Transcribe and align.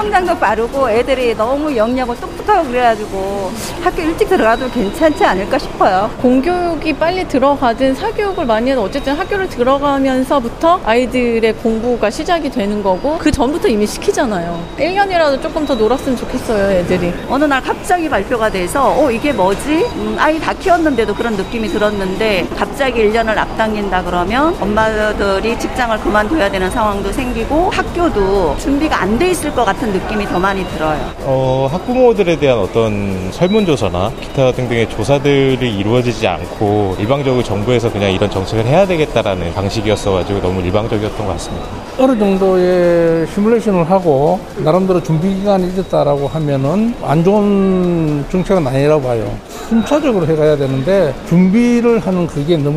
성장도 0.00 0.38
빠르고 0.38 0.88
애들이 0.88 1.36
너무 1.36 1.76
영역을 1.76 2.16
똑똑하고 2.18 2.68
그래가지고 2.68 3.52
학교 3.82 4.00
일찍 4.00 4.30
들어가도 4.30 4.70
괜찮지 4.70 5.22
않을까 5.22 5.58
싶어요. 5.58 6.10
공교육이 6.22 6.94
빨리 6.94 7.28
들어가든 7.28 7.94
사교육을 7.94 8.46
많이 8.46 8.70
해도 8.70 8.82
어쨌든 8.82 9.12
학교를 9.14 9.50
들어가면서부터 9.50 10.80
아이들의 10.86 11.52
공부가 11.56 12.08
시작이 12.08 12.48
되는 12.50 12.82
거고 12.82 13.18
그 13.18 13.30
전부터 13.30 13.68
이미 13.68 13.86
시키잖아요. 13.86 14.64
1년이라도 14.78 15.42
조금 15.42 15.66
더 15.66 15.74
놀았으면 15.74 16.16
좋겠어요, 16.16 16.78
애들이. 16.78 17.12
어느 17.28 17.44
날 17.44 17.60
갑자기 17.60 18.08
발표가 18.08 18.50
돼서 18.50 18.94
어 18.98 19.10
이게 19.10 19.32
뭐지? 19.34 19.84
음, 19.96 20.16
아이 20.18 20.40
다 20.40 20.54
키웠는데도 20.54 21.14
그런 21.14 21.34
느낌이 21.36 21.68
들었는데 21.68 22.46
갑자기 22.56 22.69
1년을 22.90 23.36
앞당긴다 23.36 24.02
그러면 24.04 24.56
엄마들이 24.60 25.58
직장을 25.58 25.98
그만둬야 26.00 26.50
되는 26.50 26.70
상황도 26.70 27.12
생기고 27.12 27.70
학교도 27.70 28.56
준비가 28.58 29.02
안 29.02 29.18
돼 29.20 29.30
있을 29.32 29.52
것 29.54 29.64
같은 29.66 29.92
느낌이 29.92 30.24
더 30.26 30.38
많이 30.38 30.64
들어요. 30.70 30.98
어, 31.24 31.68
학부모들에 31.70 32.38
대한 32.38 32.58
어떤 32.58 33.30
설문조사나 33.32 34.12
기타 34.20 34.50
등등의 34.52 34.88
조사들이 34.88 35.76
이루어지지 35.78 36.26
않고 36.26 36.96
일방적으로 36.98 37.42
정부에서 37.42 37.92
그냥 37.92 38.10
이런 38.12 38.30
정책을 38.30 38.64
해야 38.64 38.86
되겠다라는 38.86 39.52
방식이었어가지고 39.52 40.40
너무 40.40 40.62
일방적이었던 40.62 41.26
것 41.26 41.32
같습니다. 41.32 41.66
어느 41.98 42.18
정도의 42.18 43.26
시뮬레이션을 43.34 43.90
하고 43.90 44.40
나름대로 44.58 45.02
준비 45.02 45.34
기간이 45.34 45.66
있었다라고 45.68 46.28
하면은 46.28 46.94
안 47.02 47.22
좋은 47.22 48.24
정책은 48.30 48.66
아니라고 48.66 49.02
봐요. 49.02 49.30
순차적으로 49.68 50.26
해가야 50.26 50.56
되는데 50.56 51.12
준비를 51.28 51.98
하는 52.00 52.26
그게 52.26 52.56
너무 52.56 52.69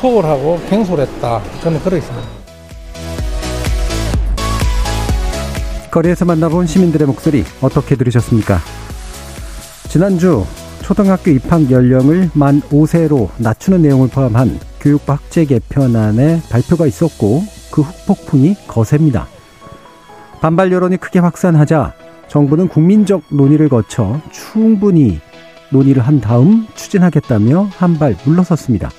소홀하고 0.00 0.60
갱솔했다. 0.68 1.42
저는 1.62 1.80
그러겠습니다. 1.80 2.26
거리에서 5.90 6.24
만나본 6.24 6.66
시민들의 6.66 7.06
목소리 7.06 7.44
어떻게 7.62 7.96
들으셨습니까? 7.96 8.58
지난주 9.88 10.44
초등학교 10.82 11.30
입학 11.30 11.70
연령을 11.70 12.30
만 12.34 12.60
5세로 12.62 13.28
낮추는 13.38 13.82
내용을 13.82 14.08
포함한 14.08 14.58
교육부 14.80 15.12
학제 15.12 15.44
개편안의 15.46 16.42
발표가 16.50 16.86
있었고 16.86 17.42
그 17.70 17.82
후폭풍이 17.82 18.56
거셉니다. 18.66 19.26
반발 20.40 20.70
여론이 20.72 20.98
크게 20.98 21.18
확산하자 21.18 21.94
정부는 22.28 22.68
국민적 22.68 23.22
논의를 23.30 23.68
거쳐 23.68 24.20
충분히 24.30 25.20
논의를 25.70 26.02
한 26.02 26.20
다음 26.20 26.66
추진하겠다며 26.74 27.70
한 27.76 27.98
발 27.98 28.14
물러섰습니다. 28.24 28.90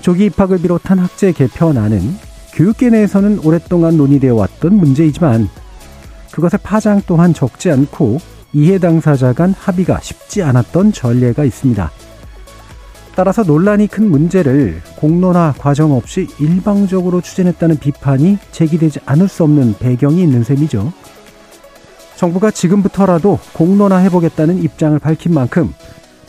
조기 0.00 0.26
입학을 0.26 0.58
비롯한 0.58 0.98
학제 0.98 1.32
개편안은 1.32 2.16
교육계 2.54 2.90
내에서는 2.90 3.40
오랫동안 3.44 3.96
논의되어 3.96 4.34
왔던 4.34 4.74
문제이지만 4.74 5.48
그것의 6.32 6.60
파장 6.62 7.02
또한 7.06 7.34
적지 7.34 7.70
않고 7.70 8.18
이해 8.52 8.78
당사자 8.78 9.32
간 9.32 9.52
합의가 9.52 10.00
쉽지 10.00 10.42
않았던 10.42 10.92
전례가 10.92 11.44
있습니다. 11.44 11.90
따라서 13.14 13.42
논란이 13.42 13.88
큰 13.88 14.10
문제를 14.10 14.80
공론화 14.96 15.54
과정 15.58 15.92
없이 15.92 16.28
일방적으로 16.38 17.20
추진했다는 17.20 17.78
비판이 17.78 18.38
제기되지 18.52 19.00
않을 19.06 19.26
수 19.26 19.42
없는 19.42 19.74
배경이 19.78 20.22
있는 20.22 20.44
셈이죠. 20.44 20.92
정부가 22.14 22.50
지금부터라도 22.52 23.38
공론화 23.52 23.98
해보겠다는 23.98 24.62
입장을 24.62 24.96
밝힌 25.00 25.34
만큼 25.34 25.74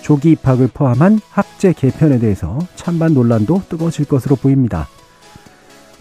조기 0.01 0.31
입학을 0.31 0.69
포함한 0.73 1.19
학제 1.29 1.73
개편에 1.73 2.19
대해서 2.19 2.59
찬반 2.75 3.13
논란도 3.13 3.63
뜨거워질 3.69 4.05
것으로 4.05 4.35
보입니다. 4.35 4.87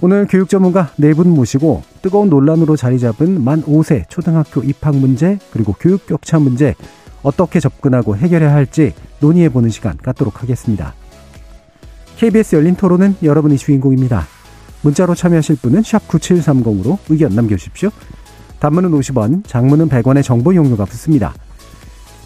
오늘 0.01 0.27
교육 0.29 0.49
전문가 0.49 0.91
네 0.97 1.13
분 1.13 1.31
모시고 1.31 1.83
뜨거운 2.03 2.31
논란으로 2.31 2.77
자리 2.77 2.99
잡은 3.01 3.43
만 3.43 3.63
5세 3.65 4.09
초등학교 4.09 4.63
입학 4.63 4.97
문제 4.97 5.39
그리고 5.53 5.75
교육 5.79 6.07
격차 6.07 6.39
문제 6.39 6.75
어떻게 7.23 7.59
접근하고 7.59 8.17
해결해야 8.17 8.53
할지 8.53 8.95
논의해보는 9.21 9.71
시간 9.71 9.97
갖도록 9.97 10.43
하겠습니다. 10.43 10.95
KBS 12.17 12.57
열린 12.57 12.77
토론은 12.77 13.17
여러분이 13.23 13.59
주인공입니다. 13.59 14.27
문자로 14.83 15.17
참여하실 15.17 15.57
분은 15.57 15.83
9730으로 15.83 16.99
의견 17.09 17.35
남겨주십시오. 17.35 17.91
단문은 18.61 18.91
50원, 18.93 19.47
장문은 19.47 19.89
100원의 19.89 20.23
정보 20.23 20.55
용료가 20.55 20.85
붙습니다. 20.85 21.35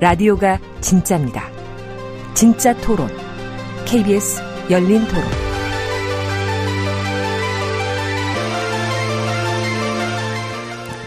라디오가 0.00 0.60
진짜입니다. 0.80 1.42
진짜 2.32 2.72
토론, 2.76 3.08
KBS 3.84 4.40
열린 4.70 5.00
토론. 5.08 5.24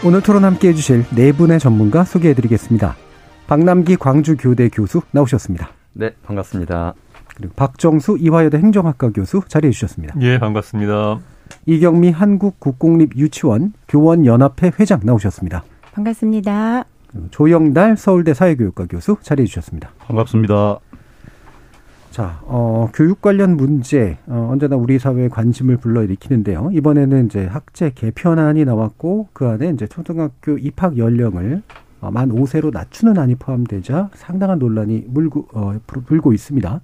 오늘 0.04 0.20
토론 0.20 0.44
함께 0.44 0.68
해주실 0.68 1.06
네 1.14 1.32
분의 1.32 1.58
전문가 1.58 2.04
소개해드리겠습니다. 2.04 2.94
박남기 3.46 3.96
광주교대 3.96 4.68
교수 4.68 5.00
나오셨습니다. 5.12 5.70
네, 5.94 6.10
반갑습니다. 6.24 6.92
그리고 7.34 7.54
박정수 7.54 8.18
이화여대 8.20 8.58
행정학과 8.58 9.10
교수 9.12 9.40
자리해 9.48 9.70
주셨습니다. 9.70 10.16
예, 10.20 10.38
반갑습니다. 10.38 11.18
이경미 11.64 12.10
한국국공립유치원 12.10 13.72
교원연합회 13.88 14.72
회장 14.78 15.00
나오셨습니다. 15.02 15.64
반갑습니다. 15.92 16.91
조영달 17.30 17.96
서울대 17.96 18.34
사회교육과 18.34 18.86
교수 18.86 19.16
자리해 19.20 19.46
주셨습니다. 19.46 19.90
반갑습니다. 19.98 20.78
자, 22.10 22.40
어, 22.42 22.90
교육 22.92 23.22
관련 23.22 23.56
문제, 23.56 24.18
어, 24.26 24.50
언제나 24.52 24.76
우리 24.76 24.98
사회에 24.98 25.28
관심을 25.28 25.78
불러일으키는데요. 25.78 26.70
이번에는 26.74 27.26
이제 27.26 27.46
학제 27.46 27.90
개편안이 27.94 28.66
나왔고, 28.66 29.28
그 29.32 29.48
안에 29.48 29.70
이제 29.70 29.86
초등학교 29.86 30.58
입학 30.58 30.98
연령을 30.98 31.62
어, 32.02 32.10
만 32.10 32.30
5세로 32.30 32.70
낮추는 32.70 33.16
안이 33.16 33.36
포함되자 33.36 34.10
상당한 34.14 34.58
논란이 34.58 35.04
물고, 35.08 35.48
어, 35.54 35.74
불고 35.86 36.34
있습니다. 36.34 36.80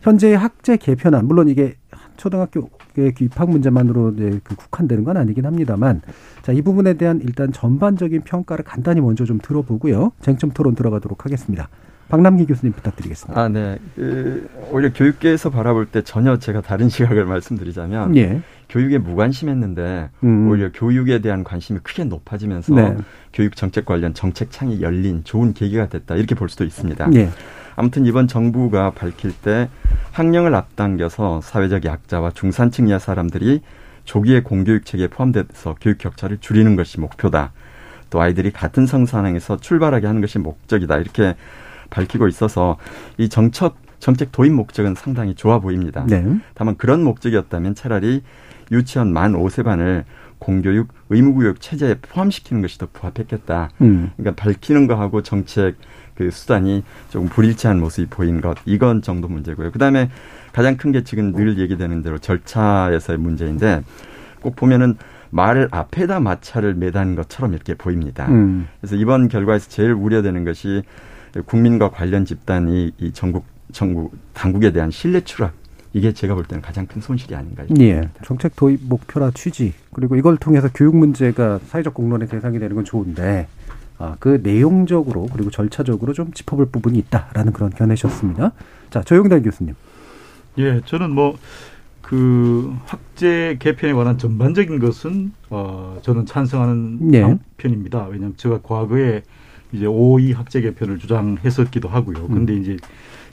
현재 0.00 0.34
학제 0.34 0.76
개편안, 0.76 1.26
물론 1.26 1.48
이게 1.48 1.76
초등학교 2.16 2.68
입학 3.20 3.50
문제만으로 3.50 4.12
이제 4.12 4.40
그 4.44 4.54
국한되는 4.56 5.04
건 5.04 5.16
아니긴 5.16 5.46
합니다만, 5.46 6.02
자, 6.42 6.52
이 6.52 6.62
부분에 6.62 6.94
대한 6.94 7.20
일단 7.22 7.52
전반적인 7.52 8.22
평가를 8.22 8.64
간단히 8.64 9.00
먼저 9.00 9.24
좀 9.24 9.38
들어보고요. 9.38 10.12
쟁점 10.20 10.50
토론 10.50 10.74
들어가도록 10.74 11.24
하겠습니다. 11.24 11.68
박남기 12.08 12.46
교수님 12.46 12.72
부탁드리겠습니다. 12.74 13.40
아, 13.40 13.48
네. 13.48 13.78
그, 13.96 14.48
오히려 14.70 14.92
교육계에서 14.92 15.50
바라볼 15.50 15.86
때 15.86 16.02
전혀 16.02 16.38
제가 16.38 16.60
다른 16.60 16.88
시각을 16.90 17.24
말씀드리자면, 17.24 18.16
예. 18.16 18.40
교육에 18.68 18.98
무관심했는데 18.98 20.10
음. 20.24 20.48
오히려 20.48 20.70
교육에 20.72 21.20
대한 21.20 21.44
관심이 21.44 21.78
크게 21.82 22.04
높아지면서 22.04 22.74
네. 22.74 22.96
교육 23.32 23.56
정책 23.56 23.84
관련 23.84 24.14
정책 24.14 24.50
창이 24.50 24.80
열린 24.80 25.22
좋은 25.24 25.54
계기가 25.54 25.88
됐다 25.88 26.16
이렇게 26.16 26.34
볼 26.34 26.48
수도 26.48 26.64
있습니다. 26.64 27.10
예. 27.14 27.30
아무튼 27.76 28.06
이번 28.06 28.28
정부가 28.28 28.90
밝힐 28.90 29.32
때 29.32 29.68
학령을 30.12 30.54
앞당겨서 30.54 31.40
사회적 31.42 31.84
약자와 31.84 32.30
중산층 32.32 32.88
이하 32.88 32.98
사람들이 32.98 33.62
조기에 34.04 34.42
공교육 34.42 34.84
체계에 34.84 35.08
포함돼서 35.08 35.76
교육 35.80 35.98
격차를 35.98 36.38
줄이는 36.38 36.76
것이 36.76 37.00
목표다. 37.00 37.52
또 38.10 38.20
아이들이 38.20 38.52
같은 38.52 38.86
성산항에서 38.86 39.56
출발하게 39.56 40.06
하는 40.06 40.20
것이 40.20 40.38
목적이다. 40.38 40.98
이렇게 40.98 41.34
밝히고 41.90 42.28
있어서 42.28 42.76
이 43.18 43.28
정책 43.28 43.74
정책 43.98 44.32
도입 44.32 44.52
목적은 44.52 44.94
상당히 44.94 45.34
좋아 45.34 45.58
보입니다. 45.58 46.04
네. 46.06 46.22
다만 46.54 46.76
그런 46.76 47.02
목적이었다면 47.02 47.74
차라리 47.74 48.22
유치원 48.70 49.12
만 49.12 49.32
5세 49.32 49.64
반을 49.64 50.04
공교육 50.38 50.88
의무교육 51.08 51.60
체제에 51.60 51.96
포함시키는 52.02 52.60
것이 52.60 52.78
더 52.78 52.86
부합했겠다. 52.92 53.70
음. 53.80 54.10
그러니까 54.16 54.42
밝히는 54.42 54.86
거하고 54.86 55.22
정책 55.22 55.76
그 56.14 56.30
수단이 56.30 56.84
조금 57.10 57.28
불일치한 57.28 57.80
모습이 57.80 58.08
보인 58.08 58.40
것 58.40 58.56
이건 58.64 59.02
정도 59.02 59.28
문제고요. 59.28 59.72
그다음에 59.72 60.10
가장 60.52 60.76
큰 60.76 60.92
게 60.92 61.02
지금 61.02 61.32
늘 61.32 61.58
얘기되는 61.58 62.02
대로 62.02 62.18
절차에서의 62.18 63.18
문제인데 63.18 63.82
꼭 64.40 64.54
보면은 64.54 64.96
말 65.30 65.66
앞에다 65.72 66.20
마차를 66.20 66.74
매다는 66.74 67.16
것처럼 67.16 67.54
이렇게 67.54 67.74
보입니다. 67.74 68.28
음. 68.28 68.68
그래서 68.80 68.94
이번 68.94 69.26
결과에서 69.28 69.68
제일 69.68 69.90
우려되는 69.92 70.44
것이 70.44 70.82
국민과 71.46 71.90
관련 71.90 72.24
집단이 72.24 72.92
이 72.98 73.12
전국 73.12 73.44
정부 73.72 74.12
당국에 74.34 74.70
대한 74.70 74.92
신뢰 74.92 75.22
추락 75.22 75.52
이게 75.92 76.12
제가 76.12 76.34
볼 76.34 76.44
때는 76.44 76.62
가장 76.62 76.86
큰 76.86 77.00
손실이 77.00 77.34
아닌가. 77.34 77.64
예. 77.80 78.08
정책 78.24 78.54
도입 78.54 78.80
목표나 78.84 79.32
취지 79.32 79.72
그리고 79.92 80.14
이걸 80.14 80.36
통해서 80.36 80.68
교육 80.72 80.94
문제가 80.96 81.58
사회적 81.66 81.94
공론의 81.94 82.28
대상이 82.28 82.60
되는 82.60 82.76
건 82.76 82.84
좋은데 82.84 83.48
아, 83.63 83.63
그 84.18 84.40
내용적으로 84.42 85.28
그리고 85.32 85.50
절차적으로 85.50 86.12
좀 86.12 86.32
짚어볼 86.32 86.66
부분이 86.66 86.98
있다라는 86.98 87.52
그런 87.52 87.70
견해셨습니다. 87.70 88.52
자, 88.90 89.02
조용단 89.02 89.42
교수님. 89.42 89.74
예, 90.58 90.80
저는 90.84 91.10
뭐, 91.10 91.36
그, 92.00 92.74
학제 92.86 93.56
개편에 93.58 93.92
관한 93.92 94.18
전반적인 94.18 94.78
것은, 94.78 95.32
어, 95.50 95.98
저는 96.02 96.26
찬성하는 96.26 97.10
네. 97.10 97.38
편입니다. 97.56 98.06
왜냐하면 98.06 98.34
제가 98.36 98.60
과거에 98.62 99.22
이제 99.72 99.86
5.2 99.86 100.34
학제 100.34 100.60
개편을 100.60 100.98
주장했었기도 100.98 101.88
하고요. 101.88 102.28
근데 102.28 102.54
이제 102.54 102.76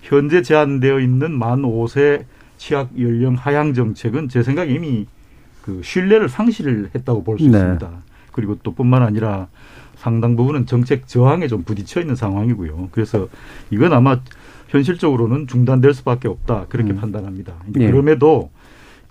현재 0.02 0.42
제한되어 0.42 1.00
있는 1.00 1.32
만 1.32 1.62
5세 1.62 2.26
취약 2.58 3.00
연령 3.00 3.36
하향 3.36 3.74
정책은 3.74 4.30
제 4.30 4.42
생각에 4.42 4.72
이미 4.74 5.06
그 5.62 5.82
신뢰를 5.84 6.30
상실했다고 6.30 7.24
볼수 7.24 7.46
네. 7.46 7.58
있습니다. 7.58 7.92
그리고 8.32 8.58
또 8.64 8.74
뿐만 8.74 9.04
아니라 9.04 9.48
상당 10.02 10.36
부분은 10.36 10.66
정책 10.66 11.08
저항에 11.08 11.48
좀 11.48 11.64
부딪혀 11.64 12.02
있는 12.02 12.16
상황이고요. 12.16 12.90
그래서 12.92 13.28
이건 13.70 13.94
아마 13.94 14.20
현실적으로는 14.70 15.46
중단될 15.46 15.94
수밖에 15.94 16.28
없다 16.28 16.66
그렇게 16.70 16.92
음. 16.94 16.98
판단합니다. 16.98 17.54
예. 17.80 17.86
그럼에도 17.92 18.50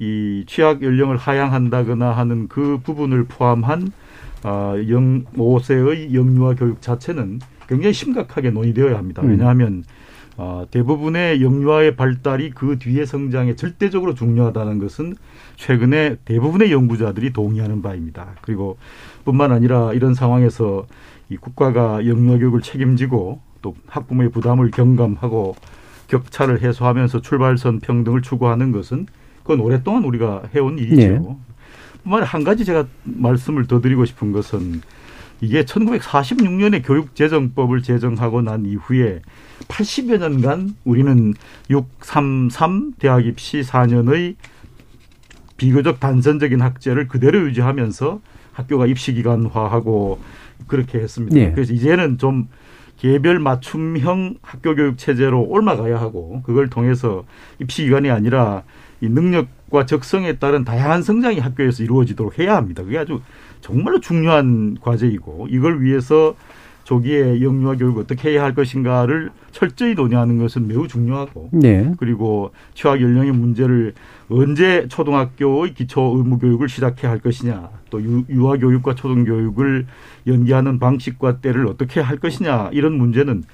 이 0.00 0.42
취약 0.48 0.82
연령을 0.82 1.16
하향한다거나 1.16 2.10
하는 2.10 2.48
그 2.48 2.80
부분을 2.82 3.26
포함한 3.26 3.92
아, 4.42 4.74
영 4.88 5.24
5세의 5.36 6.12
영유아 6.12 6.56
교육 6.56 6.82
자체는 6.82 7.38
굉장히 7.68 7.92
심각하게 7.92 8.50
논의되어야 8.50 8.98
합니다. 8.98 9.22
음. 9.22 9.28
왜냐하면 9.28 9.84
아, 10.42 10.64
대부분의 10.70 11.42
영유아의 11.42 11.96
발달이 11.96 12.52
그 12.52 12.78
뒤의 12.78 13.04
성장에 13.06 13.56
절대적으로 13.56 14.14
중요하다는 14.14 14.78
것은 14.78 15.14
최근에 15.56 16.16
대부분의 16.24 16.72
연구자들이 16.72 17.34
동의하는 17.34 17.82
바입니다. 17.82 18.28
그리고 18.40 18.78
뿐만 19.26 19.52
아니라 19.52 19.92
이런 19.92 20.14
상황에서 20.14 20.86
이 21.28 21.36
국가가 21.36 22.06
영유아 22.06 22.38
교육을 22.38 22.62
책임지고 22.62 23.38
또 23.60 23.76
학부모의 23.86 24.30
부담을 24.30 24.70
경감하고 24.70 25.56
격차를 26.08 26.62
해소하면서 26.62 27.20
출발선 27.20 27.80
평등을 27.80 28.22
추구하는 28.22 28.72
것은 28.72 29.08
그건 29.42 29.60
오랫동안 29.60 30.04
우리가 30.04 30.44
해온 30.54 30.78
일이죠. 30.78 30.96
네. 30.96 31.18
뿐만 32.02 32.20
아니라 32.22 32.24
한 32.24 32.44
가지 32.44 32.64
제가 32.64 32.86
말씀을 33.04 33.66
더 33.66 33.82
드리고 33.82 34.06
싶은 34.06 34.32
것은 34.32 34.80
이게 35.40 35.64
1946년에 35.64 36.86
교육재정법을 36.86 37.82
제정하고 37.82 38.42
난 38.42 38.66
이후에 38.66 39.22
80여 39.68 40.18
년간 40.18 40.74
우리는 40.84 41.34
633 41.70 42.94
대학 42.98 43.24
입시 43.24 43.60
4년의 43.60 44.36
비교적 45.56 46.00
단선적인 46.00 46.60
학제를 46.60 47.08
그대로 47.08 47.40
유지하면서 47.46 48.20
학교가 48.52 48.86
입시 48.86 49.12
기관화하고 49.12 50.18
그렇게 50.66 50.98
했습니다. 50.98 51.36
예. 51.36 51.52
그래서 51.52 51.72
이제는 51.72 52.18
좀 52.18 52.48
개별 52.98 53.38
맞춤형 53.38 54.36
학교 54.42 54.74
교육 54.74 54.98
체제로 54.98 55.42
옮아가야 55.42 55.98
하고 55.98 56.42
그걸 56.44 56.68
통해서 56.68 57.24
입시 57.58 57.84
기관이 57.84 58.10
아니라 58.10 58.62
이 59.00 59.08
능력과 59.08 59.86
적성에 59.86 60.34
따른 60.34 60.64
다양한 60.64 61.02
성장이 61.02 61.38
학교에서 61.38 61.82
이루어지도록 61.82 62.38
해야 62.38 62.56
합니다. 62.56 62.82
그게 62.82 62.98
아주 62.98 63.22
정말로 63.60 64.00
중요한 64.00 64.76
과제이고 64.80 65.48
이걸 65.50 65.82
위해서 65.82 66.34
조기에 66.84 67.40
영유아 67.42 67.76
교육을 67.76 68.02
어떻게 68.02 68.30
해야 68.30 68.42
할 68.42 68.54
것인가를 68.54 69.30
철저히 69.52 69.94
논의하는 69.94 70.38
것은 70.38 70.66
매우 70.66 70.88
중요하고 70.88 71.50
네. 71.52 71.92
그리고 71.98 72.50
취학 72.74 73.00
연령의 73.00 73.32
문제를 73.32 73.94
언제 74.28 74.86
초등학교의 74.88 75.74
기초 75.74 76.00
의무 76.16 76.38
교육을 76.38 76.68
시작해야 76.68 77.12
할 77.12 77.20
것이냐 77.20 77.68
또 77.90 78.02
유, 78.02 78.24
유아 78.28 78.56
교육과 78.56 78.94
초등 78.94 79.24
교육을 79.24 79.86
연계하는 80.26 80.78
방식과 80.78 81.38
때를 81.40 81.66
어떻게 81.66 82.00
할 82.00 82.16
것이냐 82.16 82.70
이런 82.72 82.94
문제는 82.94 83.44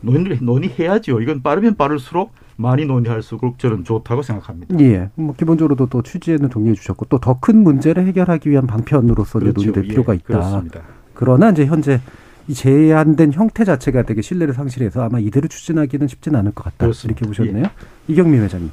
논의, 0.00 0.38
논의해야죠. 0.40 1.20
이건 1.20 1.42
빠르면 1.42 1.76
빠를수록 1.76 2.32
많이 2.56 2.84
논의할수록 2.86 3.58
저는 3.58 3.84
좋다고 3.84 4.22
생각합니다. 4.22 4.78
예. 4.80 5.10
뭐 5.14 5.34
기본적으로도 5.34 5.86
또 5.88 6.02
취지에는 6.02 6.48
동의해 6.48 6.74
주셨고 6.74 7.06
또 7.06 7.18
더 7.18 7.34
큰 7.40 7.62
문제를 7.62 8.06
해결하기 8.06 8.48
위한 8.50 8.66
방편으로서 8.66 9.40
이제 9.40 9.52
논의될 9.52 9.84
예, 9.84 9.88
필요가 9.88 10.14
있다. 10.14 10.24
그렇습니다. 10.26 10.80
그러나 11.14 11.50
이제 11.50 11.66
현재 11.66 12.00
이 12.46 12.54
제한된 12.54 13.32
형태 13.32 13.64
자체가 13.64 14.02
되게 14.02 14.20
신뢰를 14.22 14.54
상실해서 14.54 15.02
아마 15.02 15.18
이대로 15.18 15.48
추진하기는 15.48 16.08
쉽지는 16.08 16.38
않을 16.40 16.52
것 16.52 16.64
같다. 16.64 16.76
그렇습니다. 16.78 17.18
이렇게 17.20 17.26
보셨네요. 17.42 17.66
이경미 18.08 18.38
회장님. 18.38 18.70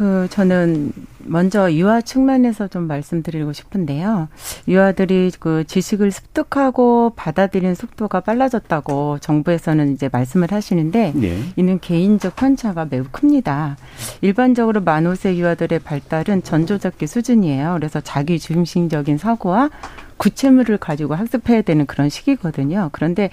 그 0.00 0.28
저는 0.30 0.92
먼저 1.18 1.70
유아 1.70 2.00
측면에서 2.00 2.68
좀 2.68 2.84
말씀드리고 2.86 3.52
싶은데요. 3.52 4.28
유아들이 4.66 5.30
그 5.38 5.64
지식을 5.66 6.10
습득하고 6.10 7.12
받아들이는 7.16 7.74
속도가 7.74 8.20
빨라졌다고 8.20 9.18
정부에서는 9.18 9.92
이제 9.92 10.08
말씀을 10.10 10.52
하시는데 10.52 11.12
예. 11.22 11.38
이는 11.56 11.78
개인적 11.78 12.34
편차가 12.34 12.86
매우 12.88 13.04
큽니다. 13.12 13.76
일반적으로 14.22 14.80
만 14.80 15.04
5세 15.04 15.36
유아들의 15.36 15.80
발달은 15.80 16.44
전조적기 16.44 17.06
수준이에요. 17.06 17.74
그래서 17.76 18.00
자기 18.00 18.38
중심적인 18.38 19.18
사고와 19.18 19.68
구체물을 20.16 20.78
가지고 20.78 21.14
학습해야 21.14 21.60
되는 21.60 21.84
그런 21.84 22.08
시기거든요. 22.08 22.88
그런데 22.92 23.28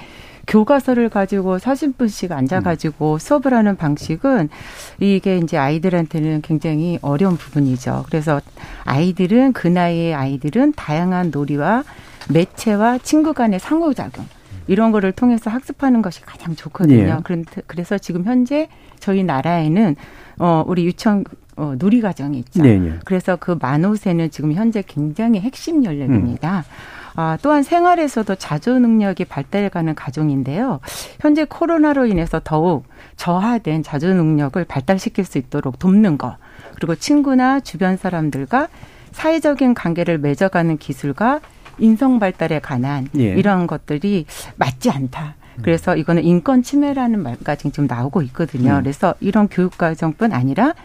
교과서를 0.47 1.09
가지고 1.09 1.57
40분씩 1.57 2.31
앉아가지고 2.31 3.17
수업을 3.19 3.53
하는 3.53 3.75
방식은 3.75 4.49
이게 4.99 5.37
이제 5.37 5.57
아이들한테는 5.57 6.41
굉장히 6.41 6.97
어려운 7.01 7.37
부분이죠. 7.37 8.05
그래서 8.07 8.41
아이들은 8.85 9.53
그 9.53 9.67
나이의 9.67 10.15
아이들은 10.15 10.73
다양한 10.73 11.31
놀이와 11.31 11.83
매체와 12.29 12.99
친구 12.99 13.33
간의 13.33 13.59
상호작용 13.59 14.25
이런 14.67 14.91
거를 14.91 15.11
통해서 15.11 15.49
학습하는 15.49 16.01
것이 16.01 16.21
가장 16.21 16.55
좋거든요. 16.55 17.21
예. 17.29 17.43
그래서 17.67 17.97
지금 17.97 18.25
현재 18.25 18.67
저희 18.99 19.23
나라에는 19.23 19.95
어 20.39 20.63
우리 20.67 20.85
유치원 20.85 21.23
어, 21.55 21.73
누리 21.77 22.01
과정이 22.01 22.37
있죠. 22.39 22.61
네, 22.61 22.77
네. 22.77 22.93
그래서 23.03 23.35
그 23.35 23.57
만호세는 23.59 24.29
지금 24.29 24.53
현재 24.53 24.83
굉장히 24.85 25.39
핵심 25.39 25.83
연령입니다. 25.83 26.65
아, 27.19 27.35
또한 27.41 27.63
생활에서도 27.63 28.35
자조 28.35 28.77
능력이 28.77 29.25
발달해가는 29.25 29.95
가정인데요. 29.95 30.79
현재 31.19 31.45
코로나로 31.45 32.05
인해서 32.05 32.39
더욱 32.43 32.85
저하된 33.15 33.81
자조 33.81 34.13
능력을 34.13 34.63
발달시킬 34.63 35.25
수 35.25 35.39
있도록 35.39 35.79
돕는 35.79 36.19
것, 36.19 36.37
그리고 36.75 36.93
친구나 36.93 37.59
주변 37.59 37.97
사람들과 37.97 38.67
사회적인 39.13 39.73
관계를 39.73 40.19
맺어가는 40.19 40.77
기술과 40.77 41.39
인성 41.79 42.19
발달에 42.19 42.59
관한 42.59 43.07
예. 43.17 43.23
이러한 43.23 43.65
것들이 43.65 44.27
맞지 44.57 44.91
않다. 44.91 45.35
그래서 45.63 45.95
이거는 45.95 46.23
인권 46.23 46.61
침해라는 46.61 47.23
말까지 47.23 47.71
지금 47.71 47.87
나오고 47.87 48.21
있거든요. 48.23 48.73
음. 48.73 48.83
그래서 48.83 49.15
이런 49.19 49.47
교육 49.47 49.75
과정뿐 49.79 50.33
아니라 50.33 50.75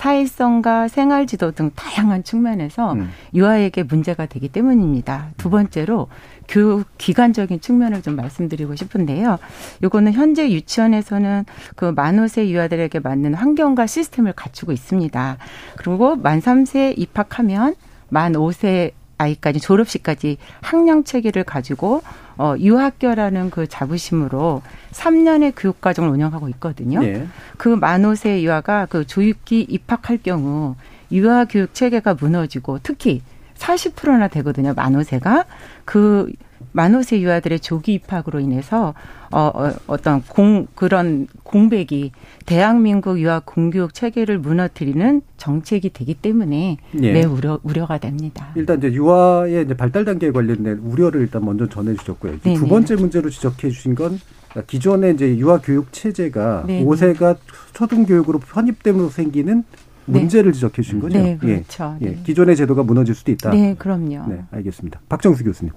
사회성과 0.00 0.88
생활 0.88 1.26
지도 1.26 1.50
등 1.50 1.70
다양한 1.76 2.24
측면에서 2.24 2.94
음. 2.94 3.10
유아에게 3.34 3.82
문제가 3.82 4.24
되기 4.24 4.48
때문입니다. 4.48 5.28
두 5.36 5.50
번째로 5.50 6.08
교육 6.48 6.86
기관적인 6.96 7.60
측면을 7.60 8.00
좀 8.00 8.16
말씀드리고 8.16 8.76
싶은데요. 8.76 9.38
요거는 9.82 10.14
현재 10.14 10.50
유치원에서는 10.50 11.44
그 11.76 11.84
만오세 11.84 12.48
유아들에게 12.48 12.98
맞는 13.00 13.34
환경과 13.34 13.86
시스템을 13.86 14.32
갖추고 14.32 14.72
있습니다. 14.72 15.36
그리고 15.76 16.16
만 16.16 16.40
3세 16.40 16.98
입학하면 16.98 17.74
만 18.08 18.32
5세 18.32 18.92
아이까지 19.18 19.60
졸업식까지 19.60 20.38
학령 20.62 21.04
체계를 21.04 21.44
가지고 21.44 22.00
어 22.40 22.56
유학교라는 22.58 23.50
그 23.50 23.66
자부심으로 23.68 24.62
3년의 24.92 25.52
교육 25.54 25.82
과정을 25.82 26.08
운영하고 26.08 26.48
있거든요. 26.50 27.04
예. 27.04 27.26
그 27.58 27.68
만오세 27.68 28.42
유아가 28.42 28.86
그 28.86 29.06
조육기 29.06 29.66
입학할 29.68 30.20
경우 30.22 30.74
유아 31.12 31.44
교육 31.44 31.74
체계가 31.74 32.14
무너지고 32.14 32.78
특히 32.82 33.20
40%나 33.58 34.28
되거든요. 34.28 34.72
만오세가 34.72 35.44
그 35.84 36.32
만오세 36.72 37.20
유아들의 37.20 37.60
조기 37.60 37.94
입학으로 37.94 38.40
인해서 38.40 38.94
어, 39.32 39.50
어 39.54 39.72
어떤 39.86 40.22
공 40.22 40.66
그런 40.74 41.26
공백이 41.42 42.12
대한민국 42.46 43.20
유아 43.20 43.42
공교육 43.44 43.94
체계를 43.94 44.38
무너뜨리는 44.38 45.22
정책이 45.36 45.92
되기 45.92 46.14
때문에 46.14 46.78
예. 47.00 47.12
매우 47.12 47.32
우려 47.32 47.58
우려가 47.62 47.98
됩니다. 47.98 48.48
일단 48.54 48.78
이제 48.78 48.92
유아의 48.92 49.64
이제 49.64 49.76
발달 49.76 50.04
단계에 50.04 50.30
관련된 50.32 50.78
우려를 50.78 51.22
일단 51.22 51.44
먼저 51.44 51.68
전해 51.68 51.94
주셨고요. 51.94 52.40
네네. 52.40 52.68
번째 52.68 52.96
문제로 52.96 53.30
지적해 53.30 53.70
주신 53.70 53.94
건 53.94 54.18
기존의 54.66 55.14
이제 55.14 55.36
유아 55.36 55.60
교육 55.60 55.92
체제가 55.92 56.64
네네. 56.66 56.84
5세가 56.84 57.36
초등 57.72 58.04
교육으로 58.04 58.38
편입됨으로 58.40 59.10
생기는 59.10 59.64
네. 60.06 60.20
문제를 60.20 60.52
지적해 60.52 60.82
주신 60.82 61.00
거죠. 61.00 61.18
네, 61.18 61.38
예. 61.42 61.54
그렇죠. 61.62 61.96
예. 62.00 62.06
네. 62.06 62.18
기존의 62.24 62.56
제도가 62.56 62.82
무너질 62.82 63.14
수도 63.14 63.30
있다. 63.30 63.50
네, 63.50 63.74
그럼요. 63.78 64.26
네, 64.28 64.42
알겠습니다. 64.50 65.00
박정수 65.08 65.44
교수님. 65.44 65.72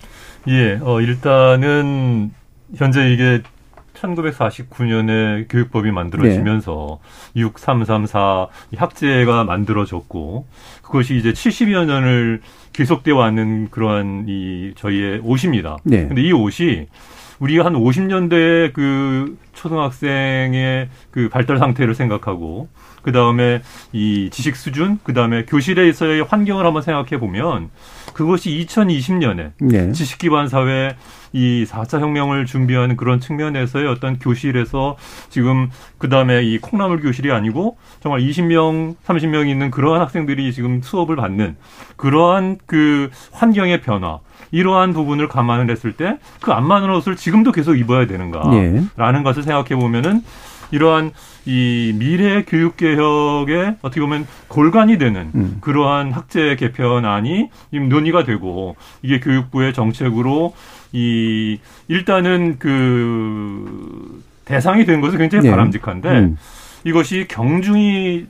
예, 0.48 0.80
어, 0.82 1.02
일단은 1.02 2.32
현재 2.76 3.12
이게 3.12 3.42
1949년에 3.94 5.48
교육법이 5.50 5.92
만들어지면서 5.92 7.00
네. 7.34 7.42
6334 7.42 8.48
학제가 8.76 9.44
만들어졌고 9.46 10.46
그것이 10.82 11.16
이제 11.16 11.32
70여 11.32 11.86
년을 11.86 12.42
계속되어 12.74 13.16
왔는 13.16 13.70
그러한 13.70 14.26
이 14.28 14.74
저희의 14.76 15.22
옷입니다. 15.24 15.78
네. 15.84 16.08
근데 16.08 16.22
이 16.22 16.32
옷이 16.34 16.88
우리가 17.40 17.66
한 17.66 17.74
50년대 17.74 18.74
그 18.74 19.38
초등학생의 19.54 20.90
그 21.12 21.30
발달 21.30 21.58
상태를 21.58 21.96
생각하고 21.96 22.68
그 23.04 23.12
다음에 23.12 23.62
이 23.92 24.30
지식 24.32 24.56
수준, 24.56 24.98
그 25.04 25.14
다음에 25.14 25.46
교실에서의 25.46 26.24
환경을 26.24 26.66
한번 26.66 26.82
생각해 26.82 27.20
보면 27.20 27.70
그것이 28.14 28.66
2020년에 28.68 29.52
네. 29.60 29.92
지식 29.92 30.18
기반 30.18 30.48
사회 30.48 30.96
이 31.34 31.66
4차 31.68 32.00
혁명을 32.00 32.46
준비하는 32.46 32.96
그런 32.96 33.20
측면에서의 33.20 33.88
어떤 33.88 34.20
교실에서 34.20 34.98
지금 35.30 35.70
그 35.98 36.08
다음에 36.08 36.44
이 36.44 36.60
콩나물 36.60 37.02
교실이 37.02 37.32
아니고 37.32 37.78
정말 38.02 38.22
20명, 38.22 38.96
30명 39.06 39.48
있는 39.50 39.72
그러한 39.72 40.02
학생들이 40.02 40.54
지금 40.54 40.82
수업을 40.82 41.16
받는 41.16 41.56
그러한 41.96 42.58
그 42.68 43.10
환경의 43.32 43.82
변화 43.82 44.20
이러한 44.52 44.94
부분을 44.94 45.28
감안을 45.28 45.70
했을 45.72 45.94
때 45.94 46.18
그 46.40 46.52
안 46.54 46.68
맞는 46.68 46.92
옷을 46.92 47.16
지금도 47.16 47.52
계속 47.52 47.76
입어야 47.80 48.06
되는가라는 48.06 48.90
네. 48.96 49.24
것을 49.24 49.42
생각해 49.42 49.70
보면은 49.76 50.22
이러한 50.74 51.12
이 51.46 51.94
미래 51.96 52.44
교육 52.44 52.78
개혁에 52.78 53.76
어떻게 53.84 54.02
보면 54.02 54.26
골간이 54.48 54.98
되는 54.98 55.30
음. 55.36 55.58
그러한 55.62 56.12
학제 56.12 56.56
개편안이 56.56 57.50
지금 57.72 57.90
논의가 57.90 58.24
되고 58.24 58.76
이게 59.04 59.20
교육부의 59.20 59.74
정책으로 59.74 60.56
이 60.92 61.60
일단은 61.88 62.58
그 62.58 64.24
대상이 64.46 64.86
된 64.86 65.00
것은 65.00 65.20
굉장히 65.20 65.44
네. 65.44 65.52
바람직한데 65.52 66.10
음. 66.10 66.38
이것이 66.86 67.28
경중이 67.30 68.26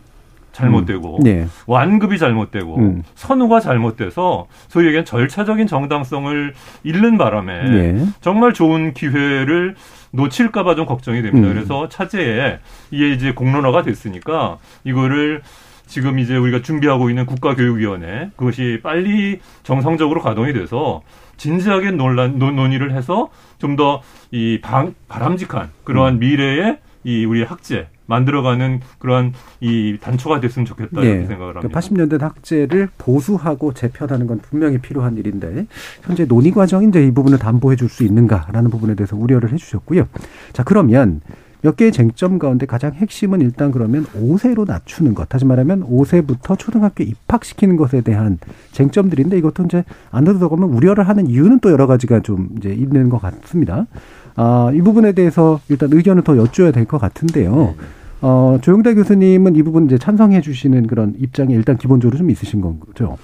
잘못되고 0.51 1.17
음. 1.17 1.23
네. 1.23 1.47
완급이 1.65 2.19
잘못되고 2.19 2.75
음. 2.77 3.03
선우가 3.15 3.61
잘못돼서 3.61 4.47
소위 4.67 4.87
얘기한 4.87 5.05
절차적인 5.05 5.65
정당성을 5.67 6.53
잃는 6.83 7.17
바람에 7.17 7.63
네. 7.69 8.05
정말 8.19 8.53
좋은 8.53 8.93
기회를 8.93 9.75
놓칠까봐 10.13 10.75
좀 10.75 10.85
걱정이 10.85 11.21
됩니다. 11.21 11.47
음. 11.47 11.53
그래서 11.53 11.89
차제에 11.89 12.59
이게 12.91 13.11
이제 13.11 13.33
공론화가 13.33 13.81
됐으니까 13.83 14.57
이거를 14.83 15.41
지금 15.85 16.17
이제 16.17 16.37
우리가 16.37 16.61
준비하고 16.61 17.09
있는 17.09 17.25
국가교육위원회 17.25 18.29
그것이 18.37 18.79
빨리 18.81 19.39
정상적으로 19.63 20.21
가동이 20.21 20.53
돼서 20.53 21.01
진지하게 21.37 21.91
논란 21.91 22.37
논의를 22.39 22.93
해서 22.93 23.29
좀 23.59 23.75
더 23.75 24.01
이 24.31 24.61
바람직한 25.07 25.69
그러한 25.83 26.15
음. 26.15 26.19
미래의 26.19 26.77
이 27.03 27.25
우리 27.25 27.43
학제 27.43 27.87
만들어가는 28.05 28.81
그러한 28.99 29.33
이 29.61 29.97
단초가 30.01 30.39
됐으면 30.39 30.65
좋겠다 30.65 31.01
네. 31.01 31.07
이렇게 31.07 31.27
생각을 31.27 31.55
합니다. 31.55 31.79
80년대 31.79 32.19
학제를 32.19 32.89
보수하고 32.97 33.73
재편하는 33.73 34.27
건 34.27 34.39
분명히 34.39 34.77
필요한 34.77 35.17
일인데 35.17 35.67
현재 36.01 36.25
논의 36.25 36.51
과정인데 36.51 37.05
이 37.07 37.11
부분을 37.11 37.39
담보해 37.39 37.75
줄 37.77 37.89
수 37.93 38.03
있는가라는 38.03 38.71
부분에 38.71 38.95
대해서 38.95 39.15
우려를 39.15 39.51
해주셨고요. 39.51 40.07
자 40.51 40.63
그러면 40.63 41.21
몇 41.61 41.77
개의 41.77 41.91
쟁점 41.93 42.39
가운데 42.39 42.65
가장 42.65 42.91
핵심은 42.93 43.39
일단 43.39 43.71
그러면 43.71 44.05
5세로 44.07 44.65
낮추는 44.67 45.13
것. 45.13 45.29
다시 45.29 45.45
말하면 45.45 45.87
5세부터 45.87 46.59
초등학교 46.59 47.03
입학시키는 47.03 47.77
것에 47.77 48.01
대한 48.01 48.37
쟁점들인데 48.73 49.37
이것도 49.37 49.63
이제 49.65 49.85
안으로 50.11 50.39
들어가면 50.39 50.69
우려를 50.69 51.07
하는 51.07 51.27
이유는 51.27 51.59
또 51.59 51.71
여러 51.71 51.87
가지가 51.87 52.19
좀 52.21 52.49
이제 52.57 52.73
있는 52.73 53.07
것 53.09 53.21
같습니다. 53.21 53.85
아, 54.35 54.71
이 54.73 54.81
부분에 54.81 55.11
대해서 55.13 55.59
일단 55.69 55.89
의견을 55.91 56.23
더 56.23 56.37
여쭈어야 56.37 56.71
될 56.71 56.85
것 56.85 56.99
같은데요. 56.99 57.55
네, 57.55 57.75
네. 57.77 57.85
어, 58.21 58.57
조용대 58.61 58.93
교수님은 58.95 59.55
이 59.55 59.63
부분 59.63 59.85
이제 59.85 59.97
찬성해 59.97 60.41
주시는 60.41 60.87
그런 60.87 61.13
입장이 61.19 61.53
일단 61.53 61.77
기본적으로 61.77 62.17
좀 62.17 62.29
있으신 62.29 62.61
거죠? 62.61 63.17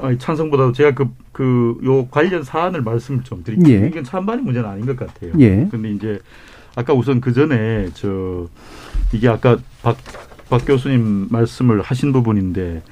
아, 0.00 0.16
찬성보다도 0.16 0.72
제가 0.72 0.92
그, 0.94 1.08
그, 1.32 1.78
요 1.84 2.06
관련 2.06 2.42
사안을 2.42 2.82
말씀을 2.82 3.22
좀 3.24 3.44
드릴게요. 3.44 3.82
예. 3.82 3.86
이건 3.88 4.04
찬반의 4.04 4.44
문제는 4.44 4.68
아닌 4.68 4.86
것 4.86 4.96
같아요. 4.96 5.32
예. 5.38 5.68
근데 5.70 5.90
이제 5.90 6.18
아까 6.74 6.94
우선 6.94 7.20
그 7.20 7.32
전에 7.32 7.88
저 7.94 8.46
이게 9.12 9.28
아까 9.28 9.58
박, 9.82 9.96
박 10.48 10.64
교수님 10.66 11.28
말씀을 11.30 11.82
하신 11.82 12.12
부분인데 12.12 12.82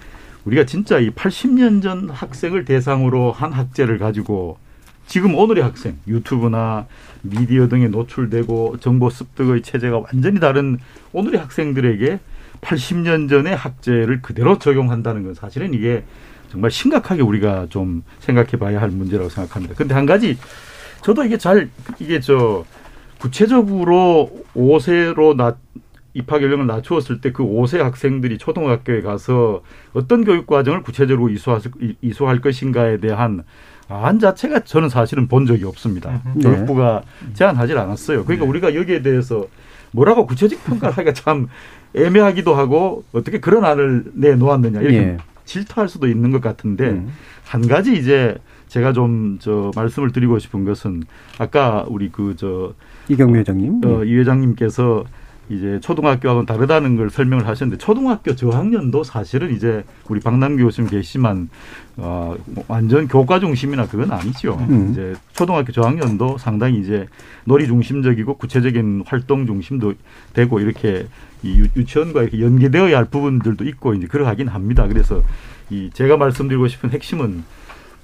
우리가 0.44 0.66
진짜 0.66 0.98
이 0.98 1.10
80년 1.10 1.82
전 1.82 2.10
학생을 2.10 2.64
대상으로 2.64 3.32
한 3.32 3.52
학제를 3.52 3.98
가지고 3.98 4.58
지금 5.10 5.34
오늘의 5.34 5.64
학생 5.64 5.98
유튜브나 6.06 6.86
미디어 7.22 7.66
등에 7.66 7.88
노출되고 7.88 8.76
정보 8.78 9.10
습득의 9.10 9.62
체제가 9.62 9.98
완전히 9.98 10.38
다른 10.38 10.78
오늘의 11.12 11.40
학생들에게 11.40 12.20
80년 12.60 13.28
전의 13.28 13.56
학제를 13.56 14.22
그대로 14.22 14.60
적용한다는 14.60 15.24
건 15.24 15.34
사실은 15.34 15.74
이게 15.74 16.04
정말 16.52 16.70
심각하게 16.70 17.22
우리가 17.22 17.66
좀 17.70 18.04
생각해 18.20 18.50
봐야 18.52 18.80
할 18.80 18.90
문제라고 18.90 19.30
생각합니다. 19.30 19.74
근데 19.74 19.94
한 19.94 20.06
가지 20.06 20.38
저도 21.02 21.24
이게 21.24 21.38
잘 21.38 21.70
이게 21.98 22.20
저 22.20 22.64
구체적으로 23.18 24.30
5세로 24.54 25.34
낮 25.34 25.58
입학 26.14 26.40
연령을 26.40 26.68
낮추었을 26.68 27.20
때 27.20 27.32
그 27.32 27.42
5세 27.42 27.78
학생들이 27.78 28.38
초등학교에 28.38 29.02
가서 29.02 29.62
어떤 29.92 30.24
교육 30.24 30.46
과정을 30.46 30.82
구체적으로 30.82 31.30
이수할, 31.30 31.60
이수할 32.00 32.40
것인가에 32.40 32.98
대한 32.98 33.42
안 33.90 34.18
자체가 34.18 34.60
저는 34.60 34.88
사실은 34.88 35.26
본 35.28 35.46
적이 35.46 35.64
없습니다. 35.64 36.22
네. 36.34 36.42
교육부가 36.42 37.02
제안하지 37.34 37.74
않았어요. 37.74 38.24
그러니까 38.24 38.44
네. 38.44 38.50
우리가 38.50 38.74
여기에 38.74 39.02
대해서 39.02 39.46
뭐라고 39.92 40.26
구체적 40.26 40.62
평가를 40.64 40.96
하기가 40.96 41.12
참 41.12 41.48
애매하기도 41.94 42.54
하고 42.54 43.04
어떻게 43.12 43.40
그런 43.40 43.64
안을 43.64 44.04
내놓았느냐 44.14 44.80
이렇게 44.80 45.00
네. 45.00 45.16
질투할 45.44 45.88
수도 45.88 46.06
있는 46.06 46.30
것 46.30 46.40
같은데 46.40 46.90
음. 46.90 47.12
한 47.44 47.66
가지 47.66 47.96
이제 47.96 48.36
제가 48.68 48.92
좀 48.92 49.38
저 49.40 49.72
말씀을 49.74 50.12
드리고 50.12 50.38
싶은 50.38 50.64
것은 50.64 51.02
아까 51.38 51.84
우리 51.88 52.10
그 52.10 52.34
저 52.36 52.72
이경미 53.08 53.38
회장님 53.40 53.80
어, 53.84 54.04
이 54.04 54.14
회장님께서 54.14 55.04
이제 55.50 55.80
초등학교하고는 55.80 56.46
다르다는 56.46 56.96
걸 56.96 57.10
설명을 57.10 57.46
하셨는데 57.46 57.82
초등학교 57.82 58.36
저학년도 58.36 59.02
사실은 59.02 59.52
이제 59.52 59.84
우리 60.08 60.20
박남기 60.20 60.62
교수님 60.62 60.88
계시지만 60.88 61.48
어 61.96 62.36
완전 62.68 63.08
교과 63.08 63.40
중심이나 63.40 63.88
그건 63.88 64.12
아니죠. 64.12 64.56
음. 64.70 64.90
이제 64.90 65.14
초등학교 65.32 65.72
저학년도 65.72 66.38
상당히 66.38 66.78
이제 66.78 67.08
놀이 67.44 67.66
중심적이고 67.66 68.36
구체적인 68.36 69.02
활동 69.06 69.46
중심도 69.46 69.94
되고 70.34 70.60
이렇게 70.60 71.08
이 71.42 71.68
유치원과 71.76 72.22
이렇게 72.22 72.40
연계되어야 72.40 72.96
할 72.96 73.06
부분들도 73.06 73.64
있고 73.64 73.94
이제 73.94 74.06
그러하긴 74.06 74.46
합니다. 74.46 74.86
그래서 74.86 75.24
이 75.68 75.90
제가 75.92 76.16
말씀드리고 76.16 76.68
싶은 76.68 76.90
핵심은 76.90 77.42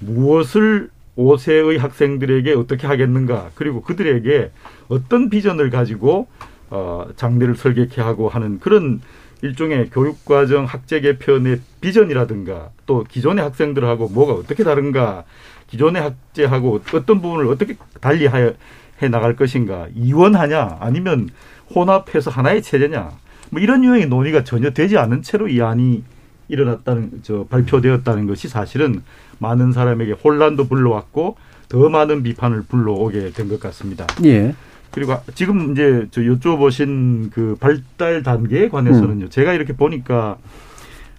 무엇을 0.01 0.91
5세의 1.17 1.79
학생들에게 1.79 2.53
어떻게 2.53 2.87
하겠는가 2.87 3.51
그리고 3.55 3.83
그들에게 3.83 4.51
어떤 4.89 5.31
비전을 5.31 5.71
가지고 5.71 6.27
어, 6.71 7.07
장례를 7.17 7.57
설계케 7.57 8.01
하고 8.01 8.29
하는 8.29 8.59
그런 8.61 9.01
일종의 9.43 9.91
교육과정 9.91 10.65
학제 10.65 11.01
개편의 11.01 11.61
비전이라든가 11.81 12.71
또 12.87 13.05
기존의 13.05 13.45
학생들하고 13.45 14.09
뭐가 14.09 14.33
어떻게 14.33 14.65
다른가 14.65 15.25
기존의 15.69 16.03
학제하고 16.03 16.81
어떤 16.95 17.21
부분을 17.21 17.47
어떻게 17.49 17.77
달리 18.01 18.27
해 18.29 19.09
나갈 19.09 19.37
것인가 19.37 19.89
이원하냐 19.95 20.79
아니면 20.81 21.29
혼합해서 21.75 22.31
하나의 22.31 22.63
체제냐 22.63 23.11
뭐 23.51 23.61
이런 23.61 23.85
유형의 23.85 24.07
논의가 24.07 24.43
전혀 24.45 24.71
되지 24.71 24.97
않은 24.97 25.23
채로 25.23 25.49
이 25.49 25.61
안이 25.61 26.03
일어났다는 26.49 27.21
저 27.23 27.45
발표되었다는 27.51 28.27
것이 28.27 28.49
사실은 28.49 29.03
많은 29.39 29.73
사람에게 29.73 30.13
혼란도 30.13 30.67
불러왔고 30.69 31.37
더 31.69 31.89
많은 31.89 32.23
비판을 32.23 32.63
불러오게 32.69 33.33
된 33.33 33.49
것 33.49 33.61
같습니다. 33.61 34.07
예. 34.25 34.55
그리고 34.97 35.15
지금 35.35 35.73
이제 35.73 36.07
저 36.11 36.23
여쭤보신 36.23 37.31
그 37.31 37.55
발달 37.61 38.23
단계에 38.23 38.71
관해서는요. 38.71 39.27
음. 39.27 39.29
제가 39.29 39.53
이렇게 39.53 39.75
보니까 39.75 40.39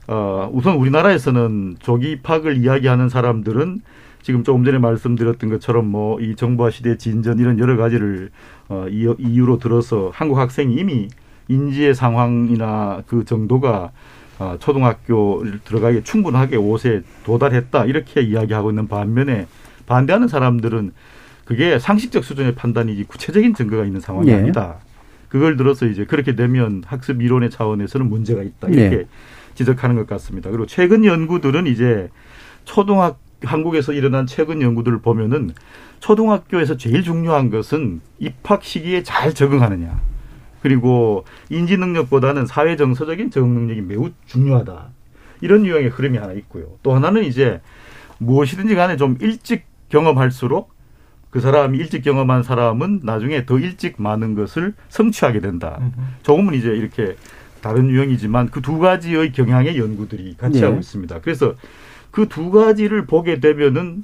어 0.07 0.49
우선 0.51 0.77
우리나라에서는 0.77 1.75
조기 1.77 2.13
입학을 2.13 2.57
이야기하는 2.57 3.07
사람들은 3.07 3.81
지금 4.23 4.43
조금 4.43 4.65
전에 4.65 4.79
말씀드렸던 4.79 5.51
것처럼 5.51 5.85
뭐 5.85 6.17
이 6.19 6.35
정보화 6.35 6.71
시대 6.71 6.97
진전 6.97 7.37
이런 7.37 7.59
여러 7.59 7.77
가지를 7.77 8.31
어 8.67 8.87
이유로 8.89 9.59
들어서 9.59 10.09
한국 10.11 10.39
학생이 10.39 10.73
이미 10.73 11.07
인지의 11.47 11.93
상황이나 11.93 13.03
그 13.05 13.25
정도가 13.25 13.91
어, 14.39 14.55
초등학교를 14.59 15.59
들어가기 15.63 16.03
충분하게 16.03 16.57
5세 16.57 17.03
도달했다 17.25 17.85
이렇게 17.85 18.21
이야기하고 18.21 18.71
있는 18.71 18.87
반면에 18.87 19.45
반대하는 19.85 20.27
사람들은 20.27 20.93
그게 21.47 21.79
상식적 21.79 22.25
수준의 22.25 22.55
판단이지 22.55 23.05
구체적인 23.05 23.53
증거가 23.53 23.85
있는 23.85 24.01
상황이 24.01 24.27
예. 24.29 24.35
아니다. 24.35 24.75
그걸 25.29 25.55
들어서 25.55 25.85
이제 25.85 26.03
그렇게 26.03 26.35
되면 26.35 26.83
학습 26.85 27.21
이론의 27.21 27.51
차원에서는 27.51 28.09
문제가 28.09 28.43
있다. 28.43 28.67
이렇게 28.67 28.95
예. 28.97 29.05
지적하는 29.55 29.95
것 29.95 30.07
같습니다. 30.07 30.49
그리고 30.49 30.65
최근 30.65 31.05
연구들은 31.05 31.67
이제 31.67 32.09
초등학교 32.65 33.17
한국에서 33.43 33.93
일어난 33.93 34.25
최근 34.25 34.61
연구들을 34.61 34.99
보면은 34.99 35.51
초등학교에서 35.99 36.75
제일 36.75 37.03
중요한 37.03 37.49
것은 37.49 38.01
입학 38.19 38.63
시기에 38.63 39.03
잘 39.03 39.33
적응하느냐. 39.33 40.01
그리고 40.61 41.23
인지 41.49 41.77
능력보다는 41.77 42.45
사회 42.45 42.75
정서적인 42.75 43.31
적응 43.31 43.53
능력이 43.53 43.81
매우 43.81 44.09
중요하다. 44.25 44.89
이런 45.41 45.65
유형의 45.65 45.89
흐름이 45.89 46.17
하나 46.17 46.33
있고요. 46.33 46.65
또 46.83 46.93
하나는 46.93 47.23
이제 47.23 47.61
무엇이든지 48.17 48.75
간에 48.75 48.97
좀 48.97 49.17
일찍 49.21 49.65
경험할수록 49.89 50.76
그 51.29 51.39
사람이 51.41 51.77
일찍 51.77 52.03
경험한 52.03 52.43
사람은 52.43 53.01
나중에 53.03 53.45
더 53.45 53.59
일찍 53.59 54.01
많은 54.01 54.33
것을 54.35 54.73
성취하게 54.89 55.41
된다. 55.41 55.79
조금은 56.23 56.53
이제 56.53 56.69
이렇게 56.69 57.15
다른 57.61 57.89
유형이지만 57.89 58.49
그 58.49 58.61
두 58.61 58.79
가지의 58.79 59.31
경향의 59.33 59.77
연구들이 59.77 60.35
같이 60.37 60.59
네. 60.61 60.65
하고 60.65 60.77
있습니다. 60.79 61.19
그래서 61.21 61.55
그 62.11 62.27
두 62.27 62.49
가지를 62.51 63.05
보게 63.05 63.39
되면은 63.39 64.03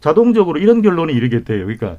자동적으로 0.00 0.58
이런 0.58 0.82
결론에 0.82 1.12
이르게 1.12 1.44
돼요. 1.44 1.66
그러니까 1.66 1.96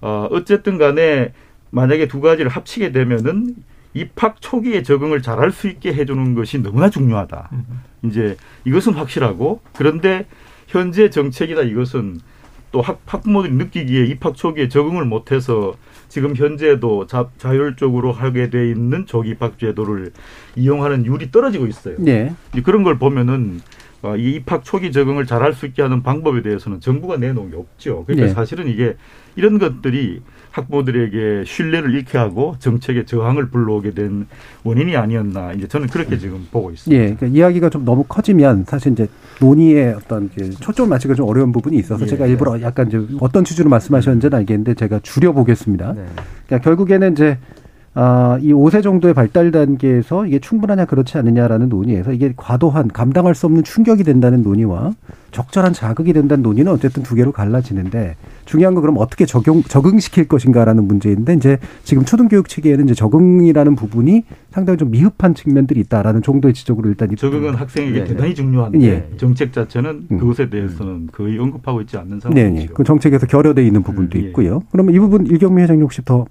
어 0.00 0.28
어쨌든 0.30 0.76
간에 0.76 1.32
만약에 1.70 2.08
두 2.08 2.20
가지를 2.20 2.50
합치게 2.50 2.92
되면은 2.92 3.54
입학 3.94 4.40
초기에 4.40 4.82
적응을 4.82 5.22
잘할 5.22 5.52
수 5.52 5.68
있게 5.68 5.94
해주는 5.94 6.34
것이 6.34 6.58
너무나 6.62 6.90
중요하다. 6.90 7.50
이제 8.02 8.36
이것은 8.64 8.94
확실하고 8.94 9.60
그런데 9.76 10.26
현재 10.66 11.10
정책이다 11.10 11.62
이것은 11.62 12.18
또 12.74 12.80
학, 12.80 13.00
학부모들이 13.06 13.54
느끼기에 13.54 14.04
입학 14.06 14.34
초기에 14.34 14.68
적응을 14.68 15.04
못해서 15.04 15.76
지금 16.08 16.34
현재도 16.34 17.06
자, 17.06 17.28
자율적으로 17.38 18.10
하게 18.10 18.50
돼 18.50 18.68
있는 18.68 19.06
조기 19.06 19.30
입학 19.30 19.60
제도를 19.60 20.10
이용하는 20.56 21.06
율이 21.06 21.30
떨어지고 21.30 21.68
있어요. 21.68 21.94
네. 22.00 22.34
그런 22.64 22.82
걸 22.82 22.98
보면은 22.98 23.60
어, 24.02 24.16
이 24.16 24.34
입학 24.34 24.64
초기 24.64 24.90
적응을 24.90 25.24
잘할 25.24 25.52
수 25.52 25.66
있게 25.66 25.82
하는 25.82 26.02
방법에 26.02 26.42
대해서는 26.42 26.80
정부가 26.80 27.16
내놓은 27.16 27.52
게 27.52 27.56
없죠. 27.56 28.04
그러니까 28.06 28.26
네. 28.26 28.34
사실은 28.34 28.66
이게 28.66 28.96
이런 29.36 29.60
것들이 29.60 30.20
학부모들에게 30.54 31.44
신뢰를 31.44 31.94
잃게 31.94 32.16
하고 32.16 32.54
정책의 32.60 33.06
저항을 33.06 33.48
불러오게 33.48 33.90
된 33.90 34.26
원인이 34.62 34.96
아니었나 34.96 35.52
이제 35.52 35.66
저는 35.66 35.88
그렇게 35.88 36.16
지금 36.16 36.46
보고 36.52 36.70
있습니다. 36.70 37.02
예, 37.02 37.14
그러니까 37.14 37.26
이야기가 37.26 37.70
좀 37.70 37.84
너무 37.84 38.04
커지면 38.04 38.64
사실 38.68 38.92
이제 38.92 39.08
논의에 39.40 39.94
어떤 39.94 40.30
초점을 40.60 40.88
맞추기가 40.90 41.16
좀 41.16 41.28
어려운 41.28 41.50
부분이 41.50 41.76
있어서 41.78 42.04
예, 42.04 42.08
제가 42.08 42.26
일부러 42.26 42.60
약간 42.62 42.86
이제 42.86 43.00
어떤 43.20 43.44
취지로 43.44 43.68
말씀하셨는지는 43.68 44.38
알겠는데 44.38 44.74
제가 44.74 45.00
줄여 45.02 45.32
보겠습니다. 45.32 45.92
네. 45.92 46.06
그러니까 46.46 46.64
결국에는 46.64 47.12
이제 47.12 47.38
아, 47.96 48.38
이 48.40 48.52
5세 48.52 48.82
정도의 48.82 49.14
발달 49.14 49.52
단계에서 49.52 50.26
이게 50.26 50.40
충분하냐 50.40 50.84
그렇지 50.84 51.16
않느냐라는 51.16 51.68
논의에서 51.68 52.12
이게 52.12 52.32
과도한 52.36 52.88
감당할 52.88 53.34
수 53.36 53.46
없는 53.46 53.62
충격이 53.62 54.02
된다는 54.02 54.42
논의와 54.42 54.92
적절한 55.30 55.72
자극이 55.72 56.12
된다는 56.12 56.42
논의는 56.42 56.72
어쨌든 56.72 57.02
두 57.02 57.14
개로 57.14 57.32
갈라지는데 57.32 58.16
중요한 58.44 58.74
건 58.74 58.82
그럼 58.82 58.96
어떻게 58.98 59.26
적용 59.26 59.62
적응시킬 59.62 60.28
것인가라는 60.28 60.86
문제인데 60.86 61.34
이제 61.34 61.58
지금 61.82 62.04
초등교육 62.04 62.48
체계에는 62.48 62.84
이제 62.84 62.94
적응이라는 62.94 63.74
부분이 63.74 64.22
상당히 64.50 64.76
좀 64.76 64.92
미흡한 64.92 65.34
측면들이 65.34 65.80
있다라는 65.80 66.22
정도의 66.22 66.54
지적으로 66.54 66.88
일단 66.88 67.14
적응은 67.16 67.54
학생에게 67.54 68.00
예. 68.00 68.04
대단히 68.04 68.34
중요한데 68.34 68.80
예. 68.82 69.08
정책 69.16 69.52
자체는 69.52 70.06
음. 70.12 70.18
그것에 70.18 70.48
대해서는 70.48 71.08
거의 71.10 71.36
언급하고 71.38 71.80
있지 71.80 71.96
않는 71.96 72.20
상황이죠. 72.20 72.48
네, 72.48 72.50
네. 72.50 72.68
그 72.72 72.84
정책에서 72.84 73.26
결여돼 73.26 73.66
있는 73.66 73.82
부분도 73.82 74.16
음, 74.16 74.22
예. 74.22 74.26
있고요. 74.28 74.62
그러면 74.70 74.94
이 74.94 74.98
부분 75.00 75.26
일경미 75.26 75.62
회장님 75.62 75.82
혹시 75.82 76.04
더 76.04 76.26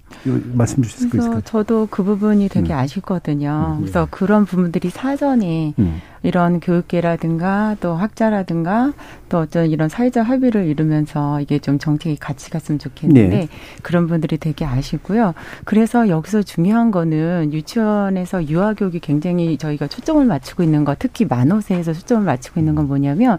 말씀 0.54 0.82
주실 0.82 1.10
수 1.10 1.16
있을까요? 1.18 1.40
저도 1.54 1.86
그 1.88 2.02
부분이 2.02 2.48
되게 2.48 2.72
음. 2.72 2.78
아쉽거든요. 2.80 3.76
음, 3.76 3.82
그래서 3.82 4.02
예. 4.02 4.06
그런 4.10 4.44
부분들이 4.44 4.90
사전에 4.90 5.72
음. 5.78 6.02
이런 6.24 6.58
교육계라든가 6.58 7.76
또 7.78 7.94
학자라든가 7.94 8.92
또 9.28 9.38
어떤 9.38 9.70
이런 9.70 9.88
사회적 9.88 10.28
합의를 10.28 10.66
이루면서 10.66 11.40
이게 11.40 11.60
좀 11.60 11.78
정책이 11.78 12.16
같이 12.16 12.50
갔으면 12.50 12.80
좋겠는데 12.80 13.36
네. 13.36 13.48
그런 13.82 14.08
분들이 14.08 14.36
되게 14.36 14.64
아쉽고요. 14.64 15.32
그래서 15.64 16.08
여기서 16.08 16.42
중요한 16.42 16.90
거는 16.90 17.52
유치원에서 17.52 18.48
유아교육이 18.48 18.98
굉장히 18.98 19.56
저희가 19.56 19.86
초점을 19.86 20.24
맞추고 20.24 20.64
있는 20.64 20.84
거 20.84 20.96
특히 20.98 21.24
만호세에서 21.24 21.92
초점을 21.92 22.24
맞추고 22.24 22.58
있는 22.58 22.74
건 22.74 22.88
뭐냐면 22.88 23.38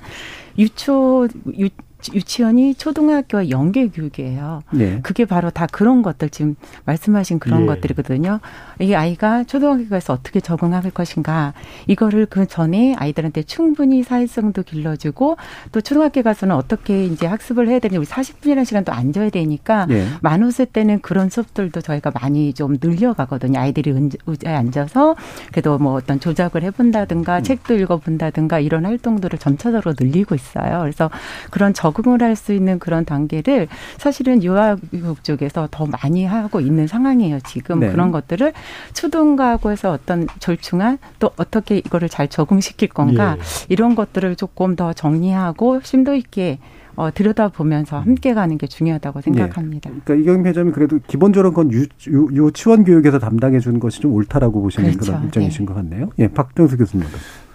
유초 0.57 1.27
유 1.59 1.67
유치원이 2.13 2.75
초등학교와 2.75 3.49
연계 3.49 3.87
교육이에요. 3.87 4.61
네. 4.71 4.99
그게 5.01 5.25
바로 5.25 5.49
다 5.49 5.65
그런 5.71 6.01
것들 6.01 6.29
지금 6.29 6.55
말씀하신 6.85 7.39
그런 7.39 7.61
네. 7.61 7.67
것들이거든요. 7.67 8.39
이 8.79 8.93
아이가 8.93 9.43
초등학교 9.45 9.87
가서 9.89 10.13
어떻게 10.13 10.39
적응할 10.39 10.91
것인가 10.91 11.53
이거를 11.87 12.27
그 12.27 12.45
전에 12.45 12.93
아이들한테 12.97 13.43
충분히 13.43 14.03
사회성도 14.03 14.63
길러주고 14.63 15.37
또 15.71 15.81
초등학교 15.81 16.21
가서는 16.21 16.55
어떻게 16.55 17.05
이제 17.05 17.25
학습을 17.25 17.67
해야 17.67 17.79
되는지 17.79 17.97
우리 17.97 18.05
40분이라는 18.05 18.65
시간도 18.65 18.91
앉아야 18.91 19.29
되니까 19.29 19.85
네. 19.87 20.05
만호세 20.21 20.65
때는 20.65 21.01
그런 21.01 21.29
수업들도 21.29 21.81
저희가 21.81 22.11
많이 22.11 22.53
좀 22.53 22.77
늘려가거든요. 22.81 23.59
아이들이 23.59 24.09
의자에 24.25 24.53
앉아서 24.53 25.15
그래도 25.51 25.77
뭐 25.77 25.93
어떤 25.93 26.19
조작을 26.19 26.63
해본다든가 26.63 27.39
음. 27.39 27.43
책도 27.43 27.75
읽어본다든가 27.75 28.59
이런 28.59 28.85
활동들을 28.85 29.39
점차적으로 29.39 29.93
늘리고 29.99 30.35
있어요. 30.35 30.81
그래서 30.81 31.09
그런 31.49 31.73
적 31.73 31.94
적응을 31.95 32.21
할 32.21 32.35
수 32.35 32.51
있는 32.51 32.79
그런 32.79 33.05
단계를 33.05 33.69
사실은 33.97 34.43
유아교육 34.43 35.23
쪽에서 35.23 35.69
더 35.71 35.85
많이 35.85 36.25
하고 36.25 36.59
있는 36.59 36.85
상황이에요. 36.85 37.39
지금 37.47 37.79
네. 37.79 37.89
그런 37.89 38.11
것들을 38.11 38.51
초등과고에서 38.93 39.91
어떤 39.91 40.27
절충한 40.39 40.97
또 41.19 41.31
어떻게 41.37 41.77
이거를 41.77 42.09
잘 42.09 42.27
적응시킬 42.27 42.89
건가 42.89 43.37
예. 43.37 43.41
이런 43.69 43.95
것들을 43.95 44.35
조금 44.35 44.75
더 44.75 44.91
정리하고 44.91 45.79
심도 45.83 46.13
있게 46.13 46.59
어, 46.97 47.09
들여다보면서 47.13 47.99
함께 47.99 48.33
가는 48.33 48.57
게 48.57 48.67
중요하다고 48.67 49.21
생각합니다. 49.21 49.89
네. 49.89 49.95
그러니까 50.03 50.21
이경민 50.23 50.45
회장님 50.47 50.73
그래도 50.73 50.99
기본적으로 51.07 51.53
건 51.53 51.71
유, 51.71 51.85
유, 52.07 52.27
유치원 52.31 52.83
교육에서 52.83 53.19
담당해 53.19 53.59
주는 53.59 53.79
것이 53.79 54.01
좀 54.01 54.13
옳다라고 54.13 54.61
보시는 54.61 54.91
그렇죠. 54.91 55.13
그런 55.13 55.25
입장이신 55.25 55.65
네. 55.65 55.65
것 55.65 55.73
같네요. 55.75 56.09
예, 56.19 56.27
박정수 56.27 56.77
교수님. 56.77 57.05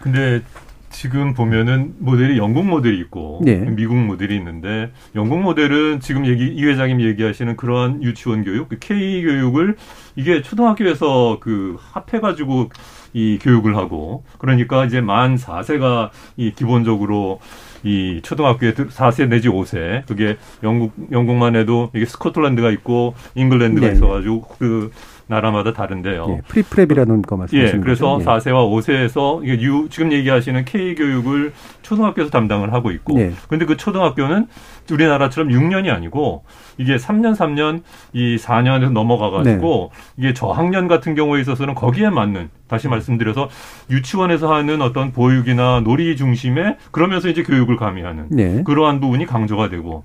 근데 0.00 0.42
지금 0.90 1.34
보면은 1.34 1.94
모델이 1.98 2.36
영국 2.36 2.66
모델이 2.66 2.98
있고 2.98 3.40
네. 3.44 3.56
미국 3.56 3.96
모델이 3.96 4.36
있는데 4.36 4.90
영국 5.14 5.40
모델은 5.40 6.00
지금 6.00 6.26
얘기 6.26 6.46
이 6.46 6.64
회장님 6.64 7.00
얘기하시는 7.00 7.56
그러한 7.56 8.02
유치원 8.02 8.44
교육, 8.44 8.68
그 8.68 8.78
K 8.78 9.22
교육을 9.22 9.76
이게 10.16 10.42
초등학교에서 10.42 11.38
그 11.40 11.76
합해 11.78 12.20
가지고 12.20 12.68
이 13.12 13.38
교육을 13.40 13.76
하고 13.76 14.24
그러니까 14.38 14.84
이제 14.84 15.00
만 15.00 15.36
4세가 15.36 16.10
이 16.36 16.52
기본적으로 16.52 17.40
이 17.82 18.20
초등학교에 18.22 18.74
4세 18.74 19.28
내지 19.28 19.48
5세 19.48 20.06
그게 20.06 20.36
영국 20.62 20.92
영국만 21.10 21.56
해도 21.56 21.90
이게 21.94 22.04
스코틀랜드가 22.04 22.70
있고 22.72 23.14
잉글랜드가 23.34 23.86
네. 23.86 23.92
있어 23.94 24.08
가지고 24.08 24.42
그 24.58 24.90
나라마다 25.30 25.72
다른데요. 25.72 26.26
예, 26.28 26.40
pre-prep이라는 26.40 27.24
거 27.24 27.36
말씀하시는 27.36 27.80
예, 27.80 27.82
그래서 27.82 28.18
거죠? 28.18 28.28
4세와 28.28 28.68
5세에서 28.68 29.44
이게 29.44 29.62
유, 29.62 29.88
지금 29.88 30.12
얘기하시는 30.12 30.64
K 30.64 30.96
교육을 30.96 31.52
초등학교에서 31.82 32.30
담당을 32.30 32.72
하고 32.72 32.90
있고, 32.90 33.18
예. 33.20 33.32
근데 33.48 33.64
그 33.64 33.76
초등학교는 33.76 34.48
우리나라처럼 34.90 35.50
6년이 35.50 35.88
아니고 35.94 36.42
이게 36.78 36.96
3년, 36.96 37.36
3년, 37.36 37.82
이 38.12 38.36
4년에서 38.36 38.90
넘어가 38.90 39.30
가지고 39.30 39.92
네. 39.94 40.02
이게 40.16 40.34
저학년 40.34 40.88
같은 40.88 41.14
경우에 41.14 41.40
있어서는 41.40 41.76
거기에 41.76 42.10
맞는 42.10 42.50
다시 42.66 42.88
말씀드려서 42.88 43.48
유치원에서 43.88 44.52
하는 44.52 44.82
어떤 44.82 45.12
보육이나 45.12 45.80
놀이 45.84 46.16
중심에 46.16 46.76
그러면서 46.90 47.28
이제 47.28 47.44
교육을 47.44 47.76
가미하는 47.76 48.26
네. 48.30 48.64
그러한 48.64 48.98
부분이 49.00 49.26
강조가 49.26 49.68
되고 49.68 50.02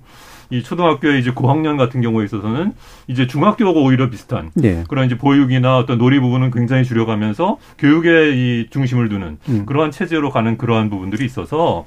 이 0.50 0.62
초등학교의 0.62 1.20
이제 1.20 1.30
고학년 1.30 1.76
같은 1.76 2.00
경우에 2.00 2.24
있어서는 2.24 2.72
이제 3.06 3.26
중학교하고 3.26 3.82
오히려 3.82 4.10
비슷한 4.10 4.50
네. 4.54 4.84
그런 4.88 5.06
이제 5.06 5.16
보육이나 5.16 5.78
어떤 5.78 5.98
놀이 5.98 6.20
부분은 6.20 6.50
굉장히 6.50 6.84
줄여가면서 6.84 7.58
교육에 7.78 8.32
이 8.34 8.66
중심을 8.70 9.08
두는 9.08 9.38
음. 9.48 9.66
그러한 9.66 9.90
체제로 9.90 10.30
가는 10.30 10.56
그러한 10.56 10.90
부분들이 10.90 11.24
있어서 11.24 11.84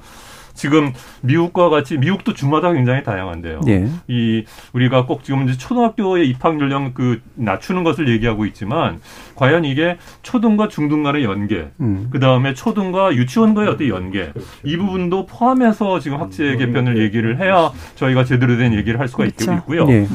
지금 0.54 0.92
미국과 1.22 1.68
같이 1.68 1.98
미국도 1.98 2.34
주마다 2.34 2.72
굉장히 2.72 3.02
다양한데요. 3.02 3.60
네. 3.64 3.88
이 4.08 4.44
우리가 4.72 5.06
꼭 5.06 5.24
지금 5.24 5.48
이제 5.48 5.56
초등학교의 5.56 6.28
입학 6.28 6.60
연령 6.60 6.92
그 6.94 7.20
낮추는 7.34 7.84
것을 7.84 8.08
얘기하고 8.08 8.46
있지만 8.46 9.00
과연 9.34 9.64
이게 9.64 9.98
초등과 10.22 10.68
중등 10.68 11.02
간의 11.02 11.24
연계, 11.24 11.70
음. 11.80 12.08
그 12.10 12.20
다음에 12.20 12.54
초등과 12.54 13.14
유치원과의 13.14 13.68
어떤 13.68 13.88
연계 13.88 14.30
그렇죠. 14.32 14.48
이 14.64 14.76
부분도 14.76 15.26
포함해서 15.26 16.00
지금 16.00 16.20
학제 16.20 16.52
음, 16.52 16.58
개편을 16.58 16.94
네. 16.94 17.02
얘기를 17.02 17.38
해야 17.38 17.70
저희가 17.96 18.24
제대로 18.24 18.56
된 18.56 18.74
얘기를 18.74 19.00
할 19.00 19.08
수가 19.08 19.24
그렇죠. 19.24 19.54
있고요. 19.54 19.84
네. 19.84 20.06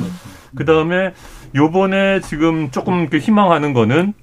그 0.55 0.65
다음에 0.65 1.13
요번에 1.55 2.21
지금 2.21 2.69
조금 2.71 3.09
그 3.09 3.17
희망하는 3.17 3.73
거는 3.73 4.13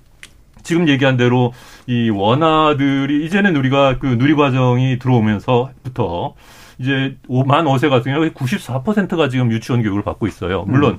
지금 0.63 0.89
얘기한 0.89 1.17
대로 1.17 1.53
이 1.87 2.11
원화들이 2.11 3.25
이제는 3.25 3.57
우리가 3.57 3.99
그 3.99 4.07
누리 4.07 4.35
과정이 4.35 4.99
들어오면서부터 4.99 6.35
이제 6.79 7.17
만 7.29 7.65
5세 7.65 7.91
같은 7.91 8.13
경우 8.13 8.29
94%가 8.29 9.29
지금 9.29 9.51
유치원 9.51 9.83
교육을 9.83 10.03
받고 10.03 10.27
있어요. 10.27 10.65
물론 10.65 10.95
음. 10.95 10.99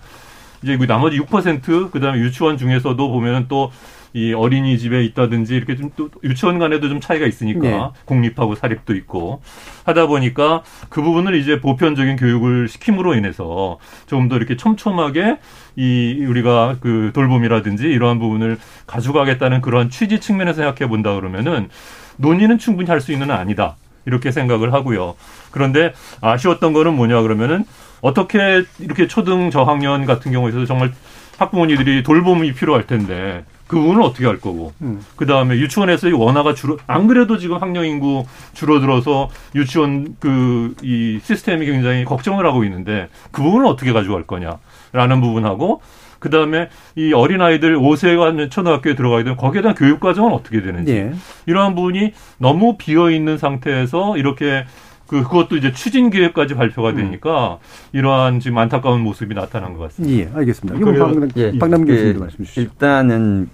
이제 0.64 0.78
그 0.78 0.88
나머지 0.88 1.20
6% 1.20 1.92
그다음에 1.92 2.20
유치원 2.20 2.58
중에서도 2.58 3.12
보면은 3.12 3.46
또 3.48 3.72
이 4.14 4.34
어린이집에 4.34 5.04
있다든지 5.06 5.56
이렇게 5.56 5.76
좀 5.76 5.92
또 5.96 6.10
유치원 6.24 6.58
간에도 6.60 6.90
좀 6.90 7.00
차이가 7.00 7.26
있으니까 7.28 7.62
네. 7.62 7.90
공립하고 8.06 8.56
사립도 8.56 8.96
있고 8.96 9.42
하다 9.86 10.08
보니까 10.08 10.64
그 10.90 11.02
부분을 11.02 11.36
이제 11.36 11.60
보편적인 11.60 12.16
교육을 12.16 12.68
시킴으로 12.68 13.16
인해서 13.16 13.78
조금 14.08 14.28
더 14.28 14.38
이렇게 14.38 14.58
촘촘하게 14.58 15.38
이 15.76 16.26
우리가 16.28 16.78
그 16.82 17.12
돌봄이라든지 17.14 17.84
이러한 17.84 18.20
부분을 18.20 18.58
가져가겠다는 18.88 19.62
그러한 19.62 19.90
취지 19.90 20.20
측면에서 20.20 20.62
생각해 20.64 20.90
본다 20.90 21.14
그러면은 21.16 21.70
논의는 22.18 22.58
충분히 22.60 22.90
할 22.90 23.02
수 23.02 23.12
있는 23.12 23.32
아니다. 23.32 23.76
이렇게 24.06 24.32
생각을 24.32 24.74
하고요. 24.74 25.16
그런데 25.52 25.94
아쉬웠던 26.22 26.74
거는 26.74 26.94
뭐냐 26.96 27.22
그러면은 27.22 27.66
어떻게 28.02 28.64
이렇게 28.80 29.08
초등 29.08 29.50
저학년 29.50 30.06
같은 30.06 30.32
경우에 30.32 30.52
서 30.52 30.66
정말 30.66 30.92
학부모님들이 31.38 32.04
돌봄이 32.04 32.54
필요할 32.54 32.86
텐데 32.88 33.46
그 33.74 33.80
부분은 33.80 34.04
어떻게 34.04 34.26
할 34.26 34.40
거고 34.40 34.74
음. 34.82 35.02
그 35.16 35.26
다음에 35.26 35.56
유치원에서 35.58 36.10
이 36.10 36.12
원화가 36.12 36.54
줄어 36.54 36.78
안 36.88 37.08
그래도 37.08 37.38
지금 37.38 37.58
학령 37.58 37.86
인구 37.86 38.26
줄어들어서 38.54 39.30
유치원 39.56 40.16
그 40.20 40.74
이 40.82 41.20
시스템이 41.22 41.66
굉장히 41.66 42.06
걱정을 42.06 42.46
하고 42.46 42.64
있는데 42.64 43.10
그 43.32 43.42
부분은 43.42 43.68
어떻게 43.68 43.94
가져갈 43.94 44.24
거냐라는 44.24 45.22
부분하고 45.22 45.82
그 46.20 46.30
다음에 46.30 46.70
이 46.96 47.12
어린 47.14 47.42
아이들 47.42 47.78
5세가 47.78 48.50
초등학교에 48.50 48.96
들어가게 48.96 49.24
되면 49.24 49.38
거기에 49.38 49.62
대한 49.62 49.76
교육 49.76 50.00
과정은 50.00 50.32
어떻게 50.32 50.62
되는지 50.62 50.94
네. 50.94 51.14
이러한 51.46 51.76
부분이 51.76 52.14
너무 52.38 52.78
비어 52.78 53.12
있는 53.12 53.38
상태에서 53.38 54.18
이렇게 54.18 54.66
그 55.08 55.22
그것도 55.22 55.58
이제 55.58 55.74
추진 55.74 56.10
계획까지 56.10 56.56
발표가 56.56 56.92
음. 56.92 56.96
되니까 56.96 57.60
음. 57.62 57.98
이러한 57.98 58.40
지금 58.40 58.58
안타까운 58.58 59.02
모습이 59.02 59.36
나타난 59.36 59.74
것 59.74 59.80
같습니다. 59.84 60.32
예, 60.32 60.38
알겠습니다. 60.38 60.80
이건 60.80 61.20
박, 61.20 61.38
예, 61.38 61.58
박남 61.58 61.86
교수님도 61.86 62.20
말씀 62.22 62.38
주시죠. 62.46 62.62
일단은 62.62 63.50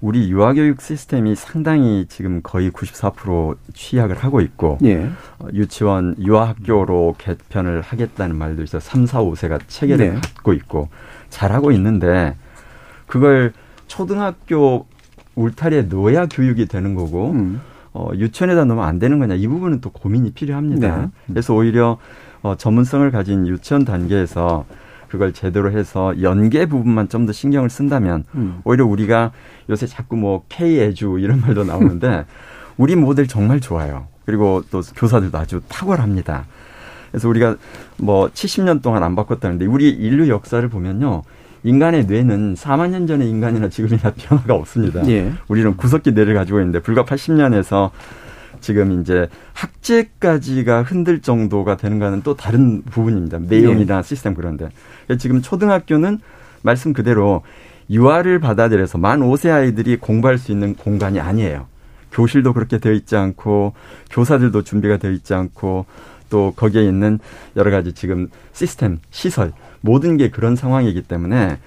우리 0.00 0.30
유아교육 0.30 0.80
시스템이 0.80 1.34
상당히 1.34 2.06
지금 2.08 2.40
거의 2.42 2.70
94% 2.70 3.56
취약을 3.74 4.16
하고 4.16 4.40
있고 4.40 4.78
예. 4.84 5.10
어, 5.38 5.48
유치원 5.52 6.14
유아학교로 6.18 7.16
개편을 7.18 7.80
하겠다는 7.80 8.36
말도 8.36 8.62
있어 8.62 8.78
3, 8.78 9.06
4, 9.06 9.22
5세가 9.22 9.60
체계를 9.66 10.14
네. 10.14 10.20
갖고 10.20 10.52
있고 10.52 10.88
잘하고 11.30 11.72
있는데 11.72 12.36
그걸 13.06 13.52
초등학교 13.88 14.86
울타리에 15.34 15.82
놓아야 15.82 16.26
교육이 16.26 16.66
되는 16.66 16.94
거고 16.94 17.32
음. 17.32 17.60
어, 17.92 18.10
유치원에다 18.14 18.64
놓으면 18.66 18.84
안 18.84 18.98
되는 18.98 19.18
거냐 19.18 19.34
이 19.34 19.48
부분은 19.48 19.80
또 19.80 19.90
고민이 19.90 20.32
필요합니다. 20.32 20.96
네. 20.96 21.08
그래서 21.26 21.54
오히려 21.54 21.98
어, 22.42 22.54
전문성을 22.56 23.10
가진 23.10 23.46
유치원 23.48 23.84
단계에서 23.84 24.64
그걸 25.08 25.32
제대로 25.32 25.70
해서 25.70 26.14
연계 26.22 26.66
부분만 26.66 27.08
좀 27.08 27.26
더 27.26 27.32
신경을 27.32 27.68
쓴다면 27.70 28.24
음. 28.34 28.60
오히려 28.64 28.86
우리가 28.86 29.32
요새 29.70 29.86
자꾸 29.86 30.16
뭐 30.16 30.44
K 30.48 30.78
에주 30.80 31.18
이런 31.20 31.40
말도 31.40 31.64
나오는데 31.64 32.24
우리 32.78 32.94
모델 32.96 33.26
정말 33.26 33.60
좋아요. 33.60 34.06
그리고 34.24 34.62
또 34.70 34.82
교사들도 34.96 35.36
아주 35.36 35.60
탁월합니다. 35.68 36.44
그래서 37.10 37.28
우리가 37.28 37.56
뭐 37.96 38.28
70년 38.28 38.82
동안 38.82 39.02
안 39.02 39.16
바꿨다는데 39.16 39.66
우리 39.66 39.88
인류 39.88 40.28
역사를 40.28 40.66
보면요. 40.68 41.22
인간의 41.64 42.04
뇌는 42.06 42.54
4만 42.54 42.90
년 42.90 43.06
전의 43.06 43.28
인간이나 43.28 43.68
지금이나 43.68 44.12
변화가 44.16 44.54
없습니다. 44.54 45.06
예. 45.08 45.32
우리는 45.48 45.76
구석기 45.76 46.12
뇌를 46.12 46.34
가지고 46.34 46.60
있는데 46.60 46.78
불과 46.80 47.04
80년에서 47.04 47.90
지금 48.60 49.00
이제 49.00 49.28
학제까지가 49.54 50.82
흔들 50.82 51.20
정도가 51.20 51.76
되는 51.76 51.98
거는 51.98 52.22
또 52.22 52.34
다른 52.34 52.82
부분입니다. 52.82 53.38
내용이나 53.40 53.98
예. 53.98 54.02
시스템 54.02 54.34
그런데 54.34 54.68
지금 55.18 55.42
초등학교는 55.42 56.20
말씀 56.62 56.92
그대로 56.92 57.42
유아를 57.90 58.38
받아들여서 58.38 58.98
만 58.98 59.20
5세 59.20 59.50
아이들이 59.50 59.96
공부할 59.96 60.38
수 60.38 60.52
있는 60.52 60.74
공간이 60.74 61.20
아니에요. 61.20 61.66
교실도 62.12 62.52
그렇게 62.52 62.78
되어 62.78 62.92
있지 62.92 63.16
않고 63.16 63.74
교사들도 64.10 64.62
준비가 64.62 64.96
되어 64.96 65.10
있지 65.10 65.34
않고 65.34 65.86
또 66.30 66.52
거기에 66.56 66.84
있는 66.84 67.18
여러 67.56 67.70
가지 67.70 67.92
지금 67.92 68.28
시스템, 68.52 68.98
시설 69.10 69.52
모든 69.80 70.16
게 70.16 70.28
그런 70.30 70.56
상황이기 70.56 71.02
때문에 71.02 71.58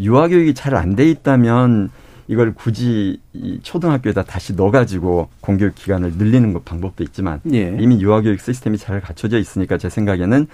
유아 0.00 0.28
교육이 0.28 0.54
잘 0.54 0.74
안 0.74 0.96
돼 0.96 1.08
있다면 1.10 1.90
이걸 2.28 2.54
굳이 2.54 3.20
이 3.32 3.58
초등학교에다 3.62 4.22
다시 4.24 4.54
넣어가지고 4.54 5.28
공교육 5.40 5.74
기간을 5.74 6.12
늘리는 6.16 6.52
것 6.52 6.64
방법도 6.64 7.02
있지만 7.04 7.40
예. 7.52 7.76
이미 7.80 8.00
유아교육 8.00 8.40
시스템이 8.40 8.78
잘 8.78 9.00
갖춰져 9.00 9.38
있으니까 9.38 9.76
제 9.78 9.88
생각에는 9.88 10.46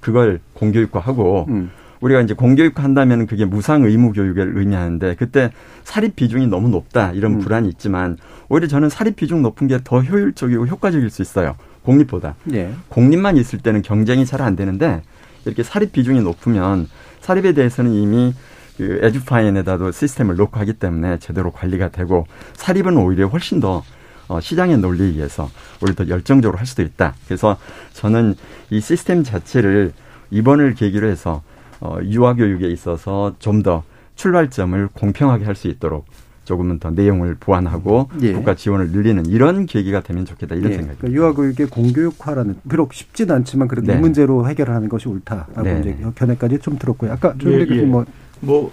그걸 0.00 0.40
공교육화하고 0.54 1.46
음. 1.48 1.70
우리가 2.00 2.20
이제 2.20 2.34
공교육 2.34 2.78
한다면 2.84 3.26
그게 3.26 3.46
무상 3.46 3.82
의무 3.84 4.12
교육을 4.12 4.52
의미하는데 4.56 5.14
그때 5.16 5.50
사립 5.82 6.14
비중이 6.14 6.46
너무 6.46 6.68
높다 6.68 7.12
이런 7.12 7.34
음. 7.34 7.38
불안이 7.40 7.68
있지만 7.70 8.18
오히려 8.50 8.66
저는 8.68 8.90
사립 8.90 9.16
비중 9.16 9.42
높은 9.42 9.66
게 9.66 9.78
더 9.82 10.02
효율적이고 10.02 10.66
효과적일 10.66 11.08
수 11.10 11.22
있어요. 11.22 11.56
공립보다. 11.82 12.34
예. 12.52 12.70
공립만 12.88 13.36
있을 13.38 13.60
때는 13.60 13.80
경쟁이 13.82 14.26
잘 14.26 14.42
안 14.42 14.56
되는데 14.56 15.02
이렇게 15.46 15.62
사립 15.62 15.92
비중이 15.92 16.20
높으면 16.20 16.88
사립에 17.20 17.52
대해서는 17.52 17.92
이미 17.92 18.34
그 18.76 19.00
에듀파인에다도 19.02 19.92
시스템을 19.92 20.36
놓고 20.36 20.58
하기 20.60 20.74
때문에 20.74 21.18
제대로 21.18 21.50
관리가 21.50 21.88
되고 21.90 22.26
사립은 22.54 22.96
오히려 22.96 23.26
훨씬 23.28 23.60
더 23.60 23.82
어, 24.28 24.40
시장의 24.40 24.78
논리에 24.78 25.06
의해서 25.06 25.48
오히려 25.82 25.94
더 25.94 26.08
열정적으로 26.08 26.58
할 26.58 26.66
수도 26.66 26.82
있다. 26.82 27.14
그래서 27.26 27.56
저는 27.92 28.34
이 28.70 28.80
시스템 28.80 29.22
자체를 29.22 29.92
이번을 30.30 30.74
계기로 30.74 31.08
해서 31.08 31.42
어, 31.80 31.98
유아교육에 32.02 32.68
있어서 32.68 33.34
좀 33.38 33.62
더 33.62 33.82
출발점을 34.16 34.88
공평하게 34.94 35.44
할 35.44 35.54
수 35.54 35.68
있도록 35.68 36.06
조금은 36.44 36.78
더 36.78 36.90
내용을 36.90 37.36
보완하고 37.40 38.08
예. 38.22 38.32
국가 38.32 38.54
지원을 38.54 38.90
늘리는 38.90 39.26
이런 39.26 39.66
계기가 39.66 40.00
되면 40.02 40.24
좋겠다 40.24 40.54
이런 40.54 40.70
예. 40.70 40.76
생각입니다. 40.76 41.00
그러니까 41.00 41.20
유아교육의 41.20 41.66
공교육화라는 41.68 42.56
비록 42.68 42.94
쉽지는 42.94 43.34
않지만 43.36 43.66
그래도 43.68 43.88
네. 43.88 43.98
이 43.98 44.00
문제로 44.00 44.48
해결하는 44.48 44.88
것이 44.88 45.08
옳다라고 45.08 45.62
네. 45.62 45.80
이제 45.80 45.96
견해까지 46.14 46.60
좀 46.60 46.78
들었고요. 46.78 47.12
아까 47.12 47.34
예, 47.40 47.44
교수님 47.44 47.80
예. 47.80 47.82
뭐, 47.84 48.04
뭐. 48.40 48.72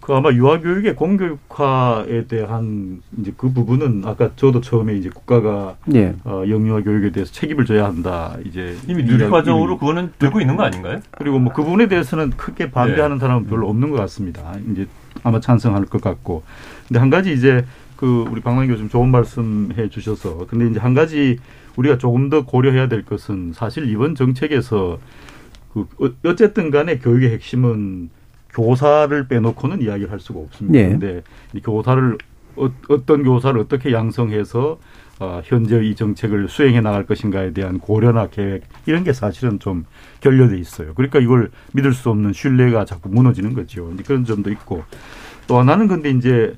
그 0.00 0.12
아마 0.12 0.30
유아교육의 0.32 0.96
공교육화에 0.96 2.26
대한 2.26 3.00
이제 3.18 3.32
그 3.38 3.50
부분은 3.50 4.02
아까 4.04 4.32
저도 4.36 4.60
처음에 4.60 4.94
이제 4.98 5.08
국가가 5.08 5.76
예. 5.94 6.14
어, 6.24 6.44
영유아 6.46 6.82
교육에 6.82 7.10
대해서 7.10 7.32
책임을 7.32 7.64
져야 7.64 7.86
한다. 7.86 8.36
이제 8.44 8.76
이미 8.86 9.02
누리 9.02 9.26
과정으로 9.30 9.78
그거는 9.78 10.12
되고 10.18 10.42
있는 10.42 10.58
거 10.58 10.62
아닌가요? 10.64 11.00
그리고 11.12 11.38
뭐 11.38 11.54
그 11.54 11.64
부분에 11.64 11.88
대해서는 11.88 12.32
크게 12.36 12.70
반대하는 12.70 13.16
네. 13.16 13.20
사람은 13.20 13.46
별로 13.46 13.66
없는 13.70 13.88
것 13.92 13.96
같습니다. 13.96 14.54
이제 14.70 14.86
아마 15.22 15.40
찬성할 15.40 15.86
것 15.86 16.02
같고. 16.02 16.42
근데 16.86 17.00
한 17.00 17.08
가지 17.08 17.32
이제 17.32 17.64
그 17.96 18.26
우리 18.30 18.42
박만 18.42 18.66
교수님 18.68 18.90
좋은 18.90 19.08
말씀해 19.08 19.88
주셔서 19.88 20.46
근데 20.50 20.68
이제 20.68 20.80
한 20.80 20.92
가지 20.92 21.38
우리가 21.76 21.96
조금 21.96 22.28
더 22.28 22.44
고려해야 22.44 22.88
될 22.88 23.06
것은 23.06 23.54
사실 23.54 23.88
이번 23.88 24.16
정책에서 24.16 24.98
그 25.72 25.86
어, 25.98 26.10
어쨌든 26.28 26.70
간에 26.70 26.98
교육의 26.98 27.30
핵심은 27.30 28.10
교사를 28.54 29.28
빼놓고는 29.28 29.82
이야기를 29.82 30.10
할 30.10 30.20
수가 30.20 30.40
없습니다. 30.40 30.78
네. 30.78 30.88
근데 30.90 31.22
이 31.52 31.60
교사를 31.60 32.18
어, 32.56 32.70
어떤 32.88 33.24
교사를 33.24 33.58
어떻게 33.60 33.92
양성해서 33.92 34.78
어, 35.20 35.40
현재 35.44 35.84
이 35.84 35.94
정책을 35.94 36.48
수행해 36.48 36.80
나갈 36.80 37.06
것인가에 37.06 37.52
대한 37.52 37.78
고려나 37.78 38.28
계획 38.28 38.62
이런 38.86 39.04
게 39.04 39.12
사실은 39.12 39.58
좀 39.58 39.84
결여돼 40.20 40.58
있어요. 40.58 40.94
그러니까 40.94 41.18
이걸 41.18 41.50
믿을 41.72 41.92
수 41.92 42.10
없는 42.10 42.32
신뢰가 42.32 42.84
자꾸 42.84 43.08
무너지는 43.08 43.54
거죠. 43.54 43.92
그런 44.04 44.24
점도 44.24 44.50
있고 44.50 44.84
또 45.46 45.58
하나는 45.58 45.88
근데 45.88 46.10
이제 46.10 46.56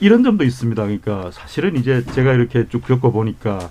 이런 0.00 0.22
점도 0.22 0.44
있습니다. 0.44 0.82
그러니까 0.82 1.30
사실은 1.30 1.76
이제 1.76 2.04
제가 2.12 2.34
이렇게 2.34 2.68
쭉 2.68 2.82
겪어 2.86 3.10
보니까 3.10 3.70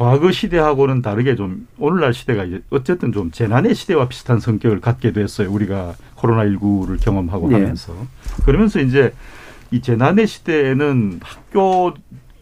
과거 0.00 0.32
시대하고는 0.32 1.02
다르게 1.02 1.36
좀 1.36 1.68
오늘날 1.78 2.14
시대가 2.14 2.44
이제 2.44 2.62
어쨌든 2.70 3.12
좀 3.12 3.30
재난의 3.30 3.74
시대와 3.74 4.08
비슷한 4.08 4.40
성격을 4.40 4.80
갖게 4.80 5.12
됐어요. 5.12 5.52
우리가 5.52 5.92
코로나19를 6.16 6.98
경험하고 7.04 7.48
네. 7.48 7.56
하면서. 7.56 7.92
그러면서 8.46 8.80
이제 8.80 9.12
이 9.70 9.82
재난의 9.82 10.26
시대에는 10.26 11.20
학교 11.22 11.92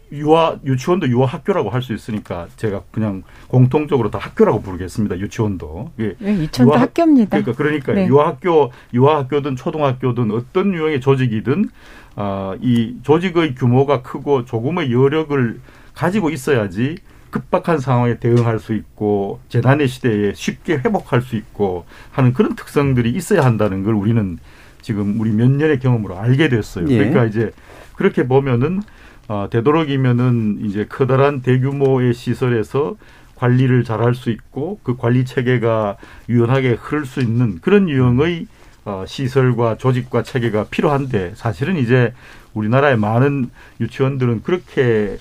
유아 0.09 0.59
유치원도 0.65 1.09
유아 1.09 1.25
학교라고 1.25 1.69
할 1.69 1.81
수 1.81 1.93
있으니까 1.93 2.47
제가 2.55 2.83
그냥 2.91 3.23
공통적으로 3.49 4.09
다 4.09 4.19
학교라고 4.19 4.61
부르겠습니다. 4.61 5.19
유치원도. 5.19 5.91
예. 5.99 6.15
네, 6.17 6.39
유치원도 6.39 6.75
유아, 6.75 6.81
학교입니다. 6.81 7.41
그러니까 7.41 7.51
그러니까 7.61 7.93
네. 7.93 8.07
유아 8.07 8.25
학교 8.25 8.71
유아 8.93 9.17
학교든 9.17 9.57
초등학교든 9.57 10.31
어떤 10.31 10.73
유형의 10.73 11.01
조직이든 11.01 11.69
아, 12.15 12.55
이 12.61 12.95
조직의 13.03 13.55
규모가 13.55 14.01
크고 14.01 14.45
조금의 14.45 14.93
여력을 14.93 15.59
가지고 15.93 16.29
있어야지 16.29 16.95
급박한 17.31 17.79
상황에 17.79 18.19
대응할 18.19 18.59
수 18.59 18.73
있고 18.73 19.39
재난의 19.49 19.87
시대에 19.87 20.33
쉽게 20.33 20.77
회복할 20.77 21.21
수 21.21 21.35
있고 21.35 21.85
하는 22.11 22.33
그런 22.33 22.55
특성들이 22.55 23.11
있어야 23.11 23.45
한다는 23.45 23.83
걸 23.83 23.93
우리는 23.93 24.37
지금 24.81 25.19
우리 25.19 25.31
몇 25.31 25.49
년의 25.49 25.79
경험으로 25.79 26.17
알게 26.17 26.49
됐어요. 26.49 26.85
예. 26.89 26.97
그러니까 26.97 27.25
이제 27.25 27.51
그렇게 27.95 28.27
보면은 28.27 28.81
어, 29.27 29.47
되도록이면은 29.51 30.59
이제 30.65 30.85
커다란 30.89 31.41
대규모의 31.41 32.13
시설에서 32.13 32.95
관리를 33.35 33.83
잘할 33.83 34.15
수 34.15 34.31
있고 34.31 34.79
그 34.83 34.97
관리 34.97 35.23
체계가 35.23 35.97
유연하게 36.27 36.71
흐를 36.79 37.05
수 37.05 37.21
있는 37.21 37.59
그런 37.61 37.87
유형의 37.87 38.47
어, 38.85 39.05
시설과 39.07 39.77
조직과 39.77 40.23
체계가 40.23 40.65
필요한데 40.65 41.33
사실은 41.35 41.77
이제 41.77 42.13
우리나라의 42.53 42.97
많은 42.97 43.49
유치원들은 43.79 44.43
그렇게 44.43 45.17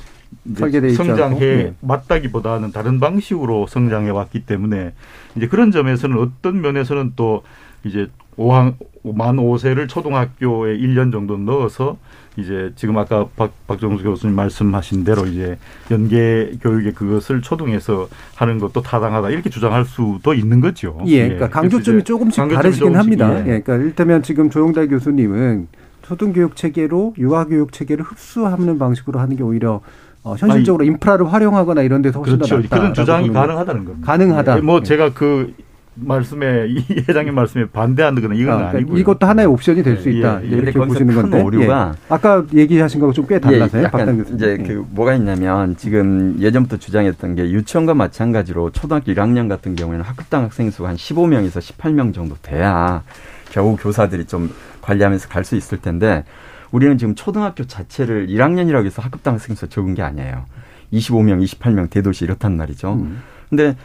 성장해 0.54 1.38
네. 1.38 1.74
맞다기보다는 1.80 2.72
다른 2.72 3.00
방식으로 3.00 3.66
성장해 3.66 4.10
왔기 4.10 4.46
때문에 4.46 4.92
이제 5.36 5.48
그런 5.48 5.70
점에서는 5.70 6.18
어떤 6.18 6.60
면에서는 6.60 7.12
또 7.16 7.42
이제 7.84 8.08
5학, 8.36 8.74
만 9.02 9.36
5세를 9.36 9.88
초등학교에 9.88 10.78
1년 10.78 11.10
정도 11.12 11.36
넣어서 11.36 11.98
이제 12.36 12.72
지금 12.76 12.96
아까 12.96 13.26
박, 13.36 13.52
박정수 13.66 14.04
교수님 14.04 14.36
말씀하신 14.36 15.02
대로 15.02 15.26
이제 15.26 15.58
연계 15.90 16.52
교육의 16.62 16.92
그것을 16.94 17.42
초등에서 17.42 18.08
하는 18.36 18.58
것도 18.58 18.82
타당하다 18.82 19.30
이렇게 19.30 19.50
주장할 19.50 19.84
수도 19.84 20.34
있는 20.34 20.60
거죠. 20.60 20.98
예, 21.06 21.22
그러니까 21.24 21.46
예. 21.46 21.50
강조점이 21.50 22.04
조금씩 22.04 22.36
강조점이 22.36 22.62
다르시긴 22.62 22.92
조금씩, 22.92 23.20
합니다. 23.20 23.34
예. 23.34 23.54
예, 23.54 23.60
그러니까 23.60 23.76
일테면 23.76 24.22
지금 24.22 24.50
조용달 24.50 24.86
교수님은 24.86 25.66
초등교육 26.02 26.54
체계로 26.54 27.14
유아교육 27.18 27.72
체계를 27.72 28.04
흡수하는 28.04 28.78
방식으로 28.78 29.18
하는 29.18 29.36
게 29.36 29.42
오히려 29.42 29.80
어, 30.28 30.34
현실적으로 30.36 30.82
아니, 30.82 30.88
인프라를 30.88 31.32
활용하거나 31.32 31.82
이런 31.82 32.02
데서 32.02 32.18
훨씬 32.20 32.36
그렇죠. 32.36 32.56
더 32.56 32.60
낫다. 32.62 32.76
그런 32.76 32.94
주장이 32.94 33.30
가능하다는 33.30 33.84
겁니다. 33.84 34.06
가능하다. 34.06 34.56
예, 34.58 34.60
뭐 34.60 34.82
제가 34.82 35.12
그 35.14 35.54
말씀에 36.00 36.66
이 36.70 36.84
회장님 37.08 37.34
말씀에 37.34 37.64
반대하는 37.72 38.22
거는 38.22 38.36
이건 38.36 38.62
아, 38.62 38.70
그러니까 38.70 38.96
이것도 38.98 39.26
하나의 39.26 39.48
옵션이 39.48 39.82
될 39.82 39.98
수 39.98 40.08
있다. 40.10 40.40
예, 40.44 40.46
예. 40.46 40.56
이렇게 40.56 40.78
보시는 40.78 41.14
건데. 41.14 41.42
오류가 41.42 41.94
예. 41.96 41.98
아까 42.14 42.44
얘기하신 42.54 43.00
거하고 43.00 43.12
좀 43.14 43.26
꽤 43.26 43.38
달라서요. 43.40 43.80
예, 43.80 43.84
약간 43.86 44.24
이제 44.34 44.58
그 44.64 44.72
예. 44.72 44.94
뭐가 44.94 45.14
있냐면 45.14 45.76
지금 45.76 46.36
예전부터 46.38 46.76
주장했던 46.76 47.34
게 47.34 47.50
유치원과 47.50 47.94
마찬가지로 47.94 48.70
초등학교 48.70 49.12
1학년 49.12 49.48
같은 49.48 49.74
경우에는 49.74 50.04
학급당 50.04 50.44
학생 50.44 50.70
수가 50.70 50.90
한 50.90 50.96
15명에서 50.96 51.58
18명 51.58 52.12
정도 52.14 52.36
돼야 52.42 53.02
겨우 53.50 53.76
교사들이 53.76 54.26
좀 54.26 54.50
관리하면서 54.82 55.28
갈 55.28 55.42
수 55.44 55.56
있을 55.56 55.78
텐데 55.78 56.22
우리는 56.70 56.98
지금 56.98 57.14
초등학교 57.14 57.64
자체를 57.64 58.28
1학년이라고 58.28 58.84
해서 58.86 59.02
학급당 59.02 59.34
학생 59.34 59.56
수 59.56 59.68
적은 59.68 59.94
게 59.94 60.02
아니에요. 60.02 60.44
25명, 60.92 61.44
28명 61.44 61.90
대도시 61.90 62.24
이렇단 62.24 62.56
말이죠. 62.56 62.94
음. 62.94 63.22
근데 63.48 63.76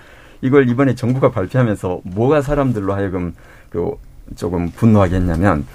이걸 0.41 0.69
이번에 0.69 0.95
정부가 0.95 1.31
발표하면서 1.31 2.01
뭐가 2.03 2.41
사람들로 2.41 2.93
하여금 2.93 3.33
그 3.69 3.91
조금 4.35 4.69
분노하게 4.69 5.15
했냐면 5.17 5.65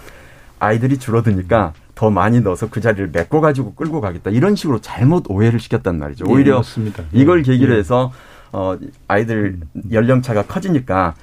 아이들이 0.59 0.99
줄어드니까 0.99 1.73
더 1.95 2.11
많이 2.11 2.41
넣어서 2.41 2.69
그 2.69 2.81
자리를 2.81 3.11
메꿔 3.13 3.41
가지고 3.41 3.75
끌고 3.75 4.01
가겠다 4.01 4.31
이런 4.31 4.55
식으로 4.55 4.81
잘못 4.81 5.25
오해를 5.29 5.59
시켰단 5.59 5.99
말이죠. 5.99 6.27
네, 6.27 6.33
오히려 6.33 6.63
네, 6.63 7.05
이걸 7.13 7.43
계기로 7.43 7.73
네. 7.73 7.79
해서 7.79 8.13
어 8.53 8.79
아이들 9.09 9.59
연령차가 9.91 10.43
커지니까 10.43 11.15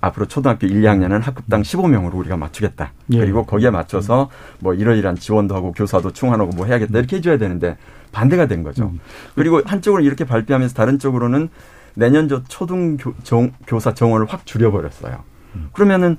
앞으로 0.00 0.26
초등학교 0.26 0.66
1, 0.66 0.82
2학년은 0.82 1.22
학급당 1.22 1.62
15명으로 1.62 2.14
우리가 2.14 2.36
맞추겠다. 2.36 2.92
예. 3.12 3.18
그리고 3.18 3.44
거기에 3.44 3.70
맞춰서 3.70 4.30
뭐 4.60 4.74
이러이러한 4.74 5.16
지원도 5.16 5.54
하고 5.54 5.72
교사도 5.72 6.12
충원하고 6.12 6.52
뭐 6.52 6.66
해야겠다 6.66 6.98
이렇게 6.98 7.16
해줘야 7.16 7.38
되는데 7.38 7.76
반대가 8.12 8.46
된 8.46 8.62
거죠. 8.62 8.86
음. 8.86 9.00
그리고 9.34 9.60
한쪽으로 9.64 10.02
이렇게 10.02 10.24
발표하면서 10.24 10.74
다른 10.74 10.98
쪽으로는 10.98 11.48
내년도 11.94 12.44
초등 12.44 12.96
교, 12.96 13.14
정, 13.24 13.52
교사 13.66 13.92
정원을 13.92 14.26
확 14.26 14.46
줄여버렸어요. 14.46 15.24
음. 15.56 15.68
그러면은 15.72 16.16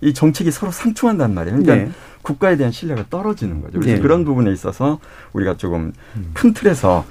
이 0.00 0.14
정책이 0.14 0.50
서로 0.50 0.72
상충한단 0.72 1.34
말이에요. 1.34 1.58
그러니까 1.58 1.86
네. 1.86 1.92
국가에 2.22 2.56
대한 2.56 2.72
신뢰가 2.72 3.06
떨어지는 3.10 3.60
거죠. 3.60 3.80
그래서 3.80 3.96
네. 3.96 4.00
그런 4.00 4.24
부분에 4.24 4.52
있어서 4.52 5.00
우리가 5.32 5.56
조금 5.56 5.92
음. 6.16 6.30
큰 6.34 6.52
틀에서 6.54 7.04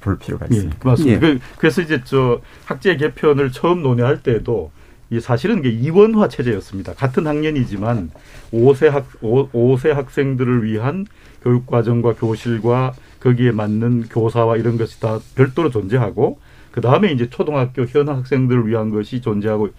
볼 0.00 0.18
필요가 0.18 0.46
예, 0.50 0.56
있습니다. 0.56 0.78
예, 0.84 0.88
맞습니다. 0.88 1.26
예. 1.28 1.38
그래서 1.58 1.82
이제 1.82 2.02
저 2.04 2.40
학제 2.64 2.96
개편을 2.96 3.52
처음 3.52 3.82
논의할 3.82 4.22
때도 4.22 4.70
이 5.10 5.20
사실은 5.20 5.58
이게 5.60 5.70
이원화 5.70 6.28
체제였습니다. 6.28 6.94
같은 6.94 7.26
학년이지만 7.26 8.10
5세 8.52 8.88
학 8.88 9.06
5, 9.22 9.76
세 9.78 9.90
학생들을 9.90 10.64
위한 10.64 11.06
교육 11.42 11.66
과정과 11.66 12.14
교실과 12.14 12.92
거기에 13.20 13.52
맞는 13.52 14.08
교사와 14.10 14.56
이런 14.56 14.76
것이 14.76 15.00
다 15.00 15.18
별도로 15.34 15.70
존재하고 15.70 16.38
그 16.72 16.80
다음에 16.80 17.10
이제 17.10 17.30
초등학교 17.30 17.84
현 17.86 18.08
학생들을 18.08 18.66
위한 18.68 18.90
것이 18.90 19.20
존재하고 19.20 19.70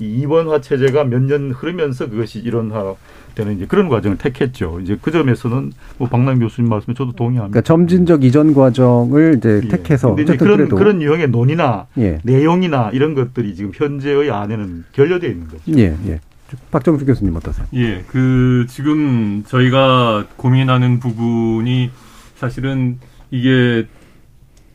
이 0.00 0.06
이원화 0.20 0.60
체제가 0.60 1.04
몇 1.04 1.22
년 1.22 1.50
흐르면서 1.50 2.10
그것이 2.10 2.40
일원화 2.40 2.94
되는 3.34 3.56
이제 3.56 3.66
그런 3.66 3.88
과정을 3.88 4.18
택했죠. 4.18 4.80
이제 4.80 4.96
그 5.00 5.10
점에서는 5.10 5.72
뭐 5.98 6.08
박남 6.08 6.38
교수님 6.38 6.68
말씀에 6.70 6.94
저도 6.94 7.12
동의합니다. 7.12 7.52
그러니까 7.52 7.60
점진적 7.62 8.24
이전 8.24 8.54
과정을 8.54 9.36
이제 9.38 9.60
예. 9.64 9.68
택해서 9.68 10.16
이제 10.18 10.36
그런 10.36 10.58
그래도. 10.58 10.76
그런 10.76 11.02
유형의 11.02 11.28
논의나 11.30 11.86
예. 11.98 12.20
내용이나 12.22 12.90
이런 12.92 13.14
것들이 13.14 13.54
지금 13.54 13.72
현재의 13.74 14.30
안에는 14.30 14.84
결여되어 14.92 15.30
있는 15.30 15.48
거죠. 15.48 15.62
예, 15.76 15.96
예. 16.06 16.20
박정수 16.70 17.04
교수님 17.04 17.34
어떠세요? 17.36 17.66
예, 17.74 18.04
그 18.08 18.66
지금 18.68 19.42
저희가 19.46 20.26
고민하는 20.36 21.00
부분이 21.00 21.90
사실은 22.36 22.98
이게 23.30 23.86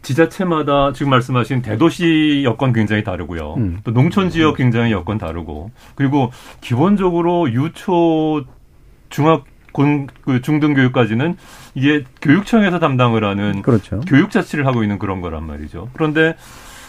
지자체마다 0.10 0.92
지금 0.94 1.12
말씀하신 1.12 1.62
대도시 1.62 2.42
여건 2.44 2.74
굉장히 2.74 3.04
다르고요. 3.04 3.54
음. 3.58 3.80
또 3.84 3.92
농촌 3.92 4.32
지역 4.32 4.58
굉장히 4.58 4.92
여건 4.92 5.20
다르고 5.20 5.70
그리고 5.94 6.32
기본적으로 6.62 7.52
유초 7.52 8.44
중학 9.10 9.46
곤, 9.72 10.08
그 10.22 10.42
중등 10.42 10.74
교육까지는 10.74 11.38
이게 11.76 12.04
교육청에서 12.24 12.80
담당을 12.80 13.24
하는 13.24 13.62
그렇죠. 13.62 14.00
교육 14.08 14.32
자치를 14.32 14.66
하고 14.66 14.82
있는 14.82 14.98
그런 14.98 15.22
거란 15.22 15.46
말이죠. 15.46 15.90
그런데 15.94 16.36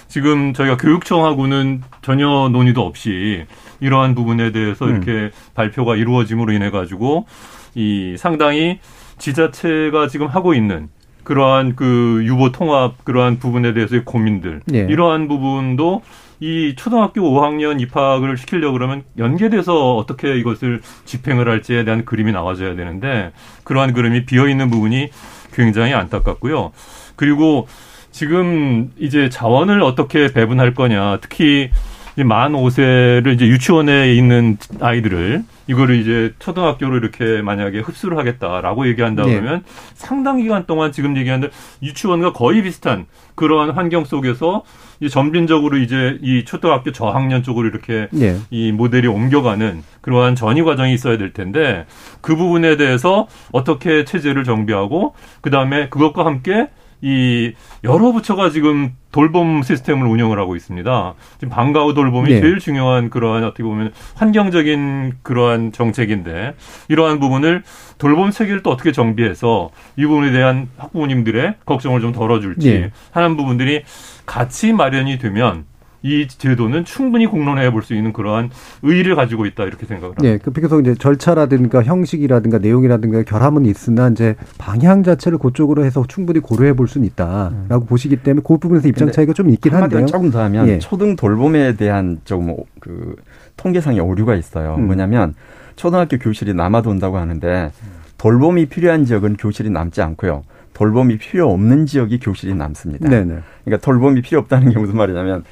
지금 0.08 0.54
저희가 0.54 0.78
교육청하고는 0.78 1.82
전혀 2.00 2.48
논의도 2.50 2.80
없이 2.84 3.44
이러한 3.80 4.14
부분에 4.14 4.50
대해서 4.50 4.86
음. 4.86 4.90
이렇게 4.90 5.30
발표가 5.54 5.94
이루어짐으로 5.94 6.52
인해 6.52 6.70
가지고 6.70 7.26
이 7.74 8.16
상당히 8.18 8.80
지자체가 9.18 10.08
지금 10.08 10.26
하고 10.26 10.54
있는 10.54 10.88
그러한 11.24 11.76
그 11.76 12.20
유보 12.24 12.52
통합 12.52 13.04
그러한 13.04 13.38
부분에 13.38 13.72
대해서의 13.74 14.04
고민들 14.04 14.60
네. 14.66 14.86
이러한 14.88 15.28
부분도 15.28 16.02
이 16.40 16.74
초등학교 16.76 17.20
5학년 17.20 17.80
입학을 17.80 18.38
시키려고 18.38 18.72
그러면 18.72 19.02
연계돼서 19.18 19.96
어떻게 19.96 20.36
이것을 20.38 20.80
집행을 21.04 21.48
할지에 21.48 21.84
대한 21.84 22.04
그림이 22.04 22.32
나와줘야 22.32 22.76
되는데 22.76 23.32
그러한 23.64 23.92
그림이 23.92 24.24
비어 24.24 24.48
있는 24.48 24.70
부분이 24.70 25.10
굉장히 25.52 25.92
안타깝고요. 25.92 26.72
그리고 27.16 27.68
지금 28.10 28.90
이제 28.98 29.28
자원을 29.28 29.82
어떻게 29.82 30.32
배분할 30.32 30.74
거냐, 30.74 31.18
특히 31.20 31.70
만 32.16 32.52
5세를 32.52 33.34
이제 33.34 33.46
유치원에 33.46 34.14
있는 34.14 34.56
아이들을 34.80 35.44
이거를 35.70 36.00
이제 36.00 36.34
초등학교로 36.40 36.96
이렇게 36.96 37.42
만약에 37.42 37.78
흡수를 37.78 38.18
하겠다라고 38.18 38.88
얘기한다 38.88 39.22
그러면 39.22 39.62
네. 39.64 39.72
상당 39.94 40.38
기간 40.38 40.66
동안 40.66 40.90
지금 40.90 41.16
얘기하는 41.16 41.48
유치원과 41.80 42.32
거의 42.32 42.62
비슷한 42.62 43.06
그러한 43.36 43.70
환경 43.70 44.04
속에서 44.04 44.64
이제 44.98 45.08
점진적으로 45.08 45.78
이제 45.78 46.18
이 46.22 46.44
초등학교 46.44 46.90
저학년 46.90 47.44
쪽으로 47.44 47.68
이렇게 47.68 48.08
네. 48.10 48.36
이 48.50 48.72
모델이 48.72 49.06
옮겨가는 49.06 49.84
그러한 50.00 50.34
전이 50.34 50.64
과정이 50.64 50.92
있어야 50.92 51.18
될 51.18 51.32
텐데 51.32 51.86
그 52.20 52.34
부분에 52.34 52.76
대해서 52.76 53.28
어떻게 53.52 54.04
체제를 54.04 54.42
정비하고 54.42 55.14
그 55.40 55.50
다음에 55.50 55.88
그것과 55.88 56.26
함께 56.26 56.68
이 57.02 57.52
여러 57.84 58.12
부처가 58.12 58.50
지금 58.50 58.94
돌봄 59.12 59.62
시스템을 59.62 60.06
운영을 60.06 60.38
하고 60.38 60.54
있습니다. 60.54 61.14
지금 61.38 61.48
방과후 61.48 61.94
돌봄이 61.94 62.28
네. 62.28 62.40
제일 62.40 62.58
중요한 62.58 63.10
그러한 63.10 63.44
어떻게 63.44 63.62
보면 63.62 63.92
환경적인 64.14 65.14
그러한 65.22 65.72
정책인데 65.72 66.54
이러한 66.88 67.18
부분을 67.18 67.62
돌봄 67.98 68.30
체계를 68.30 68.62
또 68.62 68.70
어떻게 68.70 68.92
정비해서 68.92 69.70
이 69.96 70.06
부분에 70.06 70.30
대한 70.30 70.68
학부모님들의 70.76 71.54
걱정을 71.64 72.00
좀 72.00 72.12
덜어줄지 72.12 72.70
네. 72.70 72.90
하는 73.10 73.36
부분들이 73.36 73.82
같이 74.26 74.72
마련이 74.72 75.18
되면 75.18 75.64
이 76.02 76.26
제도는 76.26 76.84
충분히 76.84 77.26
공론화해 77.26 77.70
볼 77.72 77.80
수 77.82 77.94
있는 77.94 78.12
그러한 78.12 78.50
의의를 78.82 79.16
가지고 79.16 79.46
있다 79.46 79.64
이렇게 79.64 79.86
생각을 79.86 80.16
합니다. 80.16 80.22
네, 80.22 80.38
그래서 80.52 80.80
이제 80.80 80.94
절차라든가 80.94 81.82
형식이라든가 81.82 82.58
내용이라든가 82.58 83.22
결함은 83.22 83.64
있으나 83.66 84.08
이제 84.08 84.34
방향 84.58 85.02
자체를 85.02 85.38
그쪽으로 85.38 85.84
해서 85.84 86.04
충분히 86.08 86.40
고려해 86.40 86.74
볼 86.74 86.88
수는 86.88 87.06
있다라고 87.06 87.84
음. 87.84 87.86
보시기 87.86 88.16
때문에 88.16 88.42
그 88.46 88.58
부분에서 88.58 88.88
입장 88.88 89.10
차이가 89.10 89.32
좀 89.32 89.50
있긴 89.50 89.74
한데요. 89.74 90.06
조금 90.06 90.30
더 90.30 90.42
하면 90.44 90.68
예. 90.68 90.78
초등 90.78 91.16
돌봄에 91.16 91.76
대한 91.76 92.20
조금 92.24 92.54
그 92.80 93.16
통계상의 93.56 94.00
오류가 94.00 94.34
있어요. 94.36 94.76
음. 94.76 94.86
뭐냐면 94.86 95.34
초등학교 95.76 96.18
교실이 96.18 96.52
남아 96.54 96.82
돈다고 96.82 97.16
하는데 97.16 97.72
돌봄이 98.18 98.66
필요한 98.66 99.04
지역은 99.06 99.36
교실이 99.36 99.70
남지 99.70 100.02
않고요. 100.02 100.42
돌봄이 100.74 101.18
필요 101.18 101.50
없는 101.50 101.86
지역이 101.86 102.20
교실이 102.20 102.54
남습니다. 102.54 103.08
네네. 103.08 103.38
그러니까 103.64 103.84
돌봄이 103.84 104.22
필요 104.22 104.40
없다는 104.40 104.70
게 104.70 104.78
무슨 104.78 104.96
말이냐면 104.96 105.44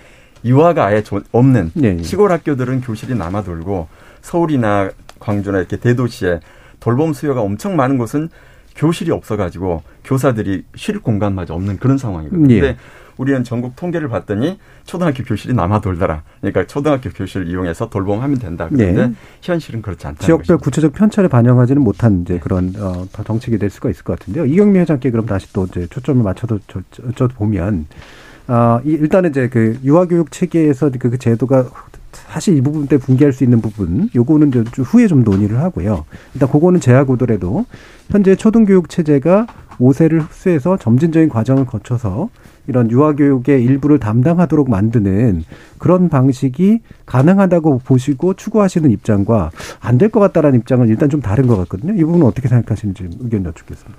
유아가 0.45 0.87
아예 0.87 1.03
없는 1.33 1.73
네, 1.75 1.95
네. 1.95 2.03
시골 2.03 2.33
학교들은 2.33 2.81
교실이 2.83 3.15
남아 3.15 3.43
돌고 3.43 3.89
서울이나 4.21 4.91
광주나 5.19 5.59
이렇게 5.59 5.77
대도시에 5.79 6.41
돌봄 6.81 7.13
수요가 7.13 7.41
엄청 7.41 7.77
많은 7.77 7.99
곳은 7.99 8.29
교실이 8.77 9.11
없어가지고 9.11 9.83
교사들이 10.05 10.65
쉴 10.77 11.01
공간마저 11.01 11.55
없는 11.55 11.79
그런 11.79 11.99
상황이거든요. 11.99 12.55
예. 12.55 12.61
근데 12.61 12.77
우리는 13.17 13.43
전국 13.43 13.75
통계를 13.75 14.09
봤더니 14.09 14.59
초등학교 14.85 15.25
교실이 15.25 15.53
남아 15.53 15.81
돌더라. 15.81 16.23
그러니까 16.41 16.67
초등학교 16.67 17.11
교실을 17.11 17.49
이용해서 17.49 17.91
돌봄하면 17.91 18.39
된다. 18.39 18.69
그런데 18.71 19.09
네. 19.09 19.15
현실은 19.43 19.83
그렇지 19.83 20.07
않다. 20.07 20.25
지역별 20.25 20.59
것입니다. 20.59 20.65
구체적 20.65 20.93
편차를 20.93 21.29
반영하지는 21.29 21.83
못한 21.83 22.23
이제 22.23 22.39
그런 22.39 22.73
어, 22.79 23.05
정책이 23.25 23.59
될 23.59 23.71
수가 23.71 23.91
있을 23.91 24.05
것 24.05 24.19
같은데요. 24.19 24.47
이경미 24.47 24.79
회장께 24.79 25.11
그럼 25.11 25.27
다시 25.27 25.53
또 25.53 25.67
이제 25.67 25.89
초점을 25.91 26.23
맞춰서 26.23 26.61
저, 27.17 27.27
보면 27.27 27.87
어, 28.49 28.81
일단은 28.85 29.31
이제 29.31 29.49
그 29.49 29.79
유아교육 29.85 30.31
체계에서 30.33 30.91
그, 30.99 31.11
그 31.11 31.19
제도가 31.19 31.67
사실 32.13 32.57
이 32.57 32.61
부분 32.61 32.87
때 32.87 32.97
붕괴할 32.99 33.33
수 33.33 33.45
있는 33.45 33.61
부분, 33.61 34.09
요거는 34.15 34.51
좀 34.53 34.65
후에 34.85 35.07
좀 35.07 35.23
논의를 35.23 35.59
하고요. 35.61 36.05
일단 36.35 36.51
그거는 36.51 36.81
제하고더라도 36.81 37.67
현재 38.11 38.35
초등교육 38.35 38.89
체제가 38.89 39.47
5세를 39.79 40.23
흡수해서 40.23 40.77
점진적인 40.77 41.29
과정을 41.29 41.67
거쳐서 41.67 42.31
이런 42.67 42.91
유아교육의 42.91 43.63
일부를 43.65 43.99
담당하도록 43.99 44.69
만드는 44.69 45.45
그런 45.79 46.09
방식이 46.09 46.81
가능하다고 47.07 47.81
보시고 47.85 48.35
추구하시는 48.35 48.91
입장과 48.91 49.51
안 49.81 49.99
될 49.99 50.09
것 50.11 50.21
같다라는 50.21 50.59
입장은 50.61 50.89
일단 50.89 51.09
좀 51.09 51.21
다른 51.21 51.47
것 51.47 51.57
같거든요. 51.59 51.95
이 51.95 52.03
부분은 52.05 52.27
어떻게 52.27 52.49
생각하시는지 52.49 53.09
의견 53.21 53.45
여쭙겠습니다. 53.45 53.99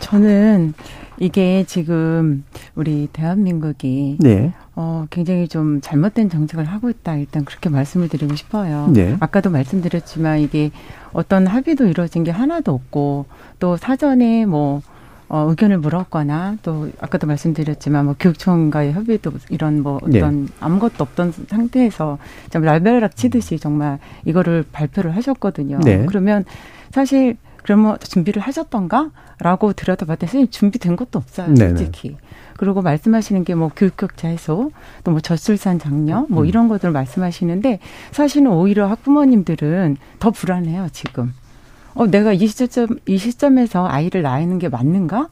저는 0.00 0.74
이게 1.18 1.64
지금 1.66 2.44
우리 2.74 3.08
대한민국이 3.12 4.18
네. 4.20 4.52
어, 4.74 5.06
굉장히 5.10 5.46
좀 5.48 5.80
잘못된 5.80 6.30
정책을 6.30 6.64
하고 6.64 6.90
있다. 6.90 7.16
일단 7.16 7.44
그렇게 7.44 7.68
말씀을 7.68 8.08
드리고 8.08 8.34
싶어요. 8.34 8.88
네. 8.92 9.16
아까도 9.20 9.50
말씀드렸지만 9.50 10.40
이게 10.40 10.70
어떤 11.12 11.46
합의도 11.46 11.86
이루어진 11.86 12.24
게 12.24 12.30
하나도 12.30 12.72
없고 12.72 13.26
또 13.58 13.76
사전에 13.76 14.46
뭐 14.46 14.82
어, 15.28 15.46
의견을 15.48 15.78
물었거나 15.78 16.58
또 16.62 16.90
아까도 17.00 17.26
말씀드렸지만 17.26 18.04
뭐 18.04 18.14
교육청과의 18.20 18.92
협의도 18.92 19.32
이런 19.48 19.82
뭐 19.82 19.98
네. 20.06 20.18
어떤 20.18 20.44
네. 20.44 20.52
아무것도 20.60 20.96
없던 20.98 21.32
상태에서 21.48 22.18
좀 22.50 22.64
날벼락 22.64 23.16
치듯이 23.16 23.58
정말 23.58 23.98
이거를 24.26 24.64
발표를 24.70 25.16
하셨거든요. 25.16 25.78
네. 25.84 26.04
그러면 26.06 26.44
사실 26.90 27.38
그러면 27.62 27.96
준비를 28.00 28.42
하셨던가?라고 28.42 29.72
들여다봤더니 29.72 30.28
선생님 30.28 30.50
준비된 30.50 30.96
것도 30.96 31.18
없어요, 31.18 31.54
솔직히. 31.56 32.08
네네. 32.08 32.20
그리고 32.56 32.82
말씀하시는 32.82 33.44
게 33.44 33.54
뭐 33.54 33.70
교육격차 33.74 34.28
해소, 34.28 34.70
또 35.04 35.10
뭐 35.12 35.20
저출산 35.20 35.78
장려, 35.78 36.26
뭐 36.28 36.42
음. 36.42 36.46
이런 36.48 36.68
것들을 36.68 36.92
말씀하시는데 36.92 37.78
사실은 38.12 38.48
오히려 38.48 38.86
학부모님들은 38.88 39.96
더 40.18 40.30
불안해요, 40.30 40.88
지금. 40.92 41.32
어, 41.94 42.06
내가 42.06 42.32
이 42.32 42.46
시점, 42.46 42.88
이 43.06 43.18
시점에서 43.18 43.86
아이를 43.86 44.22
낳는 44.22 44.58
게 44.58 44.68
맞는가? 44.68 45.28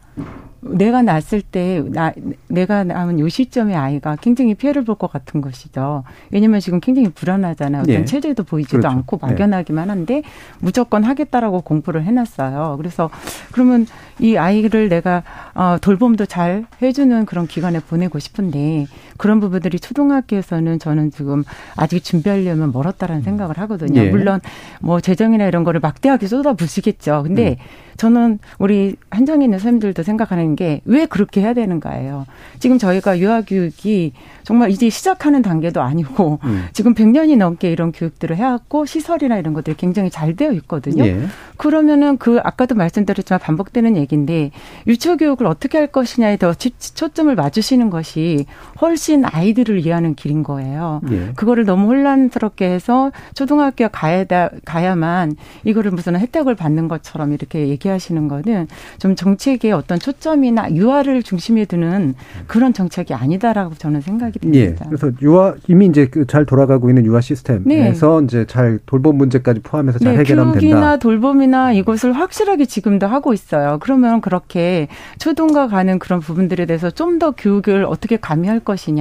내가 0.63 1.03
낳았을 1.03 1.41
때, 1.43 1.83
나, 1.89 2.13
내가 2.49 2.85
낳은 2.85 3.19
요 3.19 3.29
시점에 3.29 3.75
아이가 3.75 4.17
굉장히 4.17 4.55
피해를 4.55 4.85
볼 4.85 4.95
것 5.01 5.11
같은 5.11 5.41
것이죠. 5.41 6.05
왜냐면 6.31 6.61
지금 6.61 6.81
굉장히 6.81 7.09
불안하잖아요. 7.09 7.83
어떤 7.83 7.95
네. 7.95 8.05
체제도 8.05 8.45
보이지도 8.45 8.79
그렇죠. 8.81 8.89
않고 8.89 9.19
네. 9.19 9.27
막연하기만 9.29 9.89
한데 9.89 10.23
무조건 10.59 11.05
하겠다라고 11.05 11.63
공부를 11.63 12.05
해놨어요. 12.05 12.75
그래서 12.77 13.09
그러면 13.53 13.87
이 14.19 14.37
아이를 14.37 14.89
내가 14.91 15.23
어, 15.55 15.79
돌봄도 15.81 16.27
잘 16.27 16.67
해주는 16.83 17.25
그런 17.25 17.47
기관에 17.47 17.81
보내고 17.81 18.19
싶은데 18.19 18.87
그런 19.21 19.39
부분들이 19.39 19.79
초등학교에서는 19.79 20.79
저는 20.79 21.11
지금 21.11 21.45
아직 21.77 22.03
준비하려면 22.03 22.73
멀었다라는 22.73 23.23
생각을 23.23 23.59
하거든요. 23.59 24.01
네. 24.01 24.09
물론 24.09 24.41
뭐 24.81 24.99
재정이나 24.99 25.47
이런 25.47 25.63
거를 25.63 25.79
막대하게 25.79 26.27
쏟아부으시겠죠. 26.27 27.25
근데 27.27 27.59
음. 27.61 27.91
저는 27.99 28.39
우리 28.59 28.97
한정에 29.11 29.45
있는 29.45 29.59
선생님들도 29.59 30.03
생각하는 30.03 30.57
게 30.57 30.81
왜 30.85 31.07
그렇게 31.07 31.41
해야 31.41 31.53
되는가예요. 31.53 32.27
지금 32.59 32.79
저희가 32.79 33.19
유아교육이 33.19 34.13
정말 34.43 34.71
이제 34.71 34.89
시작하는 34.89 35.43
단계도 35.43 35.81
아니고 35.81 36.39
음. 36.45 36.67
지금 36.73 36.95
100년이 36.95 37.37
넘게 37.37 37.71
이런 37.71 37.93
교육들을 37.93 38.37
해왔고 38.37 38.87
시설이나 38.87 39.39
이런 39.39 39.53
것들이 39.53 39.77
굉장히 39.77 40.11
잘 40.11 40.37
되어 40.37 40.53
있거든요. 40.53 41.05
예. 41.05 41.21
그러면은 41.57 42.17
그 42.17 42.41
아까도 42.43 42.75
말씀드렸지만 42.75 43.39
반복되는 43.39 43.97
얘기인데 43.97 44.51
유치원 44.87 45.19
교육을 45.19 45.47
어떻게 45.47 45.77
할 45.77 45.87
것이냐에 45.87 46.39
더 46.39 46.55
초점을 46.55 47.35
맞추시는 47.35 47.91
것이 47.91 48.47
훨씬 48.81 49.10
아이들을 49.25 49.79
이해하는 49.81 50.15
길인 50.15 50.43
거예요. 50.43 51.01
예. 51.11 51.33
그거를 51.37 51.65
너무 51.65 51.87
혼란스럽게 51.89 52.67
해서 52.67 53.13
초등학교 53.35 53.89
가야 53.89 54.25
가야만 54.65 55.37
이거를 55.65 55.91
무슨 55.93 56.19
혜택을 56.19 56.55
받는 56.55 56.89
것처럼 56.89 57.33
이렇게 57.33 57.69
얘기하시는 57.69 58.29
거는 58.29 58.67
좀 58.99 59.15
정책의 59.15 59.73
어떤 59.73 59.99
초점이나 59.99 60.73
유아를 60.73 61.23
중심에 61.23 61.65
두는 61.65 62.15
그런 62.47 62.73
정책이 62.73 63.15
아니다라고 63.15 63.75
저는 63.75 64.01
생각이 64.01 64.39
듭니다. 64.41 64.85
예. 64.85 64.89
그래서 64.89 65.11
유아 65.23 65.55
이미 65.69 65.87
이제 65.87 66.07
그잘 66.07 66.47
돌아가고 66.47 66.89
있는 66.89 67.05
유아 67.05 67.21
시스템에서 67.21 68.21
네. 68.21 68.25
이제 68.25 68.47
잘 68.47 68.79
돌봄 68.87 69.17
문제까지 69.19 69.61
포함해서 69.61 69.99
잘 69.99 70.15
네, 70.15 70.19
해결하면 70.21 70.55
된다. 70.55 70.61
교육이나 70.61 70.97
돌봄이나 70.99 71.73
이것을 71.73 72.13
확실하게 72.13 72.67
지금도 72.67 73.07
하고 73.07 73.33
있어요. 73.33 73.79
그러면 73.81 74.21
그렇게 74.21 74.89
초등과 75.19 75.69
가는 75.69 75.99
그런 75.99 76.21
부분들에 76.21 76.67
대해서 76.67 76.91
좀 76.91 77.21
더 77.21 77.33
교육을 77.33 77.85
어떻게 77.85 78.17
가미할 78.17 78.61
것이냐 78.61 79.00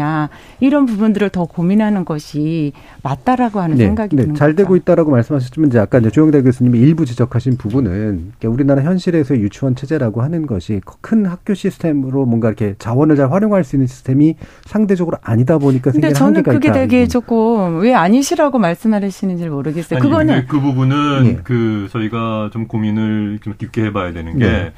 이런 0.59 0.85
부분들을 0.85 1.29
더 1.29 1.45
고민하는 1.45 2.05
것이 2.05 2.73
맞다라고 3.03 3.59
하는 3.59 3.77
네. 3.77 3.85
생각이 3.85 4.15
네. 4.15 4.23
드는 4.23 4.35
잘 4.35 4.49
거죠. 4.49 4.57
되고 4.63 4.75
있다라고 4.75 5.11
말씀하셨지만 5.11 5.69
이제 5.69 5.79
아까 5.79 5.99
이제 5.99 6.09
조영대 6.09 6.41
교수님이 6.41 6.79
일부 6.79 7.05
지적하신 7.05 7.57
부분은 7.57 8.33
우리나라 8.45 8.81
현실에서 8.83 9.35
유치원 9.37 9.75
체제라고 9.75 10.21
하는 10.21 10.45
것이 10.45 10.81
큰 11.01 11.25
학교 11.25 11.53
시스템으로 11.53 12.25
뭔가 12.25 12.47
이렇게 12.49 12.75
자원을 12.79 13.15
잘 13.15 13.31
활용할 13.31 13.63
수 13.63 13.75
있는 13.75 13.87
시스템이 13.87 14.35
상대적으로 14.65 15.17
아니다 15.21 15.57
보니까 15.57 15.91
생기는 15.91 16.13
저는 16.13 16.43
그게 16.43 16.71
되게 16.71 17.07
조금 17.07 17.79
왜 17.79 17.93
아니시라고 17.93 18.59
말씀하시는지 18.59 19.49
모르겠어요. 19.49 19.99
아니, 19.99 20.09
그거는 20.09 20.45
그 20.47 20.59
부분은 20.59 21.25
예. 21.25 21.39
그 21.43 21.87
저희가 21.91 22.49
좀 22.51 22.67
고민을 22.67 23.39
좀 23.41 23.53
깊게 23.57 23.85
해봐야 23.85 24.13
되는 24.13 24.37
게 24.37 24.45
네. 24.45 24.73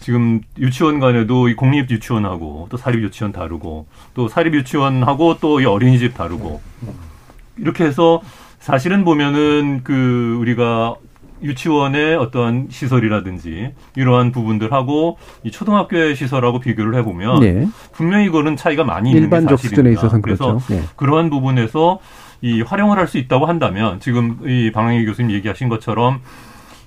지금 0.00 0.40
유치원 0.58 0.98
간에도 0.98 1.48
이 1.48 1.54
공립 1.54 1.90
유치원하고 1.90 2.66
또 2.70 2.76
사립 2.76 3.02
유치원 3.02 3.32
다르고 3.32 3.86
또 4.14 4.28
사립 4.28 4.54
유치원하고 4.54 5.38
또 5.38 5.60
이 5.60 5.64
어린이집 5.66 6.14
다르고 6.14 6.60
이렇게 7.58 7.84
해서 7.84 8.20
사실은 8.60 9.04
보면은 9.04 9.82
그 9.84 10.36
우리가 10.40 10.96
유치원의 11.42 12.16
어떠한 12.16 12.68
시설이라든지 12.70 13.72
이러한 13.96 14.30
부분들하고 14.32 15.16
이 15.42 15.50
초등학교의 15.50 16.14
시설하고 16.16 16.60
비교를 16.60 16.94
해보면 16.96 17.40
네. 17.40 17.66
분명히 17.92 18.26
이거는 18.26 18.56
차이가 18.56 18.84
많이 18.84 19.10
있는 19.10 19.30
게 19.30 19.36
사실입니다. 19.56 20.20
그래서 20.20 20.52
그렇죠. 20.58 20.74
네. 20.74 20.82
그러한 20.96 21.30
부분에서 21.30 21.98
이 22.42 22.62
활용을 22.62 22.98
할 22.98 23.06
수 23.06 23.18
있다고 23.18 23.46
한다면 23.46 24.00
지금 24.00 24.38
이 24.46 24.70
방학희 24.72 25.04
교수님 25.06 25.30
얘기하신 25.36 25.68
것처럼 25.68 26.20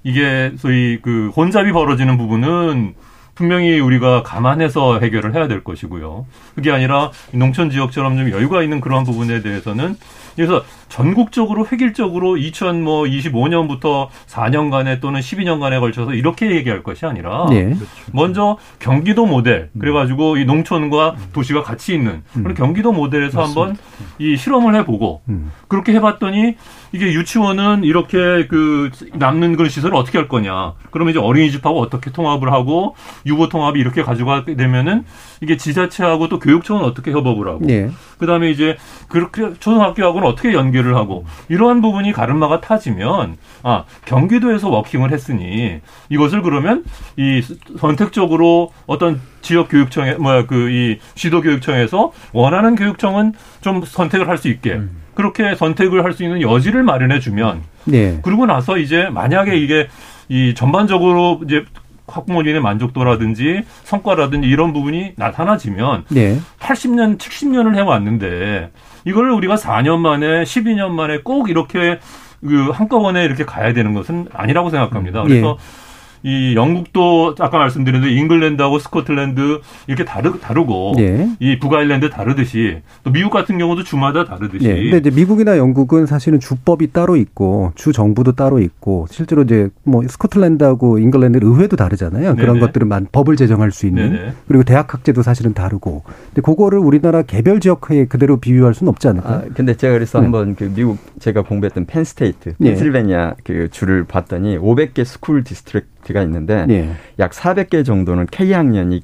이게 0.03 0.51
소위 0.57 0.99
그 1.01 1.31
혼잡이 1.35 1.71
벌어지는 1.71 2.17
부분은 2.17 2.95
분명히 3.35 3.79
우리가 3.79 4.21
감안해서 4.23 4.99
해결을 4.99 5.33
해야 5.33 5.47
될 5.47 5.63
것이고요. 5.63 6.25
그게 6.55 6.71
아니라 6.71 7.11
농촌 7.31 7.69
지역처럼 7.69 8.17
좀 8.17 8.29
여유가 8.31 8.61
있는 8.61 8.79
그러한 8.79 9.05
부분에 9.05 9.41
대해서는 9.41 9.95
그래서 10.35 10.63
전국적으로 10.93 11.65
획일적으로 11.71 12.35
2025년부터 12.35 14.09
4년간에 14.27 15.01
또는 15.01 15.21
12년간에 15.21 15.79
걸쳐서 15.79 16.13
이렇게 16.13 16.51
얘기할 16.51 16.83
것이 16.83 17.07
아니라 17.07 17.47
네. 17.49 17.73
먼저 18.11 18.57
경기도 18.77 19.25
모델 19.25 19.71
그래가지고 19.79 20.37
이 20.37 20.45
농촌과 20.45 21.15
도시가 21.33 21.63
같이 21.63 21.95
있는 21.95 22.21
그런 22.33 22.51
음. 22.51 22.53
경기도 22.53 22.91
모델에서 22.91 23.39
맞습니다. 23.39 23.61
한번 23.61 23.77
이 24.19 24.37
실험을 24.37 24.75
해보고 24.75 25.23
음. 25.29 25.51
그렇게 25.67 25.93
해봤더니 25.93 26.57
이게 26.91 27.13
유치원은 27.13 27.83
이렇게 27.85 28.45
그 28.47 28.91
남는 29.15 29.55
그런 29.55 29.69
시설을 29.69 29.95
어떻게 29.95 30.19
할 30.19 30.27
거냐 30.27 30.73
그러면 30.91 31.09
이제 31.09 31.19
어린이집하고 31.19 31.81
어떻게 31.81 32.11
통합을 32.11 32.53
하고 32.53 32.95
유보 33.25 33.49
통합이 33.49 33.79
이렇게 33.79 34.03
가져가게 34.03 34.55
되면은 34.55 35.05
이게 35.41 35.57
지자체하고 35.57 36.29
또 36.29 36.37
교육청은 36.37 36.83
어떻게 36.83 37.11
협업을 37.11 37.47
하고 37.47 37.61
네. 37.65 37.89
그다음에 38.19 38.51
이제 38.51 38.77
그렇게 39.07 39.53
초등학교하고는 39.59 40.27
어떻게 40.27 40.53
연 40.53 40.71
계를 40.83 40.95
하고 40.95 41.25
이러한 41.49 41.81
부분이 41.81 42.11
가름마가 42.11 42.61
타지면 42.61 43.37
아 43.63 43.85
경기도에서 44.05 44.69
워킹을 44.69 45.11
했으니 45.11 45.79
이것을 46.09 46.41
그러면 46.41 46.83
이 47.17 47.41
선택적으로 47.79 48.71
어떤 48.85 49.21
지역 49.41 49.69
교육청에 49.69 50.15
뭐야 50.15 50.45
그 50.45 50.63
이 50.73 50.97
시도 51.15 51.41
교육청에서 51.41 52.11
원하는 52.33 52.75
교육청은 52.75 53.33
좀 53.61 53.83
선택을 53.85 54.27
할 54.27 54.37
수 54.37 54.47
있게 54.49 54.73
음. 54.73 54.89
그렇게 55.13 55.55
선택을 55.55 56.03
할 56.03 56.13
수 56.13 56.23
있는 56.23 56.41
여지를 56.41 56.83
마련해 56.83 57.19
주면 57.19 57.61
네. 57.85 58.19
그러고 58.23 58.45
나서 58.45 58.77
이제 58.77 59.09
만약에 59.09 59.55
이게 59.57 59.87
이 60.29 60.53
전반적으로 60.55 61.41
이제 61.45 61.65
학부모님의 62.07 62.61
만족도라든지 62.61 63.63
성과라든지 63.83 64.47
이런 64.47 64.73
부분이 64.73 65.13
나타나지면 65.15 66.05
네. 66.09 66.39
80년, 66.59 67.17
70년을 67.17 67.75
해왔는데 67.75 68.71
이걸 69.05 69.31
우리가 69.31 69.55
4년 69.55 69.99
만에 69.99 70.43
12년 70.43 70.89
만에 70.89 71.19
꼭 71.19 71.49
이렇게 71.49 71.99
그 72.45 72.69
한꺼번에 72.71 73.23
이렇게 73.23 73.45
가야 73.45 73.73
되는 73.73 73.93
것은 73.93 74.27
아니라고 74.33 74.69
생각합니다. 74.69 75.23
그래서 75.23 75.57
네. 75.57 75.82
이 76.23 76.55
영국도 76.55 77.35
아까 77.39 77.57
말씀드린 77.57 78.01
대로 78.01 78.11
잉글랜드하고 78.13 78.79
스코틀랜드 78.79 79.59
이렇게 79.87 80.05
다르 80.05 80.39
다르고 80.39 80.93
네. 80.95 81.29
이 81.39 81.59
북아일랜드 81.59 82.09
다르듯이 82.09 82.77
또 83.03 83.11
미국 83.11 83.29
같은 83.29 83.57
경우도 83.57 83.83
주마다 83.83 84.23
다르듯이. 84.23 84.65
네. 84.65 84.75
근데 84.75 84.97
이제 84.97 85.11
미국이나 85.11 85.57
영국은 85.57 86.05
사실은 86.05 86.39
주법이 86.39 86.93
따로 86.93 87.17
있고 87.17 87.73
주 87.75 87.91
정부도 87.91 88.31
따로 88.33 88.59
있고 88.59 89.05
실제로 89.09 89.43
이제 89.43 89.69
뭐 89.83 90.01
스코틀랜드하고 90.07 90.97
잉글랜드 90.99 91.39
의회도 91.41 91.75
다르잖아요. 91.75 92.35
그런 92.35 92.59
것들은 92.59 92.87
만 92.87 93.07
법을 93.11 93.35
제정할 93.35 93.71
수 93.71 93.85
있는 93.85 94.13
네네. 94.13 94.33
그리고 94.47 94.63
대학 94.63 94.93
학제도 94.93 95.21
사실은 95.21 95.53
다르고. 95.53 96.03
근데 96.27 96.41
그거를 96.41 96.79
우리나라 96.79 97.21
개별 97.21 97.59
지역에 97.59 98.05
그대로 98.05 98.37
비유할 98.37 98.73
수는 98.73 98.89
없지 98.89 99.09
않을까? 99.09 99.29
아, 99.29 99.43
근데 99.53 99.75
제가 99.75 99.93
그래서 99.93 100.19
네. 100.19 100.23
한번 100.23 100.55
그 100.55 100.71
미국 100.73 100.97
제가 101.19 101.41
공부했던 101.41 101.85
Penn 101.85 102.13
State, 102.13 102.55
펜실베니아 102.61 103.35
그 103.43 103.69
주를 103.71 104.05
봤더니 104.05 104.57
500개 104.57 105.03
school 105.03 105.43
district가 105.43 106.21
있는데 106.23 106.65
네. 106.65 106.93
약 107.19 107.31
400개 107.31 107.83
정도는 107.85 108.27
K 108.31 108.53
학년이 108.53 109.01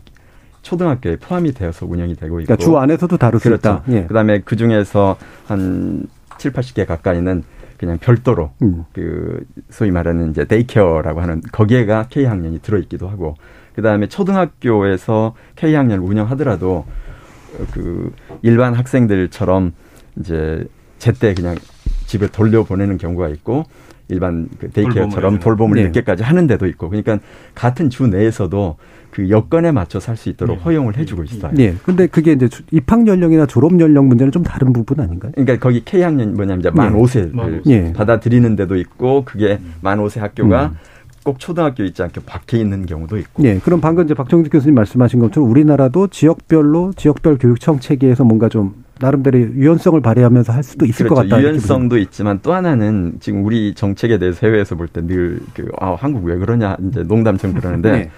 초등학교에 0.62 1.18
포함이 1.18 1.54
되어서 1.54 1.86
운영이 1.86 2.16
되고 2.16 2.40
있고 2.40 2.46
그러니까 2.46 2.56
주 2.58 2.78
안에서도 2.78 3.18
다룰 3.18 3.40
수 3.40 3.50
그렇죠. 3.50 3.82
있다. 3.84 3.84
예. 3.90 4.06
그다음에 4.06 4.42
그 4.44 4.56
중에서 4.56 5.18
한 5.48 6.08
7, 6.38 6.54
80개 6.54 6.86
가까이는 6.86 7.44
그냥 7.78 7.98
별도로 7.98 8.52
음. 8.62 8.84
그 8.94 9.46
소위 9.70 9.90
말하는 9.92 10.32
이제 10.32 10.46
daycare라고 10.46 11.22
하는 11.22 11.42
거기에가 11.52 12.08
K 12.10 12.26
학년이 12.26 12.60
들어 12.60 12.78
있기도 12.80 13.08
하고 13.08 13.36
그다음에 13.76 14.08
초등학교에서 14.08 15.34
K 15.56 15.74
학년을 15.74 16.04
운영하더라도 16.04 16.86
그 17.72 18.14
일반 18.42 18.74
학생들처럼 18.74 19.74
이제 20.20 20.68
제때 20.98 21.34
그냥 21.34 21.56
집에 22.06 22.28
돌려보내는 22.28 22.98
경우가 22.98 23.30
있고 23.30 23.64
일반 24.10 24.50
그 24.60 24.70
데이케어처럼 24.70 25.40
돌봄을 25.40 25.76
네. 25.78 25.84
늦게까지 25.86 26.24
하는 26.24 26.48
데도 26.48 26.68
있고 26.68 26.90
그러니까 26.90 27.20
같은 27.56 27.90
주 27.90 28.08
내에서도 28.08 28.76
그 29.12 29.30
여건에 29.30 29.72
맞춰 29.72 30.00
살 30.00 30.16
수 30.18 30.30
있도록 30.30 30.58
네. 30.58 30.64
허용을 30.64 30.98
해주고 30.98 31.24
있어요. 31.24 31.52
네. 31.54 31.76
근데 31.84 32.08
그게 32.08 32.34
이제 32.34 32.50
입학 32.72 33.08
연령이나 33.08 33.46
졸업 33.46 33.80
연령 33.80 34.08
문제는 34.08 34.32
좀 34.32 34.44
다른 34.44 34.74
부분 34.74 35.00
아닌가요? 35.00 35.32
그러니까 35.34 35.58
거기 35.58 35.84
K 35.86 36.02
학년 36.02 36.34
뭐냐면 36.34 36.60
이제 36.60 36.70
만 36.72 36.94
5세를 36.94 37.62
네. 37.66 37.94
받아들이는 37.94 38.56
데도 38.56 38.76
있고 38.78 39.24
그게 39.26 39.60
만 39.82 40.00
5세 40.00 40.20
학교가 40.20 40.66
음. 40.66 40.76
꼭 41.24 41.40
초등학교 41.40 41.84
있지 41.84 42.02
않게 42.02 42.22
밖에 42.26 42.58
있는 42.58 42.86
경우도 42.86 43.18
있고. 43.18 43.44
네, 43.44 43.60
그럼 43.60 43.82
방금 43.82 44.04
이제 44.06 44.14
박정직 44.14 44.52
교수님 44.52 44.74
말씀하신 44.76 45.20
것처럼 45.20 45.50
우리나라도 45.50 46.08
지역별로 46.08 46.94
지역별 46.96 47.38
교육청 47.38 47.80
체계에서 47.80 48.24
뭔가 48.24 48.50
좀 48.50 48.74
나름대로 49.00 49.40
유연성을 49.40 50.00
발휘하면서 50.02 50.52
할 50.54 50.64
수도 50.64 50.86
있을 50.86 51.08
그렇죠. 51.08 51.16
것 51.24 51.30
같다. 51.30 51.42
유연성도 51.42 51.98
있지만 52.00 52.40
또 52.44 52.54
하나는 52.54 53.14
지금 53.20 53.44
우리 53.46 53.74
정책에 53.74 54.18
대해서 54.18 54.46
해외에서 54.46 54.76
볼 54.76 54.88
때 54.90 55.02
늘 55.02 55.40
그, 55.54 55.68
아, 55.80 55.96
한국 55.98 56.26
왜 56.26 56.38
그러냐 56.38 56.76
이제 56.90 57.04
농담처럼 57.04 57.56
그러는데 57.56 57.92
네. 57.92 58.12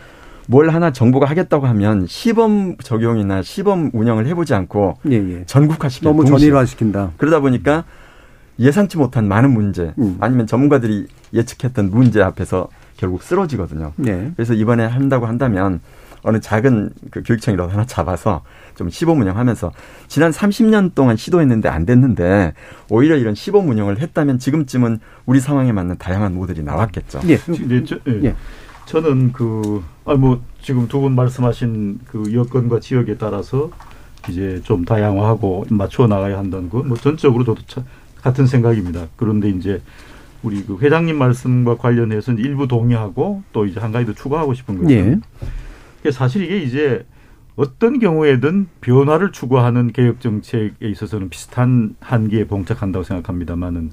뭘 0.48 0.70
하나 0.70 0.92
정부가 0.92 1.28
하겠다고 1.28 1.68
하면 1.68 2.08
시범 2.08 2.78
적용이나 2.78 3.42
시범 3.44 3.92
운영을 3.94 4.26
해보지 4.28 4.54
않고 4.54 4.98
예, 5.12 5.16
예. 5.16 5.44
전국화시켜 5.46 6.10
너무 6.10 6.26
전일화시킨다. 6.26 7.12
그러다 7.18 7.40
보니까 7.40 7.84
예상치 8.60 8.98
못한 8.98 9.28
많은 9.28 9.52
문제 9.52 9.94
음. 9.98 10.18
아니면 10.20 10.48
전문가들이 10.48 11.08
예측했던 11.34 11.90
문제 11.92 12.22
앞에서 12.22 12.68
결국 12.98 13.24
쓰러지거든요. 13.24 13.94
네. 13.96 14.32
그래서 14.36 14.54
이번에 14.54 14.86
한다고 14.86 15.26
한다면 15.26 15.80
어느 16.24 16.40
작은 16.40 16.92
그 17.10 17.24
교육청이라도 17.24 17.72
하나 17.72 17.86
잡아서 17.86 18.44
좀 18.76 18.90
시범 18.90 19.20
운영하면서 19.22 19.72
지난 20.08 20.32
30년 20.32 20.94
동안 20.96 21.18
시도했는데 21.18 21.70
안 21.70 21.86
됐는데 21.86 22.54
오히려 22.90 23.16
이런 23.18 23.36
시범 23.36 23.70
운영을 23.70 24.00
했다면 24.00 24.40
지금쯤은 24.40 25.00
우리 25.26 25.40
상황에 25.40 25.72
맞는 25.72 25.98
다양한 25.98 26.34
모델이 26.36 26.64
나왔겠죠. 26.64 27.22
예. 27.28 27.38
네, 27.38 27.84
저, 27.84 27.98
예. 28.08 28.24
예. 28.26 28.36
저는 28.86 29.32
그, 29.34 29.84
아, 30.06 30.16
뭐, 30.16 30.42
지금 30.62 30.88
두 30.88 31.00
분 31.02 31.14
말씀하신 31.16 32.00
그 32.08 32.34
여건과 32.34 32.80
지역에 32.80 33.18
따라서 33.18 33.70
이제 34.30 34.60
좀 34.64 34.86
다양화하고 34.86 35.66
맞춰 35.70 36.08
나가야 36.08 36.38
한다는 36.38 36.70
거, 36.70 36.84
뭐, 36.84 36.98
전적으로 36.98 37.44
저도 37.44 37.62
차, 37.68 37.84
같은 38.22 38.46
생각입니다. 38.48 39.08
그런데 39.16 39.50
이제 39.50 39.82
우리 40.44 40.64
그 40.64 40.78
회장님 40.80 41.18
말씀과 41.18 41.78
관련해서 41.78 42.34
일부 42.34 42.68
동의하고 42.68 43.44
또 43.54 43.66
이제 43.66 43.80
한 43.80 43.92
가지 43.92 44.06
더 44.06 44.14
추가하고 44.14 44.54
싶은 44.54 44.78
것은 44.78 44.92
예. 44.92 45.20
사실 46.10 46.44
이게 46.44 46.60
이제 46.60 47.06
어떤 47.56 48.00
경우에든 48.00 48.68
변화를 48.80 49.32
추구하는 49.32 49.92
개혁 49.92 50.20
정책에 50.20 50.88
있어서는 50.90 51.30
비슷한 51.30 51.96
한계에 52.00 52.48
봉착한다고 52.48 53.04
생각합니다만은 53.04 53.92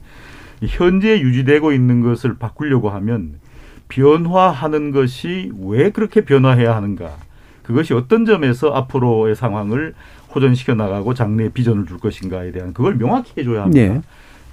현재 0.66 1.20
유지되고 1.20 1.72
있는 1.72 2.00
것을 2.00 2.36
바꾸려고 2.38 2.88
하면 2.90 3.34
변화하는 3.88 4.90
것이 4.92 5.52
왜 5.60 5.90
그렇게 5.90 6.24
변화해야 6.24 6.74
하는가? 6.74 7.16
그것이 7.62 7.92
어떤 7.92 8.24
점에서 8.24 8.70
앞으로의 8.72 9.36
상황을 9.36 9.94
호전시켜 10.34 10.74
나가고 10.74 11.14
장래에 11.14 11.50
비전을 11.50 11.86
줄 11.86 11.98
것인가에 11.98 12.52
대한 12.52 12.72
그걸 12.72 12.96
명확히 12.96 13.32
해줘야 13.38 13.64
합니다. 13.64 13.94
네. 13.94 14.00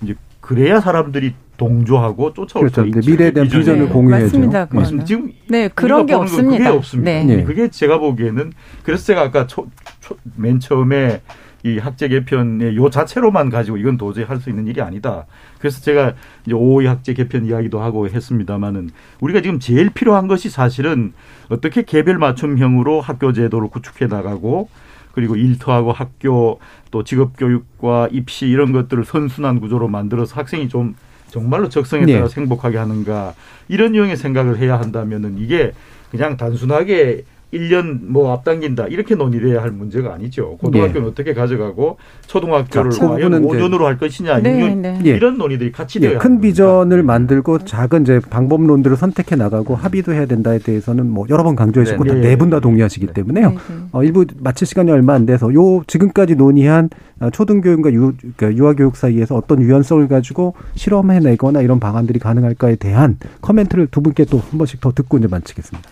이제 0.02 0.16
그래야 0.42 0.80
사람들이 0.80 1.34
동조하고 1.58 2.34
쫓아올 2.34 2.70
그렇죠. 2.70 2.82
수 2.82 3.00
있죠. 3.00 3.12
미래에 3.12 3.32
대한 3.32 3.50
비전을 3.50 3.90
공유해야죠. 3.90 4.26
맞습니다. 4.26 4.68
맞습니다. 4.72 5.06
지금 5.06 5.32
네 5.50 5.70
그런 5.74 6.06
게 6.06 6.14
없습니다. 6.14 6.58
그게 6.58 6.70
없습니다. 6.70 7.24
네. 7.24 7.44
그게 7.44 7.70
제가 7.70 7.98
보기에는 8.00 8.52
그래서 8.84 9.06
제가 9.06 9.22
아까 9.22 9.48
초, 9.48 9.68
초, 10.02 10.16
맨 10.36 10.60
처음에 10.60 11.22
이 11.64 11.80
학제 11.80 12.08
개편의 12.10 12.76
요 12.76 12.90
자체로만 12.92 13.50
가지고 13.50 13.78
이건 13.78 13.98
도저히 13.98 14.24
할 14.26 14.40
수 14.40 14.50
있는 14.52 14.68
일이 14.68 14.82
아니다. 14.82 15.26
그래서 15.58 15.82
제가 15.82 16.14
이제 16.46 16.54
오이 16.54 16.86
학제 16.86 17.14
개편 17.16 17.46
이야기도 17.46 17.80
하고 17.82 18.08
했습니다마는 18.08 18.92
우리가 19.20 19.42
지금 19.42 19.60
제일 19.60 19.90
필요한 19.90 20.28
것이 20.28 20.50
사실은 20.50 21.14
어떻게 21.50 21.82
개별 21.82 22.20
맞춤형으로 22.20 23.02
학교 23.02 23.34
제도를 23.34 23.70
구축해 23.70 24.06
나가고 24.08 24.70
그리고 25.14 25.36
일터하고 25.38 25.92
학교 25.92 26.60
또 26.92 27.04
직업 27.04 27.36
교육과 27.38 28.10
입시 28.12 28.46
이런 28.48 28.72
것들을 28.74 29.06
선순환 29.06 29.60
구조로 29.60 29.88
만들어서 29.88 30.36
학생이 30.36 30.70
좀 30.70 30.94
정말로 31.30 31.70
적성에 31.70 32.06
따라 32.06 32.28
네. 32.28 32.36
행복하게 32.36 32.78
하는가 32.78 33.34
이런 33.68 33.96
유형의 33.96 34.18
생각을 34.18 34.58
해야 34.58 34.80
한다면은 34.80 35.38
이게 35.38 35.72
그냥 36.12 36.38
단순하게 36.38 37.26
1년 37.56 38.00
뭐 38.06 38.32
앞당긴다 38.34 38.88
이렇게 38.88 39.16
논의돼야 39.16 39.62
할 39.62 39.72
문제가 39.72 40.14
아니죠. 40.14 40.58
고등학교는 40.58 41.02
네. 41.02 41.08
어떻게 41.08 41.34
가져가고 41.34 41.98
초등학교를 42.28 42.92
과연 42.92 43.44
5년으로 43.44 43.84
할 43.84 43.98
것이냐 43.98 44.40
네, 44.40 44.60
6년 44.60 45.04
네. 45.04 45.10
이런 45.10 45.38
논의들이 45.38 45.72
같이 45.72 46.00
되어야 46.00 46.20
큰 46.20 46.40
비전을 46.40 47.04
만들고 47.04 47.60
작은 47.60 48.04
이제 48.04 48.22
방법론들을 48.30 48.96
선택해 48.96 49.36
나가고 49.36 49.76
합의도 49.76 50.14
해야 50.14 50.26
된다에 50.26 50.60
대해서는 50.60 51.10
뭐 51.10 51.26
여러 51.30 51.44
번 51.44 51.56
강조했었고 51.56 52.04
네, 52.06 52.14
네분 52.16 52.50
다 52.50 52.60
동의하시기 52.60 53.08
네. 53.08 53.14
때문에요. 53.14 53.56
어, 53.92 54.04
일부 54.04 54.26
마칠 54.40 54.66
시간이 54.66 54.92
얼마 54.92 55.14
안 55.14 55.26
돼서 55.26 55.54
요 55.54 55.84
지금까지 55.88 56.36
논의한 56.36 56.90
초등교육과 57.32 57.94
유, 57.94 58.14
그러니까 58.38 58.62
유아교육 58.62 58.96
사이에서 58.96 59.36
어떤 59.36 59.62
유연성을 59.62 60.08
가지고 60.08 60.54
실험해내거나 60.76 61.62
이런 61.62 61.80
방안들이 61.80 62.20
가능할까에 62.20 62.76
대한 62.76 63.18
커멘트를 63.42 63.88
두 63.88 64.02
분께 64.02 64.26
또 64.26 64.46
한 64.50 64.58
번씩 64.58 64.80
더 64.82 64.92
듣고 64.92 65.18
이제 65.18 65.28
마치겠습니다. 65.28 65.90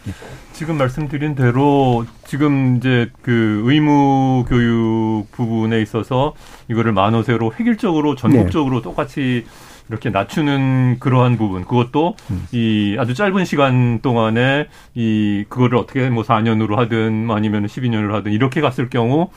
지금 0.53 0.77
말씀드린 0.77 1.33
대로 1.33 2.05
지금 2.25 2.77
이제 2.77 3.09
그 3.23 3.63
의무 3.65 4.45
교육 4.47 5.25
부분에 5.31 5.81
있어서 5.81 6.33
이거를 6.69 6.93
만호세로 6.93 7.53
획일적으로 7.59 8.15
전국적으로 8.15 8.77
네. 8.77 8.83
똑같이 8.83 9.45
이렇게 9.89 10.09
낮추는 10.11 10.97
그러한 10.99 11.37
부분 11.37 11.65
그것도 11.65 12.15
음. 12.29 12.47
이 12.51 12.95
아주 12.99 13.13
짧은 13.15 13.45
시간 13.45 13.99
동안에 14.01 14.67
이 14.93 15.43
그거를 15.49 15.77
어떻게 15.77 16.09
뭐 16.09 16.23
4년으로 16.23 16.75
하든 16.75 17.29
아니면 17.31 17.65
12년으로 17.65 18.11
하든 18.13 18.31
이렇게 18.31 18.61
갔을 18.61 18.89
경우 18.89 19.29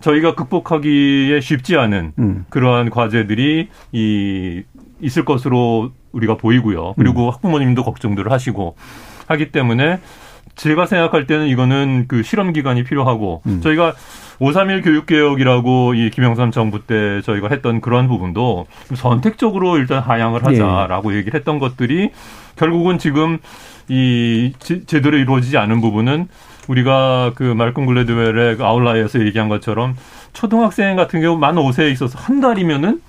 저희가 0.00 0.34
극복하기에 0.34 1.40
쉽지 1.40 1.76
않은 1.76 2.12
음. 2.18 2.46
그러한 2.48 2.90
과제들이 2.90 3.68
이 3.92 4.62
있을 5.00 5.24
것으로 5.24 5.92
우리가 6.12 6.36
보이고요. 6.38 6.94
그리고 6.96 7.26
음. 7.26 7.30
학부모님도 7.30 7.84
걱정들을 7.84 8.32
하시고 8.32 8.74
하기 9.28 9.52
때문에 9.52 10.00
제가 10.60 10.84
생각할 10.84 11.26
때는 11.26 11.46
이거는 11.46 12.04
그 12.06 12.22
실험 12.22 12.52
기간이 12.52 12.84
필요하고 12.84 13.40
음. 13.46 13.60
저희가 13.62 13.94
531 14.40 14.82
교육개혁이라고 14.82 15.94
이 15.94 16.10
김영삼 16.10 16.50
정부 16.50 16.84
때 16.84 17.22
저희가 17.22 17.48
했던 17.50 17.80
그러한 17.80 18.08
부분도 18.08 18.66
선택적으로 18.94 19.78
일단 19.78 20.02
하향을 20.02 20.44
하자라고 20.44 21.14
예. 21.14 21.16
얘기를 21.16 21.38
했던 21.38 21.58
것들이 21.58 22.10
결국은 22.56 22.98
지금 22.98 23.38
이 23.88 24.52
제대로 24.60 25.16
이루어지지 25.16 25.56
않은 25.56 25.80
부분은 25.80 26.28
우리가 26.68 27.32
그 27.36 27.42
말콤 27.42 27.86
글래드웰의 27.86 28.58
그 28.58 28.64
아웃라이어에서 28.64 29.20
얘기한 29.20 29.48
것처럼 29.48 29.96
초등학생 30.34 30.94
같은 30.94 31.22
경우 31.22 31.38
만 31.38 31.54
5세에 31.54 31.90
있어서 31.90 32.18
한 32.18 32.40
달이면은 32.40 33.00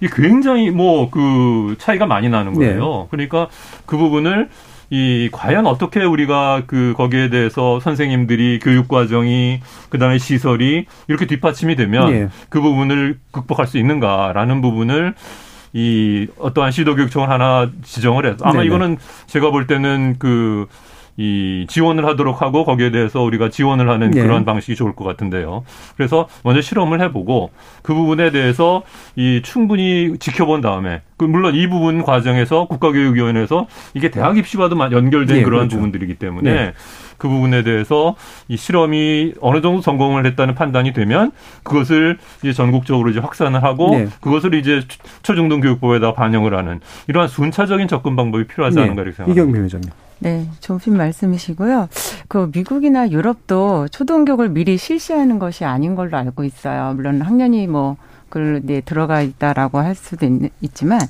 이 0.00 0.08
굉장히 0.08 0.70
뭐 0.70 1.10
그 1.10 1.76
차이가 1.78 2.06
많이 2.06 2.28
나는 2.30 2.52
네. 2.54 2.68
거예요. 2.68 3.02
네. 3.02 3.06
그러니까 3.10 3.48
그 3.84 3.96
부분을 3.96 4.48
이 4.90 5.28
과연 5.32 5.66
어떻게 5.66 6.04
우리가 6.04 6.62
그 6.66 6.94
거기에 6.96 7.28
대해서 7.28 7.80
선생님들이 7.80 8.60
교육 8.62 8.86
과정이 8.88 9.60
그다음에 9.88 10.18
시설이 10.18 10.86
이렇게 11.08 11.26
뒷받침이 11.26 11.74
되면 11.74 12.10
예. 12.10 12.28
그 12.48 12.60
부분을 12.60 13.18
극복할 13.32 13.66
수 13.66 13.78
있는가라는 13.78 14.60
부분을 14.60 15.14
이 15.72 16.26
어떠한 16.38 16.70
시도교육청을 16.70 17.28
하나 17.28 17.70
지정을 17.82 18.26
해서 18.26 18.38
아마 18.44 18.54
네네. 18.54 18.66
이거는 18.66 18.96
제가 19.26 19.50
볼 19.50 19.66
때는 19.66 20.16
그 20.18 20.66
이 21.16 21.66
지원을 21.68 22.04
하도록 22.06 22.42
하고 22.42 22.64
거기에 22.64 22.90
대해서 22.90 23.22
우리가 23.22 23.48
지원을 23.48 23.88
하는 23.88 24.10
네. 24.10 24.22
그런 24.22 24.44
방식이 24.44 24.76
좋을 24.76 24.94
것 24.94 25.04
같은데요. 25.04 25.64
그래서 25.96 26.28
먼저 26.42 26.60
실험을 26.60 27.00
해보고 27.02 27.50
그 27.82 27.94
부분에 27.94 28.30
대해서 28.30 28.82
이 29.14 29.40
충분히 29.42 30.16
지켜본 30.18 30.60
다음에 30.60 31.02
그 31.16 31.24
물론 31.24 31.54
이 31.54 31.66
부분 31.68 32.02
과정에서 32.02 32.66
국가교육위원회에서 32.66 33.66
이게 33.94 34.10
대학 34.10 34.36
입시와도 34.36 34.76
연결된 34.92 35.38
네, 35.38 35.42
그러한 35.42 35.68
그렇죠. 35.68 35.76
부분들이기 35.76 36.16
때문에 36.16 36.52
네. 36.52 36.72
그 37.16 37.28
부분에 37.28 37.62
대해서 37.62 38.14
이 38.48 38.58
실험이 38.58 39.32
어느 39.40 39.62
정도 39.62 39.80
성공을 39.80 40.26
했다는 40.26 40.54
판단이 40.54 40.92
되면 40.92 41.32
그것을 41.62 42.18
이제 42.42 42.52
전국적으로 42.52 43.08
이제 43.08 43.20
확산을 43.20 43.62
하고 43.62 43.90
네. 43.90 44.08
그것을 44.20 44.54
이제 44.54 44.82
초중등 45.22 45.60
교육부에다 45.60 46.12
반영을 46.12 46.54
하는 46.54 46.80
이러한 47.08 47.28
순차적인 47.28 47.88
접근 47.88 48.16
방법이 48.16 48.46
필요하지 48.46 48.76
네. 48.76 48.82
않은가 48.82 49.02
이렇게 49.02 49.16
생각합니다. 49.16 49.42
이경미 49.42 49.64
회장님. 49.64 49.90
네, 50.18 50.48
좋은 50.60 50.78
말씀이시고요. 50.96 51.88
그 52.28 52.50
미국이나 52.52 53.10
유럽도 53.10 53.88
초등교육을 53.88 54.48
미리 54.48 54.78
실시하는 54.78 55.38
것이 55.38 55.64
아닌 55.64 55.94
걸로 55.94 56.16
알고 56.16 56.44
있어요. 56.44 56.94
물론 56.94 57.20
학년이 57.20 57.66
뭐 57.66 57.96
그, 58.28 58.60
네, 58.64 58.80
들어가 58.80 59.20
있다라고 59.22 59.78
할 59.78 59.94
수도 59.94 60.26
있, 60.26 60.74
지만 60.74 61.00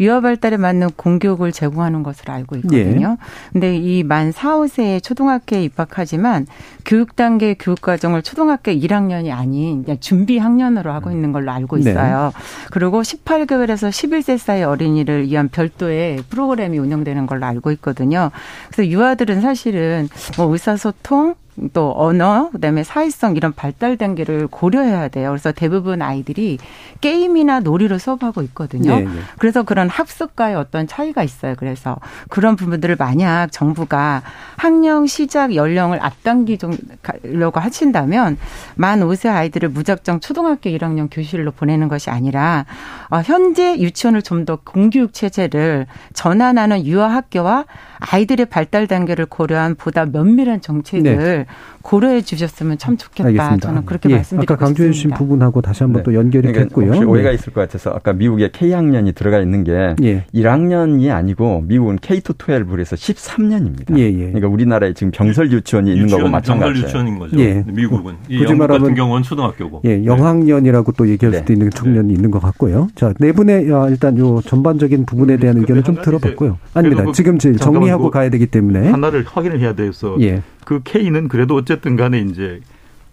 유아 0.00 0.20
발달에 0.20 0.56
맞는 0.56 0.90
공교육을 0.96 1.52
제공하는 1.52 2.02
것을 2.02 2.30
알고 2.30 2.56
있거든요. 2.56 3.16
예. 3.20 3.26
근데 3.52 3.76
이 3.76 4.02
만 4.04 4.32
4, 4.32 4.56
5세에 4.58 5.02
초등학교에 5.02 5.64
입학하지만 5.64 6.46
교육 6.84 7.16
단계 7.16 7.54
교육 7.54 7.80
과정을 7.80 8.22
초등학교 8.22 8.70
1학년이 8.70 9.30
아닌 9.32 9.84
준비 10.00 10.38
학년으로 10.38 10.92
하고 10.92 11.10
있는 11.10 11.32
걸로 11.32 11.50
알고 11.52 11.76
네. 11.78 11.90
있어요. 11.90 12.32
네. 12.34 12.40
그리고 12.70 13.02
18개월에서 13.02 13.88
11세 13.90 14.38
사이 14.38 14.62
어린이를 14.62 15.28
위한 15.28 15.48
별도의 15.48 16.22
프로그램이 16.28 16.78
운영되는 16.78 17.26
걸로 17.26 17.46
알고 17.46 17.70
있거든요. 17.72 18.30
그래서 18.70 18.88
유아들은 18.90 19.40
사실은 19.40 20.08
뭐 20.36 20.46
의사소통 20.52 21.34
또 21.72 21.92
언어, 21.96 22.50
그다음에 22.52 22.84
사회성 22.84 23.36
이런 23.36 23.52
발달 23.52 23.96
단계를 23.96 24.46
고려해야 24.46 25.08
돼요. 25.08 25.30
그래서 25.30 25.50
대부분 25.50 26.02
아이들이 26.02 26.58
게임이나 27.00 27.60
놀이로 27.60 27.98
수업하고 27.98 28.42
있거든요. 28.42 28.94
네, 28.96 29.02
네. 29.02 29.10
그래서 29.38 29.64
그런 29.64 29.88
학습과의 29.88 30.54
어떤 30.54 30.86
차이가 30.86 31.22
있어요. 31.24 31.54
그래서 31.58 31.96
그런 32.28 32.54
부분들을 32.54 32.96
만약 32.96 33.48
정부가 33.50 34.22
학령 34.56 35.06
시작 35.06 35.54
연령을 35.54 36.04
앞당기려고 36.04 37.60
하신다면 37.60 38.36
만 38.76 39.00
5세 39.00 39.30
아이들을 39.30 39.68
무작정 39.70 40.20
초등학교 40.20 40.70
1학년 40.70 41.08
교실로 41.10 41.50
보내는 41.50 41.88
것이 41.88 42.10
아니라 42.10 42.66
어, 43.10 43.20
현재 43.24 43.78
유치원을 43.78 44.22
좀 44.22 44.44
더 44.44 44.56
공교육 44.56 45.12
체제를 45.12 45.86
전환하는 46.12 46.84
유아 46.84 47.08
학교와 47.08 47.64
아이들의 47.98 48.46
발달 48.46 48.86
단계를 48.86 49.26
고려한 49.26 49.74
보다 49.74 50.04
면밀한 50.04 50.60
정책을 50.60 51.16
네. 51.16 51.43
고려해 51.82 52.22
주셨으면 52.22 52.78
참 52.78 52.96
좋겠다. 52.96 53.28
알겠습니다. 53.28 53.68
저는 53.68 53.84
그렇게 53.84 54.10
예, 54.10 54.14
말씀드리고 54.16 54.54
아까 54.54 54.64
강조해 54.64 54.90
주신 54.90 55.10
부분하고 55.10 55.60
다시 55.60 55.82
한번 55.82 56.02
네. 56.02 56.04
또 56.04 56.14
연결이 56.14 56.48
그러니까 56.48 56.64
됐고요. 56.64 56.92
혹시 56.92 57.04
오해가 57.04 57.28
네. 57.28 57.34
있을 57.34 57.52
것 57.52 57.60
같아서 57.60 57.90
아까 57.90 58.12
미국에 58.12 58.50
K학년이 58.52 59.12
들어가 59.12 59.40
있는 59.40 59.64
게 59.64 59.94
예. 60.02 60.24
1학년이 60.34 61.10
아니고 61.12 61.64
미국은 61.66 61.98
K-12 62.00 62.70
그래서 62.70 62.96
13년입니다. 62.96 63.98
예, 63.98 64.04
예. 64.04 64.26
그러니까 64.26 64.48
우리나라에 64.48 64.94
지금 64.94 65.10
병설 65.10 65.52
유치원이 65.52 65.92
있는 65.92 66.08
거고 66.08 66.28
마찬가지예요. 66.28 66.72
병설 66.72 66.84
유치원인 66.84 67.18
거죠. 67.18 67.38
예. 67.38 67.64
미국은. 67.66 68.14
굳이 68.26 68.54
말하면 68.54 68.80
같은 68.80 68.94
경우는 68.94 69.22
초등학교고. 69.22 69.82
예, 69.84 70.04
영학년이라고 70.04 70.92
또 70.92 71.08
얘기할 71.08 71.32
네. 71.32 71.38
수도 71.38 71.52
있는 71.52 71.70
청년이 71.70 72.08
네. 72.08 72.14
있는 72.14 72.30
것 72.30 72.40
같고요. 72.40 72.88
자, 72.94 73.12
네 73.20 73.32
분의 73.32 73.72
아, 73.72 73.88
일단 73.88 74.16
요 74.18 74.40
전반적인 74.42 75.06
부분에 75.06 75.36
대한 75.36 75.58
의견을 75.58 75.82
좀 75.82 75.96
들어봤고요. 76.00 76.58
아닙니다. 76.72 77.04
지금 77.12 77.38
정리하고 77.38 78.10
가야 78.10 78.30
되기 78.30 78.46
때문에 78.46 78.90
하나를 78.90 79.24
확인을 79.26 79.60
해야 79.60 79.74
돼서 79.74 80.16
예. 80.20 80.42
그 80.64 80.80
K는 80.84 81.28
그래도 81.28 81.54
어쨌든 81.54 81.96
간에 81.96 82.20
이제 82.20 82.60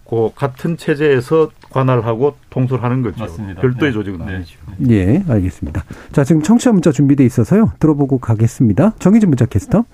그 0.08 0.30
같은 0.34 0.76
체제에서 0.76 1.50
관할하고 1.70 2.36
통솔하는 2.50 3.02
거죠. 3.02 3.20
맞습니다. 3.20 3.62
별도의 3.62 3.92
네. 3.92 3.94
조직은 3.94 4.26
네. 4.26 4.34
아니죠. 4.34 4.58
예, 4.90 5.22
알겠습니다. 5.26 5.84
자, 6.12 6.22
지금 6.22 6.42
청취자 6.42 6.72
문자 6.72 6.92
준비돼 6.92 7.24
있어서요. 7.24 7.72
들어보고 7.78 8.18
가겠습니다. 8.18 8.92
정희진 8.98 9.30
문자 9.30 9.46
캐스터. 9.46 9.84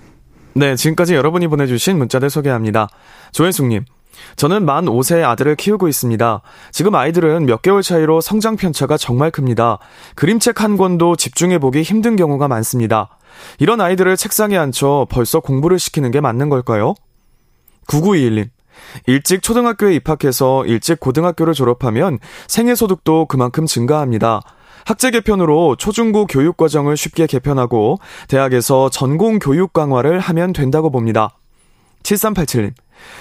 네, 0.53 0.75
지금까지 0.75 1.15
여러분이 1.15 1.47
보내주신 1.47 1.97
문자들 1.97 2.29
소개합니다. 2.29 2.89
조혜숙님. 3.31 3.85
저는 4.35 4.65
만 4.65 4.85
5세 4.85 5.23
아들을 5.23 5.55
키우고 5.55 5.87
있습니다. 5.87 6.41
지금 6.71 6.95
아이들은 6.95 7.45
몇 7.45 7.61
개월 7.61 7.81
차이로 7.81 8.19
성장 8.19 8.57
편차가 8.57 8.97
정말 8.97 9.31
큽니다. 9.31 9.79
그림책 10.15 10.61
한 10.61 10.75
권도 10.75 11.15
집중해보기 11.15 11.81
힘든 11.83 12.17
경우가 12.17 12.49
많습니다. 12.49 13.17
이런 13.59 13.79
아이들을 13.79 14.17
책상에 14.17 14.57
앉혀 14.57 15.07
벌써 15.09 15.39
공부를 15.39 15.79
시키는 15.79 16.11
게 16.11 16.19
맞는 16.19 16.49
걸까요? 16.49 16.95
9921님. 17.89 18.49
일찍 19.07 19.41
초등학교에 19.41 19.93
입학해서 19.95 20.65
일찍 20.65 20.99
고등학교를 20.99 21.53
졸업하면 21.53 22.19
생애소득도 22.47 23.25
그만큼 23.25 23.65
증가합니다. 23.65 24.41
학제 24.85 25.11
개편으로 25.11 25.75
초중고 25.75 26.25
교육 26.25 26.57
과정을 26.57 26.95
쉽게 26.95 27.27
개편하고 27.27 27.99
대학에서 28.27 28.89
전공 28.89 29.37
교육 29.39 29.73
강화를 29.73 30.19
하면 30.19 30.53
된다고 30.53 30.89
봅니다. 30.89 31.35
7387님. 32.03 32.73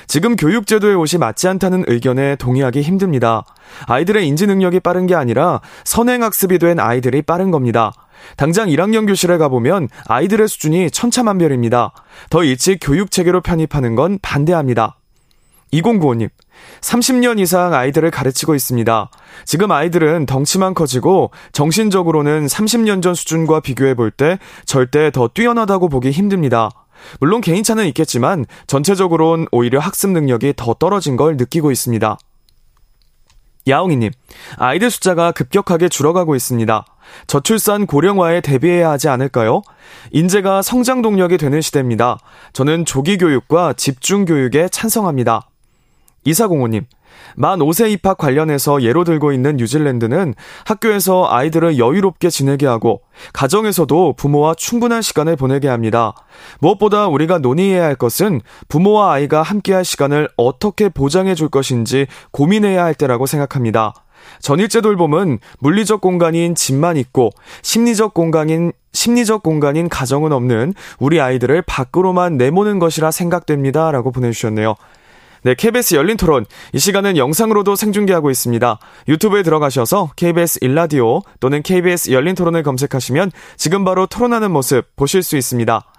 지금 0.06 0.36
교육제도의 0.36 0.96
옷이 0.96 1.18
맞지 1.18 1.46
않다는 1.48 1.84
의견에 1.86 2.36
동의하기 2.36 2.82
힘듭니다. 2.82 3.44
아이들의 3.86 4.26
인지 4.26 4.46
능력이 4.46 4.80
빠른 4.80 5.06
게 5.06 5.14
아니라 5.14 5.60
선행학습이 5.84 6.58
된 6.58 6.80
아이들이 6.80 7.22
빠른 7.22 7.50
겁니다. 7.50 7.92
당장 8.36 8.68
1학년 8.68 9.06
교실에 9.06 9.38
가보면 9.38 9.88
아이들의 10.06 10.48
수준이 10.48 10.90
천차만별입니다. 10.90 11.92
더 12.30 12.44
일찍 12.44 12.78
교육 12.80 13.10
체계로 13.10 13.40
편입하는 13.40 13.94
건 13.94 14.18
반대합니다. 14.22 14.96
2095님, 15.72 16.30
30년 16.80 17.38
이상 17.38 17.74
아이들을 17.74 18.10
가르치고 18.10 18.54
있습니다. 18.54 19.10
지금 19.44 19.70
아이들은 19.70 20.26
덩치만 20.26 20.74
커지고 20.74 21.30
정신적으로는 21.52 22.46
30년 22.46 23.02
전 23.02 23.14
수준과 23.14 23.60
비교해 23.60 23.94
볼 23.94 24.10
때 24.10 24.38
절대 24.64 25.10
더 25.10 25.28
뛰어나다고 25.28 25.88
보기 25.88 26.10
힘듭니다. 26.10 26.70
물론 27.20 27.40
개인차는 27.40 27.86
있겠지만 27.88 28.46
전체적으로는 28.66 29.46
오히려 29.52 29.78
학습 29.78 30.10
능력이 30.10 30.54
더 30.56 30.74
떨어진 30.74 31.16
걸 31.16 31.36
느끼고 31.36 31.70
있습니다. 31.70 32.16
야옹이님, 33.68 34.10
아이들 34.56 34.90
숫자가 34.90 35.32
급격하게 35.32 35.90
줄어가고 35.90 36.34
있습니다. 36.34 36.84
저출산 37.26 37.86
고령화에 37.86 38.40
대비해야 38.40 38.90
하지 38.90 39.08
않을까요? 39.08 39.62
인재가 40.12 40.62
성장 40.62 41.02
동력이 41.02 41.38
되는 41.38 41.60
시대입니다. 41.60 42.18
저는 42.52 42.84
조기 42.84 43.18
교육과 43.18 43.74
집중 43.74 44.24
교육에 44.24 44.68
찬성합니다. 44.68 45.48
이사공호님, 46.24 46.86
만 47.36 47.58
5세 47.60 47.90
입학 47.90 48.18
관련해서 48.18 48.82
예로 48.82 49.04
들고 49.04 49.32
있는 49.32 49.56
뉴질랜드는 49.56 50.34
학교에서 50.64 51.26
아이들을 51.28 51.78
여유롭게 51.78 52.30
지내게 52.30 52.66
하고 52.66 53.02
가정에서도 53.32 54.14
부모와 54.14 54.54
충분한 54.54 55.02
시간을 55.02 55.36
보내게 55.36 55.68
합니다. 55.68 56.14
무엇보다 56.60 57.06
우리가 57.08 57.38
논의해야 57.38 57.84
할 57.84 57.94
것은 57.94 58.40
부모와 58.68 59.12
아이가 59.12 59.42
함께할 59.42 59.84
시간을 59.84 60.28
어떻게 60.36 60.88
보장해 60.88 61.34
줄 61.34 61.48
것인지 61.48 62.06
고민해야 62.32 62.84
할 62.84 62.94
때라고 62.94 63.26
생각합니다. 63.26 63.94
전일제 64.40 64.80
돌봄은 64.80 65.38
물리적 65.60 66.00
공간인 66.00 66.54
집만 66.54 66.96
있고 66.96 67.30
심리적 67.62 68.14
공간인 68.14 68.72
심리적 68.92 69.42
공간인 69.42 69.88
가정은 69.88 70.32
없는 70.32 70.74
우리 70.98 71.20
아이들을 71.20 71.62
밖으로만 71.62 72.36
내모는 72.36 72.78
것이라 72.78 73.10
생각됩니다. 73.10 73.92
라고 73.92 74.10
보내주셨네요. 74.10 74.74
네, 75.42 75.54
KBS 75.54 75.94
열린 75.94 76.16
토론. 76.16 76.46
이 76.72 76.78
시간은 76.78 77.16
영상으로도 77.16 77.76
생중계하고 77.76 78.30
있습니다. 78.30 78.78
유튜브에 79.06 79.42
들어가셔서 79.42 80.10
KBS 80.16 80.58
일라디오 80.62 81.22
또는 81.40 81.62
KBS 81.62 82.10
열린 82.10 82.34
토론을 82.34 82.62
검색하시면 82.62 83.30
지금 83.56 83.84
바로 83.84 84.06
토론하는 84.06 84.50
모습 84.50 84.84
보실 84.96 85.22
수 85.22 85.36
있습니다. 85.36 85.84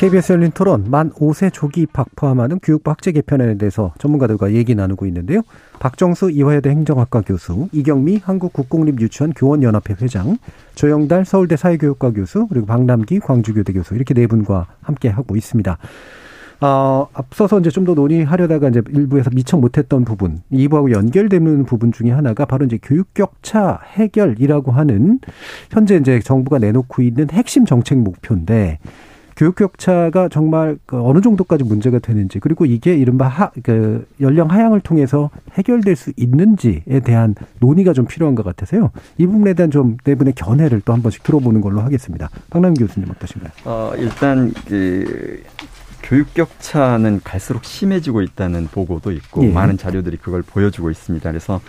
KBS 0.00 0.32
열린 0.32 0.50
토론 0.50 0.86
만 0.88 1.10
5세 1.10 1.52
조기 1.52 1.82
입학 1.82 2.08
포함하는 2.16 2.58
교육부 2.60 2.90
학제 2.90 3.12
개편에 3.12 3.58
대해서 3.58 3.92
전문가들과 3.98 4.54
얘기 4.54 4.74
나누고 4.74 5.04
있는데요. 5.04 5.42
박정수 5.78 6.30
이화여대 6.30 6.70
행정학과 6.70 7.20
교수, 7.20 7.68
이경미 7.72 8.22
한국국공립유치원 8.24 9.34
교원연합회 9.34 9.96
회장, 10.00 10.38
조영달 10.74 11.26
서울대 11.26 11.58
사회교육과 11.58 12.12
교수, 12.12 12.46
그리고 12.46 12.64
박남기 12.64 13.20
광주교대 13.20 13.74
교수 13.74 13.94
이렇게 13.94 14.14
네 14.14 14.26
분과 14.26 14.68
함께 14.80 15.10
하고 15.10 15.36
있습니다. 15.36 15.76
어, 16.62 17.08
앞서서 17.12 17.60
이제 17.60 17.68
좀 17.68 17.84
더 17.84 17.92
논의하려다가 17.92 18.70
이제 18.70 18.80
일부에서 18.88 19.28
미처 19.34 19.58
못했던 19.58 20.06
부분, 20.06 20.40
이부하고 20.48 20.92
연결되는 20.92 21.66
부분 21.66 21.92
중에 21.92 22.10
하나가 22.10 22.46
바로 22.46 22.64
이제 22.64 22.78
교육 22.82 23.12
격차 23.12 23.80
해결이라고 23.92 24.72
하는 24.72 25.18
현재 25.70 25.96
이제 25.96 26.20
정부가 26.20 26.58
내놓고 26.58 27.02
있는 27.02 27.28
핵심 27.30 27.66
정책 27.66 27.98
목표인데 27.98 28.78
교육 29.40 29.54
격차가 29.54 30.28
정말 30.28 30.76
그 30.84 31.00
어느 31.02 31.22
정도까지 31.22 31.64
문제가 31.64 31.98
되는지 31.98 32.40
그리고 32.40 32.66
이게 32.66 32.94
이른바 32.94 33.26
하, 33.26 33.50
그 33.62 34.06
연령 34.20 34.50
하향을 34.50 34.80
통해서 34.80 35.30
해결될 35.54 35.96
수 35.96 36.12
있는지에 36.18 37.00
대한 37.02 37.34
논의가 37.58 37.94
좀 37.94 38.04
필요한 38.04 38.34
것 38.34 38.44
같아서요. 38.44 38.90
이 39.16 39.24
부분에 39.26 39.54
대한 39.54 39.70
좀 39.70 39.96
네 40.04 40.14
분의 40.14 40.34
견해를 40.34 40.82
또 40.82 40.92
한 40.92 41.00
번씩 41.00 41.22
들어보는 41.22 41.62
걸로 41.62 41.80
하겠습니다. 41.80 42.28
박남 42.50 42.74
교수님 42.74 43.08
어떠신가요? 43.10 43.50
어, 43.64 43.92
일단 43.96 44.52
그 44.68 45.42
교육 46.02 46.34
격차는 46.34 47.20
갈수록 47.24 47.64
심해지고 47.64 48.20
있다는 48.20 48.66
보고도 48.66 49.10
있고 49.12 49.44
예. 49.44 49.52
많은 49.52 49.78
자료들이 49.78 50.18
그걸 50.18 50.42
보여주고 50.42 50.90
있습니다. 50.90 51.30
그래서 51.30 51.60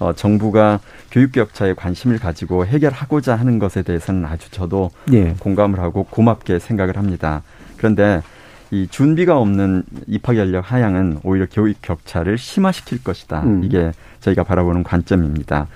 어, 0.00 0.12
정부가 0.12 0.80
교육 1.10 1.32
격차에 1.32 1.74
관심을 1.74 2.18
가지고 2.18 2.66
해결하고자 2.66 3.34
하는 3.34 3.58
것에 3.58 3.82
대해서는 3.82 4.24
아주 4.24 4.50
저도 4.50 4.90
예. 5.12 5.34
공감을 5.40 5.80
하고 5.80 6.04
고맙게 6.04 6.58
생각을 6.58 6.96
합니다. 6.96 7.42
그런데 7.76 8.22
이 8.70 8.86
준비가 8.88 9.38
없는 9.38 9.82
입학 10.06 10.36
연령 10.36 10.62
하향은 10.62 11.20
오히려 11.24 11.46
교육 11.50 11.80
격차를 11.82 12.36
심화시킬 12.38 13.02
것이다. 13.02 13.42
음. 13.42 13.64
이게 13.64 13.92
저희가 14.20 14.44
바라보는 14.44 14.82
관점입니다. 14.84 15.66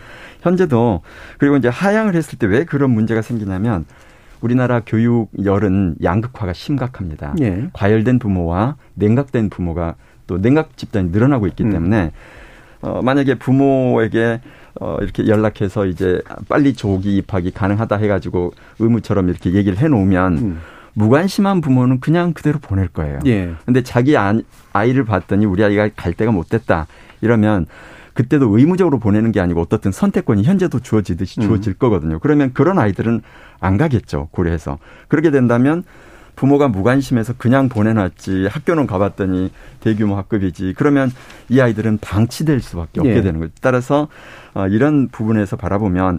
현재도 0.43 1.03
그리고 1.39 1.57
이제 1.57 1.68
하향을 1.68 2.14
했을 2.14 2.39
때 2.39 2.47
왜 2.47 2.64
그런 2.64 2.91
문제가 2.91 3.23
생기냐면 3.23 3.87
우리나라 4.41 4.83
교육 4.85 5.31
열은 5.43 5.97
양극화가 6.03 6.53
심각합니다. 6.53 7.35
예. 7.41 7.68
과열된 7.73 8.18
부모와 8.18 8.77
냉각된 8.95 9.51
부모가 9.51 9.95
또 10.27 10.41
냉각 10.43 10.77
집단이 10.77 11.11
늘어나고 11.11 11.47
있기 11.47 11.64
음. 11.64 11.70
때문에 11.70 12.11
어, 12.83 13.01
만약에 13.03 13.37
부모에게 13.37 14.41
어, 14.80 14.97
이렇게 15.01 15.26
연락해서 15.26 15.87
이제 15.87 16.20
빨리 16.49 16.74
조기 16.74 17.16
입학이 17.16 17.53
가능하다 17.53 17.97
해가지고 17.97 18.53
의무처럼 18.78 19.28
이렇게 19.28 19.53
얘기를 19.53 19.78
해놓으면 19.78 20.39
음. 20.39 20.61
무관심한 20.95 21.61
부모는 21.61 22.01
그냥 22.01 22.33
그대로 22.33 22.59
보낼 22.59 22.89
거예요. 22.89 23.20
예. 23.26 23.55
근데 23.64 23.83
자기 23.83 24.14
아이를 24.72 25.05
봤더니 25.05 25.47
우리 25.47 25.64
아이가 25.64 25.89
갈 25.95 26.12
데가 26.12 26.33
못 26.33 26.49
됐다. 26.49 26.87
이러면 27.22 27.66
그때도 28.14 28.59
의무적으로 28.59 28.99
보내는 28.99 29.33
게 29.33 29.41
아니고 29.41 29.61
어떻든 29.61 29.91
선택권이 29.91 30.43
현재도 30.43 30.80
주어지듯이 30.80 31.41
음. 31.41 31.47
주어질 31.47 31.72
음. 31.72 31.78
거거든요. 31.78 32.18
그러면 32.18 32.53
그런 32.53 32.78
아이들은 32.78 33.22
안 33.61 33.78
가겠죠. 33.78 34.28
고려해서. 34.33 34.78
그렇게 35.09 35.30
된다면 35.30 35.85
부모가 36.37 36.68
무관심해서 36.68 37.35
그냥 37.37 37.68
보내놨지 37.68 38.47
학교는 38.51 38.87
가봤더니 38.87 39.51
대규모 39.80 40.16
학급이지 40.16 40.74
그러면 40.76 41.11
이 41.49 41.61
아이들은 41.61 41.99
방치될 41.99 42.61
수밖에 42.61 43.01
없게 43.01 43.16
예. 43.16 43.22
되는 43.22 43.41
거죠. 43.41 43.53
따라서 43.61 44.09
어, 44.55 44.66
이런 44.66 45.09
부분에서 45.09 45.57
바라보면 45.57 46.18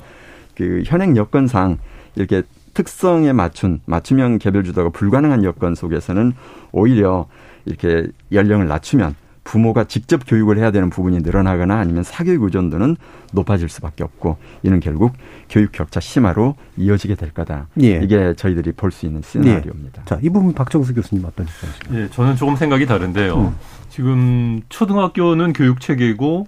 그 0.55 0.83
현행 0.85 1.17
여건상 1.17 1.77
이렇게 2.15 2.43
특성에 2.73 3.33
맞춘 3.33 3.79
맞춤형 3.85 4.39
개별 4.39 4.63
주도가 4.63 4.89
불가능한 4.89 5.43
여건 5.43 5.75
속에서는 5.75 6.33
오히려 6.71 7.27
이렇게 7.65 8.07
연령을 8.31 8.67
낮추면 8.67 9.15
부모가 9.43 9.83
직접 9.85 10.21
교육을 10.25 10.57
해야 10.57 10.71
되는 10.71 10.89
부분이 10.89 11.19
늘어나거나 11.19 11.77
아니면 11.77 12.03
사교육 12.03 12.43
의존도는 12.43 12.95
높아질 13.33 13.67
수밖에 13.69 14.03
없고 14.03 14.37
이는 14.63 14.79
결국 14.79 15.13
교육 15.49 15.71
격차 15.71 15.99
심화로 15.99 16.55
이어지게 16.77 17.15
될 17.15 17.31
거다. 17.33 17.67
예. 17.81 17.99
이게 18.03 18.33
저희들이 18.35 18.71
볼 18.73 18.91
수 18.91 19.05
있는 19.05 19.21
시나리오입니다. 19.21 20.01
예. 20.01 20.05
자, 20.05 20.19
이 20.21 20.29
부분 20.29 20.53
박정수 20.53 20.93
교수님 20.93 21.25
어떤 21.25 21.45
생각이십니까? 21.47 21.99
예, 22.03 22.09
저는 22.09 22.35
조금 22.35 22.55
생각이 22.55 22.85
다른데요. 22.85 23.35
음. 23.37 23.55
지금 23.89 24.61
초등학교는 24.69 25.53
교육 25.53 25.79
체계고 25.81 26.47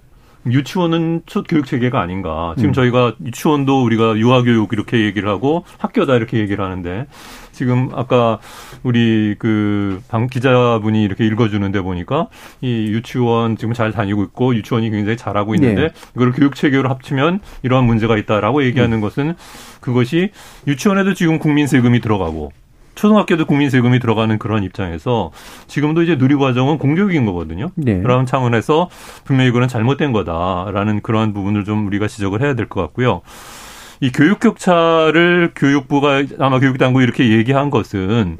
유치원은 0.50 1.22
첫 1.26 1.46
교육 1.48 1.66
체계가 1.66 2.00
아닌가. 2.00 2.54
지금 2.56 2.70
음. 2.70 2.72
저희가 2.72 3.14
유치원도 3.24 3.84
우리가 3.84 4.16
유아교육 4.16 4.72
이렇게 4.72 5.04
얘기를 5.04 5.28
하고 5.28 5.64
학교다 5.78 6.16
이렇게 6.16 6.38
얘기를 6.38 6.64
하는데 6.64 7.06
지금 7.52 7.90
아까 7.94 8.38
우리 8.82 9.34
그 9.38 10.00
방 10.08 10.26
기자분이 10.28 11.02
이렇게 11.02 11.26
읽어주는데 11.26 11.80
보니까 11.80 12.28
이 12.60 12.86
유치원 12.88 13.56
지금 13.56 13.74
잘 13.74 13.92
다니고 13.92 14.22
있고 14.24 14.54
유치원이 14.54 14.90
굉장히 14.90 15.16
잘하고 15.16 15.54
있는데 15.54 15.82
네. 15.82 15.88
이걸 16.14 16.32
교육 16.32 16.54
체계로 16.54 16.88
합치면 16.88 17.40
이러한 17.62 17.84
문제가 17.84 18.16
있다라고 18.16 18.64
얘기하는 18.64 18.98
음. 18.98 19.00
것은 19.00 19.34
그것이 19.80 20.30
유치원에도 20.66 21.14
지금 21.14 21.38
국민 21.38 21.66
세금이 21.66 22.00
들어가고 22.00 22.52
초등학교도 22.96 23.46
국민 23.46 23.70
세금이 23.70 24.00
들어가는 24.00 24.38
그런 24.38 24.64
입장에서 24.64 25.30
지금도 25.68 26.02
이제 26.02 26.16
누리 26.18 26.34
과정은 26.34 26.78
공교육인 26.78 27.24
거거든요. 27.26 27.70
네. 27.76 28.00
그런 28.00 28.26
차원에서 28.26 28.88
분명히 29.24 29.52
그건 29.52 29.68
잘못된 29.68 30.12
거다라는 30.12 31.02
그러한 31.02 31.32
부분을 31.32 31.64
좀 31.64 31.86
우리가 31.86 32.08
지적을 32.08 32.42
해야 32.42 32.54
될 32.54 32.66
것 32.66 32.80
같고요. 32.80 33.20
이 34.00 34.10
교육 34.10 34.40
격차를 34.40 35.52
교육부가 35.54 36.24
아마 36.38 36.58
교육당국 36.58 37.02
이렇게 37.02 37.30
얘기한 37.30 37.70
것은 37.70 38.38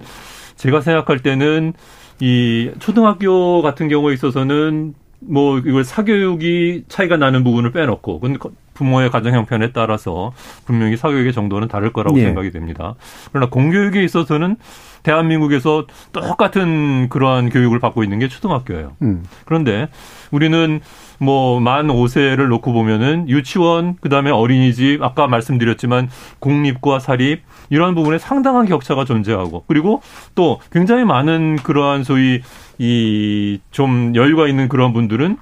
제가 0.57 0.81
생각할 0.81 1.21
때는 1.21 1.73
이 2.21 2.71
초등학교 2.79 3.63
같은 3.63 3.89
경우에 3.89 4.15
있어서는 4.15 4.95
뭐 5.21 5.59
이걸 5.59 5.85
사교육이 5.85 6.85
차이가 6.89 7.17
나는 7.17 7.45
부분을 7.45 7.73
빼놓고 7.73 8.21
근데 8.21 8.39
부모의 8.77 9.11
가정 9.11 9.35
형편에 9.35 9.73
따라서 9.73 10.33
분명히 10.65 10.97
사교육의 10.97 11.33
정도는 11.33 11.69
다를 11.69 11.93
거라고 11.93 12.17
네. 12.17 12.23
생각이 12.25 12.51
됩니다. 12.51 12.95
그러나 13.33 13.49
공교육에 13.51 14.05
있어서는 14.05 14.57
대한민국에서 15.03 15.87
똑같은 16.13 17.09
그러한 17.09 17.51
교육을 17.51 17.79
받고 17.79 18.03
있는 18.03 18.19
게 18.19 18.29
초등학교예요. 18.29 18.93
음. 19.03 19.25
그런데 19.45 19.89
우리는 20.31 20.81
뭐 21.19 21.61
만 21.61 21.87
5세를 21.87 22.49
놓고 22.49 22.73
보면은 22.73 23.29
유치원 23.29 23.97
그다음에 24.01 24.31
어린이집 24.31 25.03
아까 25.03 25.27
말씀드렸지만 25.27 26.11
공립과 26.41 26.99
사립 26.99 27.43
이러한 27.71 27.95
부분에 27.95 28.19
상당한 28.19 28.67
격차가 28.67 29.05
존재하고 29.05 29.65
그리고 29.67 30.03
또 30.35 30.61
굉장히 30.71 31.05
많은 31.05 31.57
그러한 31.63 32.05
소위 32.05 32.43
이 32.79 33.59
좀 33.71 34.15
여유가 34.15 34.47
있는 34.49 34.69
그런 34.69 34.93
분들은 34.93 35.39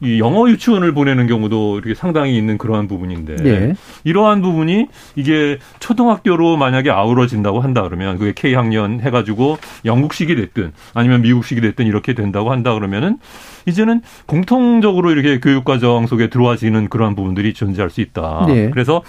이 0.00 0.20
영어 0.20 0.48
유치원을 0.48 0.94
보내는 0.94 1.26
경우도 1.26 1.78
이렇게 1.78 1.94
상당히 1.94 2.36
있는 2.36 2.56
그러한 2.56 2.86
부분인데 2.86 3.36
네. 3.36 3.74
이러한 4.04 4.42
부분이 4.42 4.86
이게 5.16 5.58
초등학교로 5.80 6.56
만약에 6.56 6.90
아우러진다고 6.90 7.60
한다 7.60 7.82
그러면 7.82 8.16
그게 8.16 8.32
K 8.34 8.54
학년 8.54 9.00
해가지고 9.00 9.58
영국식이 9.84 10.36
됐든 10.36 10.72
아니면 10.94 11.22
미국식이 11.22 11.60
됐든 11.60 11.86
이렇게 11.86 12.14
된다고 12.14 12.52
한다 12.52 12.74
그러면은 12.74 13.18
이제는 13.66 14.02
공통적으로 14.26 15.10
이렇게 15.10 15.40
교육과정 15.40 16.06
속에 16.06 16.30
들어와지는 16.30 16.88
그러한 16.88 17.16
부분들이 17.16 17.52
존재할 17.52 17.90
수 17.90 18.00
있다. 18.00 18.44
네. 18.46 18.70
그래서 18.70 19.02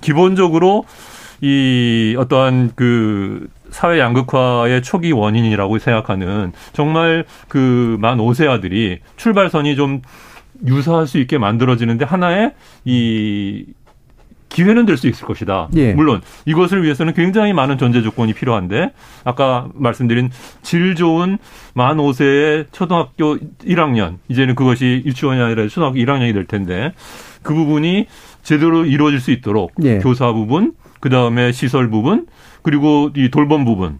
기본적으로 0.00 0.84
이 1.40 2.14
어떠한 2.18 2.72
그 2.76 3.48
사회 3.70 3.98
양극화의 3.98 4.82
초기 4.82 5.12
원인이라고 5.12 5.78
생각하는 5.78 6.52
정말 6.72 7.24
그만 7.48 8.18
5세 8.18 8.48
아들이 8.48 9.00
출발선이 9.16 9.76
좀 9.76 10.02
유사할 10.66 11.06
수 11.06 11.18
있게 11.18 11.38
만들어지는데 11.38 12.04
하나의 12.04 12.52
이 12.84 13.66
기회는 14.48 14.86
될 14.86 14.96
수 14.96 15.08
있을 15.08 15.26
것이다. 15.26 15.68
예. 15.74 15.92
물론 15.92 16.22
이것을 16.46 16.82
위해서는 16.82 17.12
굉장히 17.12 17.52
많은 17.52 17.76
전제 17.78 18.00
조건이 18.00 18.32
필요한데 18.32 18.92
아까 19.24 19.68
말씀드린 19.74 20.30
질 20.62 20.94
좋은 20.94 21.36
만 21.74 21.98
5세의 21.98 22.66
초등학교 22.72 23.36
1학년 23.36 24.16
이제는 24.28 24.54
그것이 24.54 25.02
유치원이 25.04 25.40
아니라 25.42 25.68
초등학교 25.68 25.96
1학년이 25.96 26.32
될 26.32 26.46
텐데 26.46 26.92
그 27.42 27.52
부분이 27.54 28.06
제대로 28.42 28.86
이루어질 28.86 29.20
수 29.20 29.30
있도록 29.30 29.72
예. 29.82 29.98
교사 29.98 30.32
부분 30.32 30.72
그다음에 31.00 31.52
시설 31.52 31.90
부분 31.90 32.26
그리고 32.62 33.10
이 33.14 33.30
돌봄 33.30 33.64
부분 33.66 33.98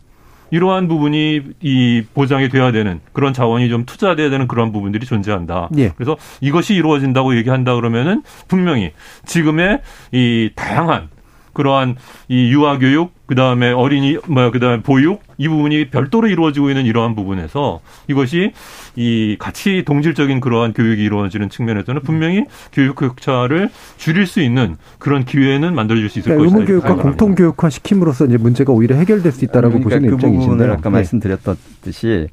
이러한 0.51 0.89
부분이 0.89 1.43
이 1.61 2.05
보장이 2.15 2.49
돼야 2.49 2.73
되는 2.73 3.01
그런 3.13 3.33
자원이 3.33 3.69
좀 3.69 3.85
투자돼야 3.85 4.31
되는 4.31 4.47
그런 4.47 4.73
부분들이 4.73 5.07
존재한다. 5.07 5.71
예. 5.79 5.89
그래서 5.97 6.17
이것이 6.41 6.75
이루어진다고 6.75 7.37
얘기한다 7.37 7.75
그러면은 7.75 8.23
분명히 8.49 8.93
지금의 9.25 9.81
이 10.13 10.51
다양한 10.55 11.09
그러한 11.57 11.97
이 12.29 12.53
유아 12.53 12.79
교육, 12.79 13.13
그 13.27 13.35
다음에 13.35 13.73
어린이, 13.73 14.19
뭐, 14.29 14.51
그 14.51 14.61
다음에 14.61 14.83
보육, 14.83 15.23
이 15.39 15.49
부분이 15.49 15.89
별도로 15.89 16.29
이루어지고 16.29 16.69
있는 16.69 16.85
이러한 16.85 17.15
부분에서 17.15 17.81
이것이 18.09 18.53
이 18.95 19.37
같이 19.39 19.83
동질적인 19.87 20.41
그러한 20.41 20.75
교육이 20.75 21.03
이루어지는 21.03 21.49
측면에서는 21.49 22.03
분명히 22.03 22.45
교육 22.73 22.97
격차를 22.97 23.71
줄일 23.97 24.27
수 24.27 24.41
있는 24.43 24.77
그런 24.99 25.25
기회는 25.25 25.75
만들어줄 25.75 26.11
수 26.11 26.19
있을 26.19 26.35
그러니까 26.35 26.57
것이다. 26.57 26.73
의무 26.73 26.83
교육과 26.83 27.03
공통 27.03 27.35
교육화 27.35 27.71
시킴으로써 27.71 28.27
이제 28.27 28.37
문제가 28.37 28.73
오히려 28.73 28.95
해결될 28.97 29.33
수 29.33 29.45
있다라고 29.47 29.81
그러니까 29.81 29.89
보시는 29.89 30.09
그 30.11 30.15
입장이신데요. 30.15 30.51
부분을 30.51 30.71
아까 30.73 30.91
네. 30.91 30.97
말씀드렸듯이 30.97 32.29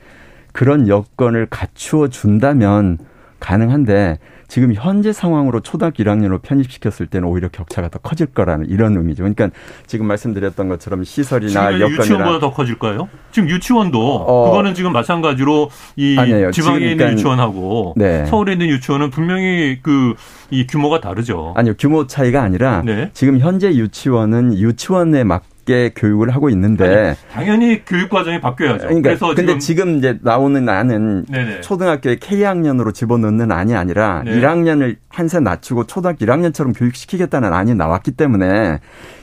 그런 0.51 0.87
여건을 0.89 1.47
갖추어 1.49 2.09
준다면 2.09 2.97
가능한데 3.39 4.19
지금 4.47 4.73
현재 4.73 5.11
상황으로 5.13 5.59
초등학교 5.59 6.03
1학년으로 6.03 6.41
편입시켰을 6.41 7.07
때는 7.07 7.27
오히려 7.27 7.49
격차가 7.49 7.89
더 7.89 7.99
커질 7.99 8.27
거라는 8.27 8.69
이런 8.69 8.95
의미죠. 8.97 9.23
그러니까 9.23 9.49
지금 9.87 10.07
말씀드렸던 10.07 10.69
것처럼 10.69 11.03
시설이나 11.03 11.79
여건이나 11.79 11.89
유치원보다 12.03 12.39
더 12.39 12.51
커질까요? 12.53 13.09
지금 13.31 13.49
유치원도 13.49 13.99
어. 13.99 14.49
그거는 14.49 14.73
지금 14.73 14.93
마찬가지로 14.93 15.69
이 15.95 16.17
아니에요. 16.17 16.51
지방에 16.51 16.77
있는 16.79 16.97
그러니까 16.97 17.13
유치원하고 17.17 17.93
네. 17.97 18.25
서울에 18.25 18.53
있는 18.53 18.67
유치원은 18.67 19.09
분명히 19.09 19.79
그 19.81 20.13
이 20.53 20.67
규모가 20.67 21.01
다르죠. 21.01 21.53
아니요 21.57 21.73
규모 21.79 22.05
차이가 22.05 22.43
아니라 22.43 22.83
네. 22.85 23.09
지금 23.13 23.39
현재 23.39 23.69
유치원은 23.73 24.53
유치원에 24.53 25.23
맞게 25.63 25.91
교육을 25.95 26.29
하고 26.29 26.49
있는데 26.49 27.15
당연히 27.31 27.83
교육 27.85 28.09
과정이 28.09 28.39
바뀌어야죠. 28.39 28.87
그러니까 28.87 29.09
그래서 29.09 29.33
근데 29.33 29.57
지금 29.57 29.59
지금, 29.59 29.97
이제 29.97 30.19
나오는 30.21 30.67
안은 30.67 31.25
네네. 31.25 31.61
초등학교에 31.61 32.17
K학년으로 32.17 32.91
집어넣는 32.91 33.51
안이 33.51 33.75
아니라 33.75 34.21
네. 34.23 34.39
1학년을 34.39 34.97
한세 35.09 35.39
낮추고 35.39 35.87
초등학교 35.87 36.25
1학년처럼 36.25 36.77
교육시키겠다는 36.77 37.53
안이 37.53 37.75
나왔기 37.75 38.11
때문에 38.11 38.79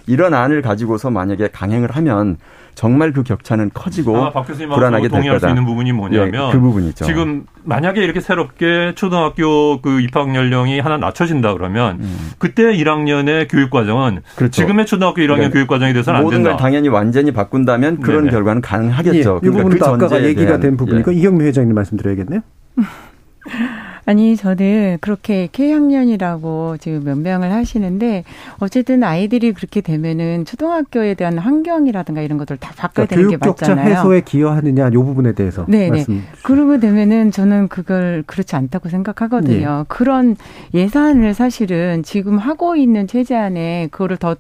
이런 0.06 0.34
안을 0.34 0.62
가지고서 0.62 1.10
만약에 1.10 1.48
강행을 1.48 1.90
하면 1.92 2.36
정말 2.74 3.12
그 3.12 3.22
격차는 3.22 3.70
커지고 3.74 4.16
아마 4.16 4.32
박 4.32 4.46
교수님하고 4.46 4.78
불안하게 4.78 5.02
될 5.02 5.10
동의할 5.10 5.36
거다. 5.38 5.48
수 5.48 5.50
있는 5.50 5.64
부분이 5.66 5.92
뭐냐면 5.92 6.48
예, 6.48 6.52
그 6.52 6.60
부분이죠. 6.60 7.04
지금 7.04 7.44
만약에 7.64 8.02
이렇게 8.02 8.20
새롭게 8.20 8.92
초등학교 8.94 9.80
그 9.82 10.00
입학 10.00 10.34
연령이 10.34 10.80
하나 10.80 10.96
낮춰진다 10.96 11.52
그러면 11.54 12.00
그때 12.38 12.62
1학년의 12.64 13.48
교육 13.50 13.70
과정은 13.70 14.16
음. 14.18 14.22
그렇죠. 14.36 14.52
지금의 14.62 14.86
초등학교 14.86 15.20
1학년 15.20 15.26
그러니까 15.36 15.50
교육 15.50 15.68
과정이 15.68 15.92
돼서는 15.92 16.18
안 16.18 16.24
모든 16.24 16.38
된다. 16.38 16.50
걸 16.50 16.58
당연히 16.58 16.88
완전히 16.88 17.32
바꾼다면 17.32 18.00
그런 18.00 18.20
네네. 18.24 18.30
결과는 18.30 18.62
가능하겠죠. 18.62 19.40
예, 19.42 19.46
이 19.46 19.50
부분은 19.50 19.78
또 19.78 19.86
아까가 19.86 20.08
전제에 20.08 20.28
얘기가 20.30 20.58
된 20.60 20.76
부분이니까 20.76 21.12
예. 21.12 21.16
이경미 21.18 21.44
회장님 21.44 21.74
말씀드려야겠네요. 21.74 22.40
아니, 24.10 24.34
저는 24.36 24.98
그렇게 25.00 25.48
K학년이라고 25.52 26.78
지금 26.80 27.04
변명을 27.04 27.52
하시는데, 27.52 28.24
어쨌든 28.58 29.04
아이들이 29.04 29.52
그렇게 29.52 29.80
되면은 29.80 30.46
초등학교에 30.46 31.14
대한 31.14 31.38
환경이라든가 31.38 32.20
이런 32.20 32.36
것들 32.36 32.56
다 32.56 32.72
바꿔야 32.76 33.06
그러니까 33.06 33.14
되는 33.14 33.28
교육 33.28 33.40
게 33.40 33.46
격차 33.46 33.68
맞잖아요. 33.76 33.94
해소에 33.94 34.22
기여하느냐 34.22 34.88
이 34.88 34.94
부분에 34.94 35.32
대해서 35.34 35.64
네네. 35.68 35.90
말씀. 35.90 36.24
그러고 36.42 36.80
되면은 36.80 37.30
저는 37.30 37.68
그걸 37.68 38.24
그렇지 38.26 38.56
않다고 38.56 38.88
생각하거든요. 38.88 39.84
그런 39.86 40.34
예산을 40.74 41.32
사실은 41.34 42.02
지금 42.02 42.36
하고 42.38 42.74
있는 42.74 43.06
체제 43.06 43.36
안에 43.36 43.90
그거를 43.92 44.16
더 44.16 44.34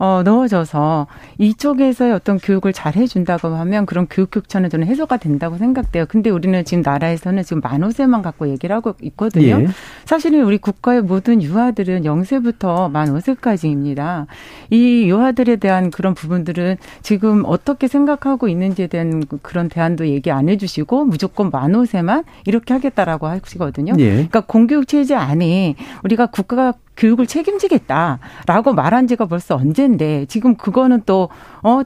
어, 0.00 0.22
넣어줘서 0.24 1.06
이쪽에서의 1.36 2.12
어떤 2.14 2.38
교육을 2.38 2.72
잘 2.72 2.96
해준다고 2.96 3.48
하면 3.48 3.84
그런 3.84 4.06
교육 4.08 4.30
격차는 4.30 4.70
저는 4.70 4.86
해소가 4.86 5.18
된다고 5.18 5.58
생각돼요. 5.58 6.06
근데 6.08 6.30
우리는 6.30 6.64
지금 6.64 6.82
나라에서는 6.82 7.42
지금 7.42 7.60
만오세만 7.62 8.22
갖고 8.22 8.48
얘기를 8.48 8.74
하고 8.74 8.94
있거든요. 9.02 9.60
예. 9.60 9.68
사실은 10.06 10.44
우리 10.44 10.56
국가의 10.56 11.02
모든 11.02 11.42
유아들은 11.42 12.04
0세부터 12.04 12.90
만 12.90 13.14
5세까지입니다. 13.14 14.26
이 14.70 15.04
유아들에 15.04 15.56
대한 15.56 15.90
그런 15.90 16.14
부분들은 16.14 16.78
지금 17.02 17.42
어떻게 17.44 17.86
생각하고 17.86 18.48
있는지에 18.48 18.86
대한 18.86 19.22
그런 19.42 19.68
대안도 19.68 20.08
얘기 20.08 20.30
안 20.30 20.48
해주시고 20.48 21.04
무조건 21.04 21.50
만 21.50 21.72
5세만 21.72 22.24
이렇게 22.46 22.72
하겠다라고 22.72 23.26
하시거든요. 23.26 23.92
예. 23.98 24.10
그러니까 24.12 24.40
공교육 24.40 24.88
체제 24.88 25.14
안에 25.14 25.74
우리가 26.04 26.24
국가가 26.24 26.72
교육을 27.00 27.26
책임지겠다라고 27.26 28.74
말한 28.74 29.06
지가 29.08 29.26
벌써 29.26 29.56
언젠데 29.56 30.26
지금 30.26 30.54
그거는 30.56 31.02
또 31.06 31.28
어 31.62 31.82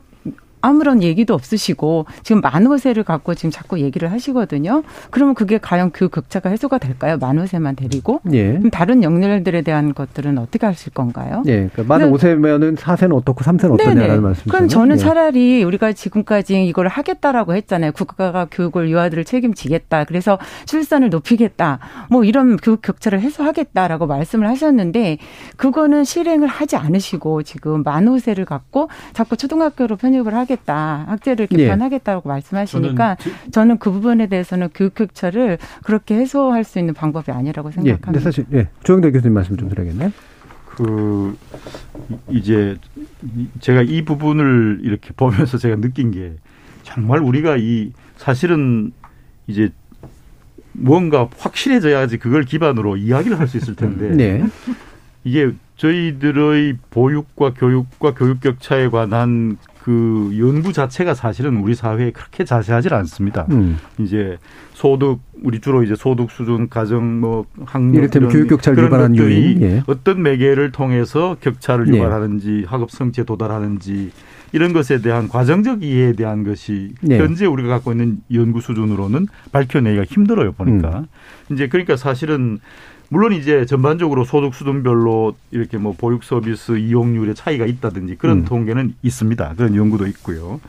아무런 0.64 1.02
얘기도 1.02 1.34
없으시고 1.34 2.06
지금 2.22 2.40
만호세를 2.40 3.04
갖고 3.04 3.34
지금 3.34 3.50
자꾸 3.50 3.78
얘기를 3.80 4.10
하시거든요. 4.10 4.82
그러면 5.10 5.34
그게 5.34 5.58
과연 5.58 5.90
교육 5.92 6.12
격차가 6.12 6.48
해소가 6.48 6.78
될까요? 6.78 7.18
만호세만 7.20 7.76
데리고? 7.76 8.20
예. 8.32 8.54
그럼 8.54 8.70
다른 8.70 9.02
영역들에 9.02 9.60
대한 9.60 9.92
것들은 9.92 10.38
어떻게 10.38 10.64
하실 10.64 10.92
건가요? 10.94 11.42
예. 11.46 11.68
그러니까 11.72 11.82
만 11.84 12.00
근데- 12.00 12.16
5세면은 12.16 12.76
4세는 12.76 13.12
어떻고 13.14 13.44
3세는 13.44 13.74
어떠냐라는 13.74 14.22
말씀이시죠. 14.22 14.50
그럼 14.50 14.68
저는 14.68 14.96
예. 14.96 14.98
차라리 14.98 15.64
우리가 15.64 15.92
지금까지 15.92 16.64
이걸 16.64 16.88
하겠다라고 16.88 17.54
했잖아요. 17.56 17.92
국가가 17.92 18.46
교육을 18.50 18.88
유아들을 18.88 19.24
책임지겠다. 19.24 20.04
그래서 20.04 20.38
출산을 20.64 21.10
높이겠다. 21.10 21.78
뭐 22.08 22.24
이런 22.24 22.56
교육 22.56 22.80
격차를 22.80 23.20
해소하겠다라고 23.20 24.06
말씀을 24.06 24.48
하셨는데 24.48 25.18
그거는 25.58 26.04
실행을 26.04 26.48
하지 26.48 26.76
않으시고 26.76 27.42
지금 27.42 27.82
만호세를 27.82 28.46
갖고 28.46 28.88
자꾸 29.12 29.36
초등학교로 29.36 29.96
편입을 29.96 30.34
하 30.34 30.44
겠다. 30.56 31.04
학제를 31.08 31.48
예. 31.52 31.56
개편하겠다고 31.56 32.28
말씀하시니까 32.28 33.16
저는, 33.52 33.78
그 33.78 33.90
부분에 33.90 34.26
대해서는 34.28 34.68
교육 34.74 34.94
격차를 34.94 35.58
그렇게 35.84 36.14
해소할 36.16 36.64
수 36.64 36.78
있는 36.78 36.94
방법이 36.94 37.30
아니라고 37.32 37.70
예. 37.70 37.74
근데 37.74 37.90
생각합니다. 37.92 38.20
사실 38.24 38.44
예. 38.52 38.68
조영대 38.82 39.10
교수님 39.10 39.34
말씀 39.34 39.56
좀 39.56 39.68
드려야겠네요. 39.68 40.12
그 40.76 41.36
이제 42.30 42.76
이- 43.36 43.46
제가 43.60 43.82
이 43.82 44.04
부분을 44.04 44.80
이렇게 44.82 45.10
보면서 45.16 45.58
제가 45.58 45.76
느낀 45.76 46.10
게 46.10 46.32
정말 46.82 47.20
우리가 47.20 47.56
이 47.58 47.92
사실은 48.16 48.92
이제 49.46 49.70
무언가 50.72 51.28
확실해져야지 51.38 52.18
그걸 52.18 52.42
기반으로 52.44 52.96
이야기를 52.96 53.38
할 53.38 53.46
수 53.46 53.56
있을 53.56 53.76
텐데 53.76 54.10
네. 54.10 54.44
이게 55.22 55.52
저희들의 55.76 56.76
보육과 56.90 57.54
교육과 57.54 58.14
교육 58.14 58.40
격차에 58.40 58.88
관한 58.88 59.56
그 59.84 60.34
연구 60.38 60.72
자체가 60.72 61.12
사실은 61.12 61.58
우리 61.58 61.74
사회에 61.74 62.10
그렇게 62.10 62.42
자세하지 62.42 62.88
않습니다. 62.88 63.46
음. 63.50 63.76
이제 63.98 64.38
소득 64.72 65.20
우리 65.42 65.60
주로 65.60 65.82
이제 65.82 65.94
소득 65.94 66.30
수준 66.30 66.70
가정 66.70 67.20
뭐 67.20 67.44
학력 67.66 67.98
이를테면 67.98 68.30
교육 68.30 68.48
격차를 68.48 68.84
유발하는 68.84 69.18
요인, 69.18 69.60
예. 69.60 69.82
어떤 69.86 70.22
매개를 70.22 70.72
통해서 70.72 71.36
격차를 71.38 71.92
예. 71.92 71.98
유발하는지 71.98 72.64
학업 72.66 72.92
성취에 72.92 73.24
도달하는지 73.24 74.10
이런 74.52 74.72
것에 74.72 75.02
대한 75.02 75.28
과정적 75.28 75.82
이해에 75.82 76.14
대한 76.14 76.44
것이 76.44 76.94
예. 77.10 77.18
현재 77.18 77.44
우리가 77.44 77.68
갖고 77.68 77.92
있는 77.92 78.22
연구 78.32 78.62
수준으로는 78.62 79.26
밝혀내기가 79.52 80.04
힘들어요 80.04 80.52
보니까 80.52 81.00
음. 81.00 81.06
이제 81.52 81.68
그러니까 81.68 81.96
사실은 81.96 82.58
물론 83.14 83.32
이제 83.32 83.64
전반적으로 83.64 84.24
소득 84.24 84.56
수준별로 84.56 85.36
이렇게 85.52 85.78
뭐 85.78 85.94
보육 85.96 86.24
서비스 86.24 86.72
이용률의 86.72 87.36
차이가 87.36 87.64
있다든지 87.64 88.16
그런 88.16 88.38
음. 88.38 88.44
통계는 88.44 88.96
있습니다. 89.04 89.54
그런 89.56 89.76
연구도 89.76 90.08
있고요. 90.08 90.60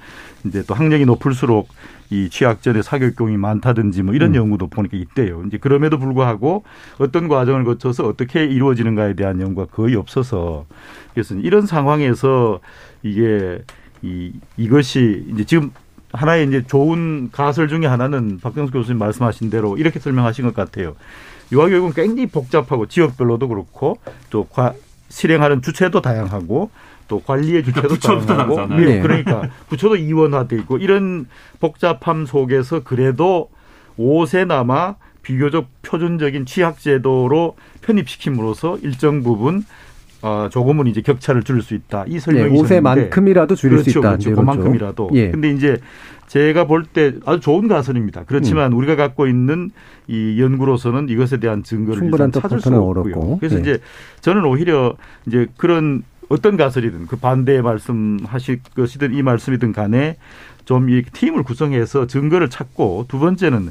이제 0.44 0.64
또 0.68 0.76
학력이 0.76 1.08
높을수록 1.08 1.70
이 2.12 2.30
취학 2.30 2.62
전에 2.62 2.84
사교육경이 2.84 3.36
많다든지 3.38 4.04
뭐 4.04 4.14
이런 4.14 4.30
음. 4.30 4.36
연구도 4.36 4.68
보니까 4.68 4.96
있대요. 4.96 5.42
이제 5.48 5.58
그럼에도 5.58 5.98
불구하고 5.98 6.64
어떤 7.00 7.28
과정을 7.28 7.64
거쳐서 7.64 8.06
어떻게 8.06 8.46
이루어지는가에 8.46 9.16
대한 9.16 9.42
연구가 9.42 9.66
거의 9.74 9.96
없어서 9.96 10.68
그래서 11.16 11.34
이런 11.34 11.66
상황에서 11.66 12.60
이게 13.02 13.64
이 14.04 14.34
이것이 14.56 15.26
이제 15.34 15.46
지금 15.46 15.72
하나의 16.14 16.46
이제 16.48 16.64
좋은 16.68 17.32
가설 17.32 17.70
중에 17.70 17.88
하나는 17.88 18.40
박경수 18.40 18.72
교수님 18.72 19.00
말씀하신 19.00 19.50
대로 19.50 19.78
이렇게 19.78 20.00
설명하신 20.00 20.46
것 20.46 20.54
같아요. 20.54 20.96
유아교육은 21.52 21.94
굉장히 21.94 22.28
복잡하고 22.28 22.88
지역별로도 22.88 23.48
그렇고 23.48 23.98
또 24.30 24.46
과, 24.46 24.74
실행하는 25.10 25.62
주체도 25.62 26.02
다양하고 26.02 26.70
또 27.08 27.22
관리의 27.22 27.64
주체도 27.64 27.88
부처도 27.88 28.26
다양하고 28.26 28.56
다르잖아요. 28.56 28.86
네, 28.86 28.96
네. 28.96 29.02
그러니까 29.02 29.50
부처도 29.70 29.96
이원화돼 29.96 30.56
있고 30.58 30.78
이런 30.78 31.28
복잡함 31.60 32.26
속에서 32.26 32.84
그래도 32.84 33.50
5세나마 33.98 34.96
비교적 35.22 35.68
표준적인 35.82 36.46
취학 36.46 36.80
제도로 36.80 37.56
편입시킴으로써 37.82 38.78
일정 38.84 39.24
부분 39.24 39.66
어, 40.26 40.50
조금은 40.50 40.88
이제 40.88 41.02
격차를 41.02 41.44
줄일 41.44 41.62
수 41.62 41.76
있다. 41.76 42.06
이 42.08 42.14
네, 42.14 42.20
설명이 42.20 42.60
5세만큼이라도 42.60 43.56
줄일 43.56 43.78
그렇죠, 43.78 43.92
수 43.92 44.00
있다. 44.00 44.10
그렇죠. 44.10 44.30
쪽. 44.32 44.36
그만큼이라도. 44.38 45.10
예. 45.14 45.30
근데 45.30 45.52
이제 45.52 45.78
제가 46.28 46.66
볼 46.66 46.84
때 46.92 47.14
아주 47.26 47.40
좋은 47.42 47.68
가설입니다. 47.68 48.24
그렇지만 48.26 48.72
음. 48.74 48.78
우리가 48.80 48.96
갖고 48.96 49.28
있는 49.28 49.70
이 50.08 50.42
연구로서는 50.42 51.10
이것에 51.10 51.38
대한 51.40 51.62
증거를 51.62 52.00
충분한 52.00 52.32
찾을 52.32 52.60
수 52.60 52.70
터프는 52.72 52.80
없고요. 52.80 53.38
그래서 53.38 53.58
예. 53.58 53.60
이제 53.62 53.78
저는 54.22 54.44
오히려 54.46 54.96
이제 55.28 55.46
그런 55.58 56.02
어떤 56.30 56.58
가설이든 56.58 57.06
그 57.06 57.18
반대의 57.18 57.62
말씀하실 57.62 58.62
것이든 58.76 59.14
이 59.14 59.22
말씀이든 59.22 59.74
간에 59.74 60.18
좀 60.66 60.90
이 60.90 61.04
팀을 61.04 61.44
구성해서 61.44 62.08
증거를 62.08 62.50
찾고 62.50 63.06
두 63.08 63.20
번째는 63.20 63.70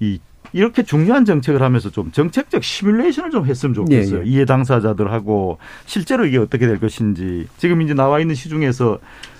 이 0.00 0.18
이렇게 0.52 0.82
중요한 0.82 1.24
정책을 1.24 1.62
하면서 1.62 1.90
좀 1.90 2.10
정책적 2.12 2.64
시뮬레이션을 2.64 3.30
좀 3.30 3.46
했으면 3.46 3.74
좋겠어요. 3.74 4.20
예, 4.20 4.24
예. 4.24 4.28
이해 4.28 4.44
당사자들하고 4.44 5.58
실제로 5.86 6.26
이게 6.26 6.38
어떻게 6.38 6.66
될 6.66 6.78
것인지 6.80 7.46
지금 7.56 7.82
이제 7.82 7.94
나와 7.94 8.20
있는 8.20 8.34
시중에서 8.34 8.98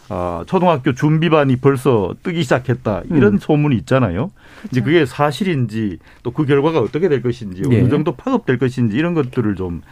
어, 0.09 0.43
초등학교 0.47 0.93
준비반이 0.93 1.57
벌써 1.57 2.15
뜨기 2.25 2.43
시작했다 2.43 3.03
이런 3.11 3.35
음. 3.35 3.39
소문이 3.39 3.77
있잖아요. 3.77 4.33
그렇죠. 4.59 4.69
이제 4.73 4.81
그게 4.81 5.07
사실인지 5.07 5.99
또 6.25 6.33
그 6.33 6.47
결과가 6.47 6.81
어떻게 6.81 7.09
될 7.09 7.23
것인지 7.23 7.63
예. 7.71 7.81
어느 7.81 7.89
정도 7.89 8.15
파급될 8.17 8.59
것인지 8.59 8.97
이런 8.97 9.15
것들을 9.15 9.55
좀 9.55 9.83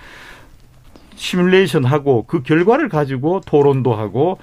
시뮬레이션하고 1.15 2.25
그 2.27 2.43
결과를 2.43 2.89
가지고 2.89 3.41
토론도 3.45 3.95
하고 3.95 4.33
어, 4.33 4.39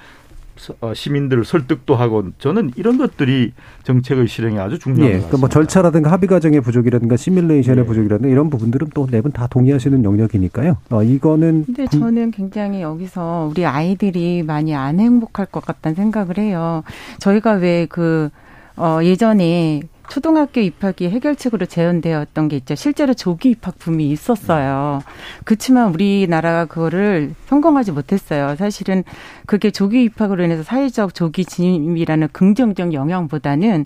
시민들을 0.93 1.43
설득도 1.45 1.95
하고 1.95 2.23
저는 2.39 2.71
이런 2.75 2.97
것들이 2.97 3.51
정책의 3.83 4.27
실행에 4.27 4.57
아주 4.59 4.79
중요한 4.79 5.11
예, 5.11 5.19
그뭐 5.29 5.49
절차라든가 5.49 6.11
합의 6.11 6.27
과정의 6.29 6.61
부족이라든가 6.61 7.17
시뮬레이션의 7.17 7.83
예. 7.83 7.85
부족이라든가 7.87 8.31
이런 8.31 8.49
부분들은 8.49 8.89
또 8.93 9.05
네 9.07 9.21
분 9.21 9.31
다 9.31 9.47
동의하시는 9.47 10.03
영역이니까요. 10.03 10.77
어, 10.91 11.03
이거는 11.03 11.65
근데 11.65 11.85
저는 11.87 12.31
굉장히 12.31 12.81
여기서 12.81 13.49
우리 13.51 13.65
아이들이 13.65 14.43
많이 14.43 14.73
안 14.73 14.99
행복할 14.99 15.45
것 15.47 15.65
같다는 15.65 15.95
생각을 15.95 16.37
해요. 16.37 16.83
저희가 17.19 17.53
왜그 17.53 18.29
어, 18.77 18.99
예전에 19.03 19.81
초등학교 20.09 20.61
입학이 20.61 21.09
해결책으로 21.09 21.65
제언되었던 21.65 22.47
게 22.47 22.57
있죠. 22.57 22.75
실제로 22.75 23.13
조기 23.13 23.51
입학 23.51 23.77
붐이 23.79 24.09
있었어요. 24.09 25.01
그렇지만 25.43 25.93
우리나라가 25.93 26.65
그거를 26.65 27.33
성공하지 27.47 27.91
못했어요. 27.91 28.55
사실은 28.55 29.03
그게 29.45 29.71
조기 29.71 30.03
입학으로 30.03 30.43
인해서 30.43 30.63
사회적 30.63 31.13
조기 31.13 31.45
진입이라는 31.45 32.29
긍정적 32.31 32.93
영향보다는 32.93 33.85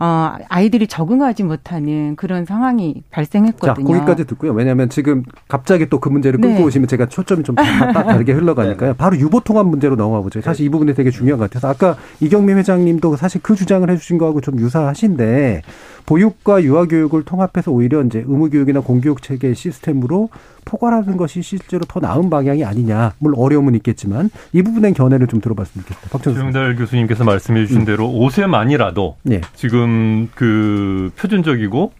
어, 0.00 0.34
아이들이 0.48 0.86
적응하지 0.86 1.42
못하는 1.42 2.14
그런 2.16 2.44
상황이 2.44 3.02
발생했거든요. 3.10 3.74
자, 3.86 3.92
거기까지 3.94 4.24
듣고요. 4.26 4.52
왜냐하면 4.52 4.88
지금 4.88 5.24
갑자기 5.48 5.88
또 5.88 5.98
그 5.98 6.08
문제를 6.08 6.40
끌고 6.40 6.58
네. 6.58 6.64
오시면 6.64 6.86
제가 6.86 7.06
초점이 7.06 7.42
좀 7.42 7.56
다르게 7.56 8.32
흘러가니까요. 8.32 8.94
바로 8.98 9.16
유보 9.16 9.40
통합 9.40 9.66
문제로 9.66 9.96
넘어가 9.96 10.20
보죠. 10.20 10.40
사실 10.40 10.64
이 10.64 10.68
부분이 10.68 10.94
되게 10.94 11.10
중요한 11.10 11.38
것 11.40 11.50
같아서 11.50 11.68
아까 11.68 11.96
이경민 12.20 12.56
회장님도 12.58 13.16
사실 13.16 13.40
그 13.42 13.56
주장을 13.56 13.88
해주신 13.90 14.16
거하고 14.18 14.40
좀 14.40 14.58
유사하신데 14.60 15.62
보육과 16.08 16.62
유아교육을 16.62 17.22
통합해서 17.24 17.70
오히려 17.70 18.02
이제 18.02 18.24
의무교육이나 18.26 18.80
공교육 18.80 19.20
체계 19.20 19.52
시스템으로 19.52 20.30
포괄하는 20.64 21.18
것이 21.18 21.42
실제로 21.42 21.84
더 21.84 22.00
나은 22.00 22.30
방향이 22.30 22.64
아니냐. 22.64 23.12
물론 23.18 23.38
어려움은 23.38 23.74
있겠지만 23.74 24.30
이 24.54 24.62
부분의 24.62 24.94
견해를 24.94 25.26
좀 25.26 25.42
들어봤으면 25.42 25.84
좋겠다. 25.84 26.08
박정수 26.08 26.40
조영달 26.40 26.76
교수님께서 26.76 27.24
말씀해 27.24 27.66
주신 27.66 27.82
음. 27.82 27.84
대로 27.84 28.08
5세만이라도 28.08 29.16
네. 29.24 29.42
지금 29.54 30.30
그 30.34 31.10
표준적이고 31.18 31.92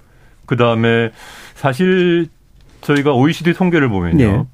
그 0.46 0.56
다음에 0.56 1.10
사실 1.54 2.28
저희가 2.80 3.12
OECD 3.12 3.52
통계를 3.52 3.90
보면요. 3.90 4.16
네. 4.16 4.44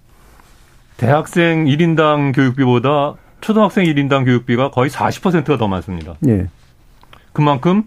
대학생 0.97 1.67
1인당 1.67 2.35
교육비보다 2.35 3.15
초등학생 3.41 3.85
1인당 3.85 4.25
교육비가 4.25 4.73
거의 4.73 4.91
40%가 4.91 5.59
더 5.59 5.69
많습니다. 5.69 6.17
네. 6.19 6.49
그만큼 7.33 7.85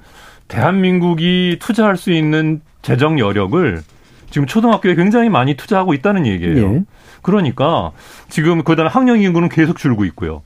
대한민국이 0.47 1.57
투자할 1.59 1.97
수 1.97 2.11
있는 2.11 2.61
재정 2.81 3.19
여력을 3.19 3.81
지금 4.29 4.47
초등학교에 4.47 4.95
굉장히 4.95 5.29
많이 5.29 5.55
투자하고 5.55 5.93
있다는 5.93 6.25
얘기예요. 6.25 6.75
예. 6.75 6.83
그러니까 7.21 7.91
지금 8.29 8.63
그다음에 8.63 8.89
학령 8.89 9.21
인구는 9.21 9.49
계속 9.49 9.77
줄고 9.77 10.05
있고요. 10.05 10.41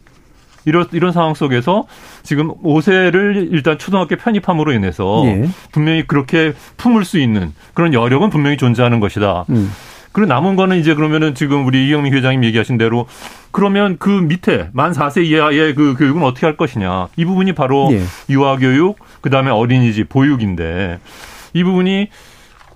이런 0.66 0.88
이런 0.92 1.12
상황 1.12 1.34
속에서 1.34 1.86
지금 2.24 2.54
5세를 2.62 3.52
일단 3.52 3.78
초등학교 3.78 4.16
편입함으로 4.16 4.72
인해서 4.74 5.24
예. 5.26 5.50
분명히 5.72 6.06
그렇게 6.06 6.54
품을 6.78 7.06
수 7.06 7.20
있는 7.20 7.54
그런 7.74 7.94
여력은 7.94 8.30
분명히 8.30 8.58
존재하는 8.58 9.00
것이다. 9.00 9.46
음. 9.50 9.72
그리고 10.12 10.28
남은 10.28 10.56
거는 10.56 10.80
이제 10.80 10.94
그러면은 10.94 11.36
지금 11.36 11.66
우리 11.66 11.88
이경민 11.88 12.14
회장님 12.14 12.44
얘기하신 12.44 12.78
대로 12.78 13.08
그러면 13.52 13.98
그 13.98 14.10
밑에 14.10 14.70
만 14.74 14.92
4세 14.92 15.26
이하의 15.26 15.76
그 15.76 15.96
교육은 15.98 16.24
어떻게 16.24 16.46
할 16.46 16.58
것이냐. 16.58 17.08
이 17.16 17.26
부분이 17.26 17.54
바로 17.54 17.90
예. 17.92 18.02
유아교육, 18.30 18.98
그 19.22 19.30
다음에 19.30 19.50
어린이집 19.52 20.10
보육인데 20.10 21.00
이 21.54 21.64
부분이 21.64 22.10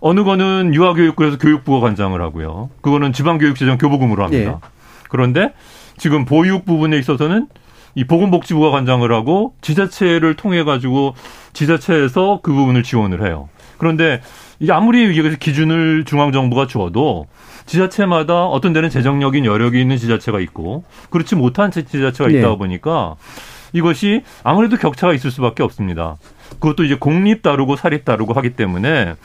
어느 0.02 0.24
거는 0.24 0.74
유아교육부에서 0.74 1.38
교육부가 1.38 1.80
관장을 1.80 2.22
하고요. 2.22 2.70
그거는 2.82 3.14
지방교육재정 3.14 3.78
교부금으로 3.78 4.24
합니다. 4.24 4.60
예. 4.64 4.70
그런데 5.10 5.54
지금 5.98 6.26
보육 6.26 6.66
부분에 6.66 6.98
있어서는 6.98 7.48
이 7.96 8.04
보건복지부가 8.04 8.72
관장을 8.72 9.12
하고 9.12 9.54
지자체를 9.62 10.36
통해 10.36 10.64
가지고 10.64 11.16
지자체에서 11.54 12.42
그 12.44 12.52
부분을 12.52 12.84
지원을 12.84 13.26
해요. 13.26 13.48
그런데 13.78 14.22
이게 14.60 14.72
아무리 14.72 15.18
여기서 15.18 15.38
기준을 15.38 16.06
중앙정부가 16.06 16.68
주어도 16.68 17.28
지자체마다 17.66 18.46
어떤 18.46 18.74
데는 18.74 18.90
재정력인 18.90 19.46
여력이 19.46 19.80
있는 19.80 19.98
지자체가 19.98 20.40
있고 20.42 20.84
그렇지 21.10 21.36
못한 21.36 21.72
지자체가 21.72 22.30
있다 22.30 22.50
네. 22.50 22.58
보니까 22.58 23.16
이것이 23.74 24.24
아무래도 24.44 24.78
격차가 24.78 25.14
있을 25.14 25.32
수밖에 25.32 25.64
없습니다. 25.64 26.16
그것도 26.60 26.86
이제 26.86 26.96
공립 26.96 27.42
다르고 27.42 27.76
사립 27.76 28.06
다르고 28.06 28.34
하기 28.34 28.52
때문에 28.52 29.16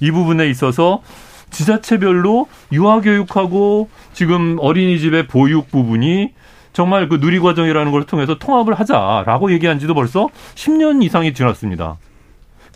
이 0.00 0.10
부분에 0.10 0.48
있어서 0.48 1.02
지자체별로 1.50 2.46
유아교육하고 2.72 3.88
지금 4.12 4.58
어린이집의 4.60 5.26
보육 5.26 5.70
부분이 5.70 6.32
정말 6.72 7.08
그 7.08 7.16
누리과정이라는 7.16 7.90
걸 7.90 8.04
통해서 8.04 8.38
통합을 8.38 8.74
하자라고 8.74 9.50
얘기한 9.52 9.78
지도 9.78 9.94
벌써 9.94 10.28
10년 10.54 11.02
이상이 11.02 11.32
지났습니다. 11.32 11.96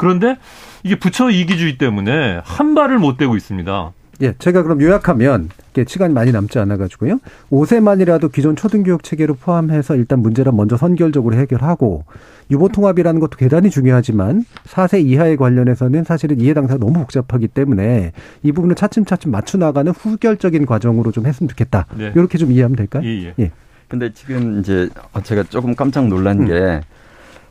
그런데 0.00 0.38
이게 0.82 0.98
부처 0.98 1.28
이기주의 1.28 1.76
때문에 1.76 2.40
한 2.42 2.74
발을 2.74 2.98
못 2.98 3.18
대고 3.18 3.36
있습니다. 3.36 3.92
예, 4.22 4.34
제가 4.38 4.62
그럼 4.62 4.80
요약하면 4.80 5.50
시간이 5.86 6.14
많이 6.14 6.32
남지 6.32 6.58
않아 6.58 6.78
가지고요. 6.78 7.18
5세만이라도 7.50 8.32
기존 8.32 8.56
초등교육 8.56 9.02
체계로 9.02 9.34
포함해서 9.34 9.96
일단 9.96 10.20
문제를 10.20 10.52
먼저 10.52 10.78
선결적으로 10.78 11.36
해결하고 11.36 12.04
유보 12.50 12.70
통합이라는 12.70 13.20
것도 13.20 13.36
대단히 13.36 13.68
중요하지만 13.68 14.46
4세 14.64 15.04
이하에 15.04 15.36
관련해서는 15.36 16.04
사실은 16.04 16.40
이해 16.40 16.54
당사가 16.54 16.80
너무 16.80 16.94
복잡하기 16.94 17.48
때문에 17.48 18.12
이 18.42 18.52
부분을 18.52 18.76
차츰차츰 18.76 19.30
맞춰 19.30 19.58
나가는 19.58 19.92
후결적인 19.92 20.64
과정으로 20.64 21.12
좀 21.12 21.26
했으면 21.26 21.48
좋겠다. 21.50 21.84
네. 21.94 22.12
이렇게 22.16 22.38
좀 22.38 22.52
이해하면 22.52 22.76
될까요? 22.76 23.02
예, 23.04 23.26
예. 23.26 23.34
예. 23.38 23.50
근데 23.86 24.10
지금 24.14 24.60
이제 24.60 24.88
제가 25.24 25.42
조금 25.42 25.74
깜짝 25.74 26.08
놀란 26.08 26.40
음. 26.40 26.46
게 26.46 26.80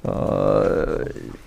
어, 0.04 0.98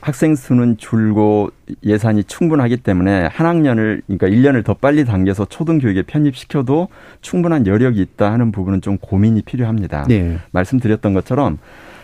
학생 0.00 0.34
수는 0.34 0.76
줄고 0.76 1.50
예산이 1.82 2.24
충분하기 2.24 2.78
때문에 2.78 3.26
한 3.26 3.46
학년을 3.46 4.02
그러니까 4.06 4.28
1년을 4.28 4.64
더 4.64 4.74
빨리 4.74 5.04
당겨서 5.04 5.46
초등 5.46 5.78
교육에 5.78 6.02
편입시켜도 6.02 6.88
충분한 7.22 7.66
여력이 7.66 8.00
있다 8.00 8.30
하는 8.30 8.52
부분은 8.52 8.82
좀 8.82 8.98
고민이 8.98 9.42
필요합니다. 9.42 10.04
네. 10.08 10.38
말씀드렸던 10.50 11.14
것처럼 11.14 11.58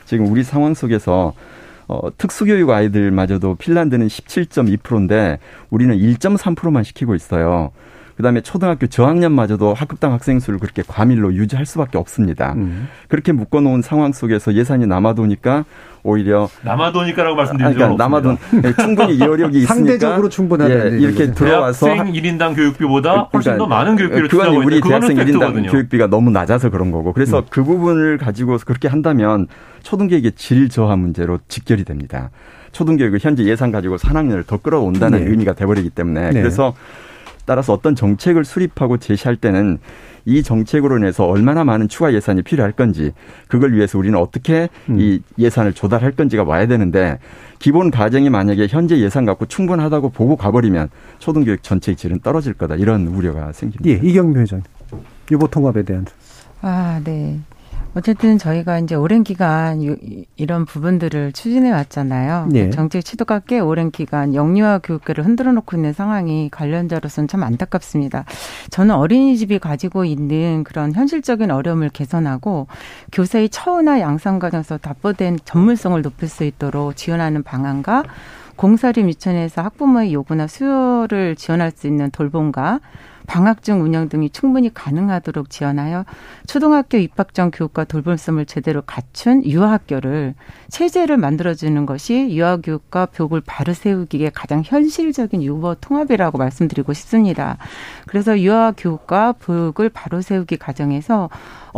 지금 0.06 0.26
우리 0.26 0.42
상황 0.42 0.72
속에서 0.72 1.34
어, 1.86 2.16
특수교육 2.16 2.70
아이들마저도 2.70 3.56
핀란드는 3.56 4.06
17.2%인데 4.06 5.38
우리는 5.70 5.96
1.3%만 5.96 6.84
시키고 6.84 7.14
있어요. 7.14 7.72
그다음에 8.18 8.40
초등학교 8.40 8.88
저학년마저도 8.88 9.74
학급당 9.74 10.12
학생 10.12 10.40
수를 10.40 10.58
그렇게 10.58 10.82
과밀로 10.84 11.34
유지할 11.34 11.64
수밖에 11.64 11.98
없습니다. 11.98 12.52
음. 12.54 12.88
그렇게 13.06 13.30
묶어놓은 13.30 13.80
상황 13.80 14.12
속에서 14.12 14.54
예산이 14.54 14.88
남아도니까 14.88 15.64
오히려 16.02 16.48
남아도니까라고 16.62 17.36
말씀드린 17.36 17.74
그러니까 17.74 18.02
남아돈 18.02 18.36
예, 18.64 18.72
충분히 18.74 19.20
여력이 19.20 19.58
있으니까 19.58 19.74
상대적으로 19.74 20.28
충분한 20.28 20.68
예, 20.68 20.98
이렇게 20.98 21.30
들어와서 21.30 21.86
대학생 21.86 22.12
1인당 22.12 22.56
교육비보다 22.56 23.28
훨씬 23.32 23.52
그러니까, 23.52 23.56
더 23.58 23.66
많은 23.66 23.94
교육비를 23.94 24.28
그건 24.28 24.56
우리 24.56 24.80
대학생 24.80 25.16
1인당 25.16 25.70
교육비가 25.70 26.08
너무 26.08 26.30
낮아서 26.30 26.70
그런 26.70 26.90
거고 26.90 27.12
그래서 27.12 27.38
음. 27.38 27.44
그 27.50 27.62
부분을 27.62 28.18
가지고 28.18 28.58
그렇게 28.66 28.88
한다면 28.88 29.46
초등교육의 29.84 30.32
질 30.32 30.68
저하 30.68 30.96
문제로 30.96 31.38
직결이 31.46 31.84
됩니다. 31.84 32.30
초등교육을 32.72 33.20
현재 33.20 33.44
예산 33.44 33.70
가지고 33.70 33.96
3학년을 33.96 34.44
더 34.44 34.56
끌어온다는 34.56 35.24
네. 35.24 35.30
의미가 35.30 35.52
돼버리기 35.52 35.90
때문에 35.90 36.30
네. 36.30 36.40
그래서 36.40 36.74
따라서 37.48 37.72
어떤 37.72 37.94
정책을 37.94 38.44
수립하고 38.44 38.98
제시할 38.98 39.34
때는 39.34 39.78
이 40.26 40.42
정책으로 40.42 40.98
인해서 40.98 41.24
얼마나 41.24 41.64
많은 41.64 41.88
추가 41.88 42.12
예산이 42.12 42.42
필요할 42.42 42.72
건지 42.72 43.12
그걸 43.48 43.72
위해서 43.72 43.96
우리는 43.96 44.18
어떻게 44.18 44.68
음. 44.90 45.00
이 45.00 45.22
예산을 45.38 45.72
조달할 45.72 46.12
건지가 46.12 46.44
와야 46.44 46.66
되는데 46.66 47.18
기본 47.58 47.90
가정이 47.90 48.28
만약에 48.28 48.66
현재 48.68 48.98
예산 48.98 49.24
갖고 49.24 49.46
충분하다고 49.46 50.10
보고 50.10 50.36
가버리면 50.36 50.90
초등교육 51.20 51.62
전체의 51.62 51.96
질은 51.96 52.20
떨어질 52.20 52.52
거다 52.52 52.74
이런 52.74 53.06
우려가 53.06 53.50
생깁니다. 53.52 53.88
예, 53.88 54.06
이경미 54.06 54.38
회장 54.40 54.62
유보 55.30 55.48
통합에 55.48 55.84
대한. 55.84 56.04
아, 56.60 57.00
네. 57.02 57.40
어쨌든 57.94 58.38
저희가 58.38 58.78
이제 58.78 58.94
오랜 58.94 59.24
기간 59.24 59.80
이런 60.36 60.64
부분들을 60.66 61.32
추진해 61.32 61.72
왔잖아요. 61.72 62.48
네. 62.50 62.70
정책 62.70 63.04
치도가 63.04 63.40
꽤 63.40 63.58
오랜 63.58 63.90
기간 63.90 64.34
영유아 64.34 64.78
교육계를 64.78 65.24
흔들어 65.24 65.52
놓고 65.52 65.76
있는 65.76 65.92
상황이 65.92 66.48
관련자로서는 66.50 67.26
참 67.26 67.42
안타깝습니다. 67.42 68.24
저는 68.70 68.94
어린이집이 68.94 69.58
가지고 69.58 70.04
있는 70.04 70.62
그런 70.64 70.92
현실적인 70.92 71.50
어려움을 71.50 71.88
개선하고 71.88 72.68
교사의 73.10 73.48
처우나 73.48 74.00
양성 74.00 74.38
과정에서 74.38 74.78
답보된 74.78 75.38
전문성을 75.44 76.00
높일 76.02 76.28
수 76.28 76.44
있도록 76.44 76.94
지원하는 76.94 77.42
방안과 77.42 78.04
공사림 78.56 79.08
유치원에서 79.08 79.62
학부모의 79.62 80.12
요구나 80.12 80.46
수요를 80.46 81.36
지원할 81.36 81.70
수 81.70 81.86
있는 81.86 82.10
돌봄과 82.10 82.80
방학 83.28 83.62
중 83.62 83.82
운영 83.82 84.08
등이 84.08 84.30
충분히 84.30 84.72
가능하도록 84.72 85.50
지원하여 85.50 86.06
초등학교 86.46 86.96
입학 86.96 87.34
전 87.34 87.50
교육과 87.50 87.84
돌봄성을 87.84 88.44
제대로 88.46 88.80
갖춘 88.82 89.44
유아학교를 89.44 90.34
체제를 90.70 91.18
만들어주는 91.18 91.84
것이 91.84 92.30
유아교육과 92.30 93.08
교육을 93.12 93.42
바로 93.44 93.74
세우기에 93.74 94.30
가장 94.34 94.62
현실적인 94.64 95.42
유보 95.42 95.74
통합이라고 95.76 96.38
말씀드리고 96.38 96.94
싶습니다. 96.94 97.58
그래서 98.06 98.40
유아교육과 98.40 99.34
교육을 99.40 99.90
바로 99.90 100.22
세우기 100.22 100.56
과정에서 100.56 101.28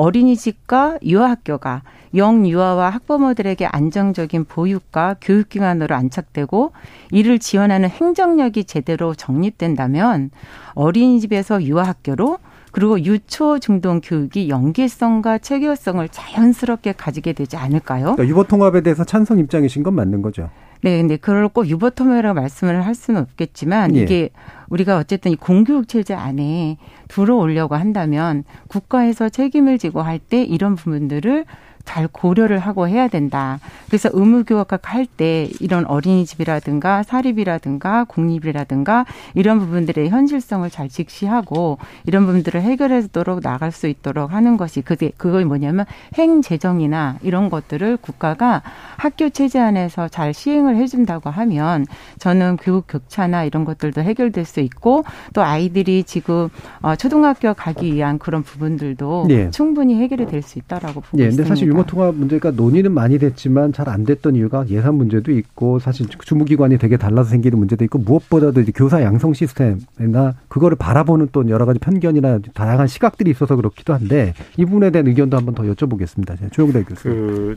어린이집과 0.00 1.00
유아학교가 1.04 1.82
영유아와 2.14 2.88
학부모들에게 2.88 3.66
안정적인 3.66 4.46
보육과 4.46 5.16
교육기관으로 5.20 5.94
안착되고 5.94 6.72
이를 7.10 7.38
지원하는 7.38 7.90
행정력이 7.90 8.64
제대로 8.64 9.14
정립된다면 9.14 10.30
어린이집에서 10.74 11.62
유아학교로 11.64 12.38
그리고 12.72 12.98
유초 13.04 13.58
중등 13.58 14.00
교육이 14.02 14.48
연계성과 14.48 15.38
체계성을 15.38 16.08
자연스럽게 16.08 16.92
가지게 16.92 17.34
되지 17.34 17.56
않을까요? 17.56 18.14
그러니까 18.14 18.26
유보 18.26 18.44
통합에 18.44 18.80
대해서 18.80 19.04
찬성 19.04 19.38
입장이신 19.38 19.82
건 19.82 19.94
맞는 19.94 20.22
거죠. 20.22 20.48
네, 20.82 20.98
근데 20.98 21.16
그걸 21.16 21.48
꼭 21.48 21.68
유보 21.68 21.90
통합이라고 21.90 22.40
말씀을 22.40 22.86
할 22.86 22.94
수는 22.94 23.20
없겠지만 23.20 23.96
예. 23.96 24.02
이게 24.02 24.30
우리가 24.70 24.96
어쨌든 24.96 25.32
이 25.32 25.36
공교육 25.36 25.88
체제 25.88 26.14
안에 26.14 26.78
들어오려고 27.08 27.74
한다면 27.74 28.44
국가에서 28.68 29.28
책임을 29.28 29.78
지고 29.78 30.00
할 30.00 30.18
때 30.20 30.42
이런 30.44 30.76
부분들을 30.76 31.44
잘 31.90 32.06
고려를 32.06 32.60
하고 32.60 32.86
해야 32.86 33.08
된다. 33.08 33.58
그래서 33.88 34.08
의무교육학 34.12 34.94
할 34.94 35.06
때 35.16 35.48
이런 35.58 35.86
어린이집이라든가 35.86 37.02
사립이라든가 37.02 38.04
공립이라든가 38.04 39.06
이런 39.34 39.58
부분들의 39.58 40.08
현실성을 40.08 40.70
잘 40.70 40.88
직시하고 40.88 41.78
이런 42.06 42.26
부분들을 42.26 42.62
해결하도록 42.62 43.40
나갈 43.40 43.72
수 43.72 43.88
있도록 43.88 44.32
하는 44.32 44.56
것이 44.56 44.82
그게 44.82 45.10
그걸 45.16 45.44
뭐냐면 45.46 45.84
행재정이나 46.14 47.16
이런 47.22 47.50
것들을 47.50 47.96
국가가 47.96 48.62
학교 48.96 49.30
체제 49.30 49.58
안에서 49.58 50.06
잘 50.06 50.32
시행을 50.32 50.76
해준다고 50.76 51.28
하면 51.30 51.86
저는 52.20 52.58
교육 52.58 52.86
격차나 52.86 53.42
이런 53.44 53.64
것들도 53.64 54.00
해결될 54.00 54.44
수 54.44 54.60
있고 54.60 55.04
또 55.34 55.42
아이들이 55.42 56.04
지금 56.04 56.50
어, 56.82 56.94
초등학교 56.94 57.52
가기 57.52 57.92
위한 57.94 58.18
그런 58.20 58.44
부분들도 58.44 59.24
네. 59.28 59.50
충분히 59.50 59.96
해결이 60.00 60.26
될 60.26 60.40
수 60.42 60.58
있다라고 60.58 61.00
보고 61.00 61.16
네, 61.16 61.24
있습니다. 61.24 61.42
사실 61.80 61.84
유모 61.84 61.86
통합 61.86 62.14
문제가 62.14 62.50
논의는 62.50 62.92
많이 62.92 63.18
됐지만 63.18 63.72
잘 63.72 63.88
안 63.90 64.04
됐던 64.04 64.36
이유가 64.36 64.64
예산 64.68 64.94
문제도 64.94 65.32
있고 65.32 65.80
사실 65.80 66.06
주무기관이 66.06 66.78
되게 66.78 66.96
달라서 66.96 67.30
생기는 67.30 67.58
문제도 67.58 67.82
있고 67.84 67.98
무엇보다도 67.98 68.60
이제 68.60 68.72
교사 68.72 69.02
양성 69.02 69.32
시스템이나 69.34 70.34
그거를 70.48 70.76
바라보는 70.76 71.30
또 71.32 71.48
여러 71.48 71.66
가지 71.66 71.80
편견이나 71.80 72.38
다양한 72.54 72.86
시각들이 72.86 73.30
있어서 73.32 73.56
그렇기도 73.56 73.92
한데 73.92 74.34
이 74.56 74.64
부분에 74.64 74.90
대한 74.90 75.08
의견도 75.08 75.36
한번 75.36 75.54
더 75.54 75.64
여쭤보겠습니다. 75.64 76.52
조영대 76.52 76.84
교수. 76.84 77.02
그 77.02 77.56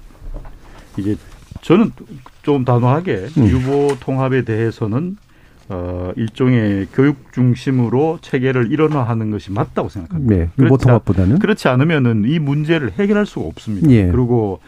이게 0.98 1.16
저는 1.62 1.92
좀 2.42 2.66
단호하게 2.66 3.28
음. 3.38 3.48
유보 3.48 3.98
통합에 4.00 4.44
대해서는 4.44 5.18
어, 5.70 6.12
일종의 6.16 6.88
교육 6.94 7.32
중심으로 7.32 8.20
체계를 8.22 8.72
일원화하는 8.72 9.32
것이 9.32 9.52
맞다고 9.52 9.90
생각합니다. 9.90 10.36
네, 10.36 10.50
유보 10.60 10.78
통합보다는 10.78 11.40
그렇지 11.40 11.68
않으면은 11.68 12.26
이 12.28 12.40
문제를 12.40 12.92
해결할 12.92 13.26
수가 13.26 13.48
없습니다. 13.48 13.90
예. 13.90 14.08
그리고 14.08 14.60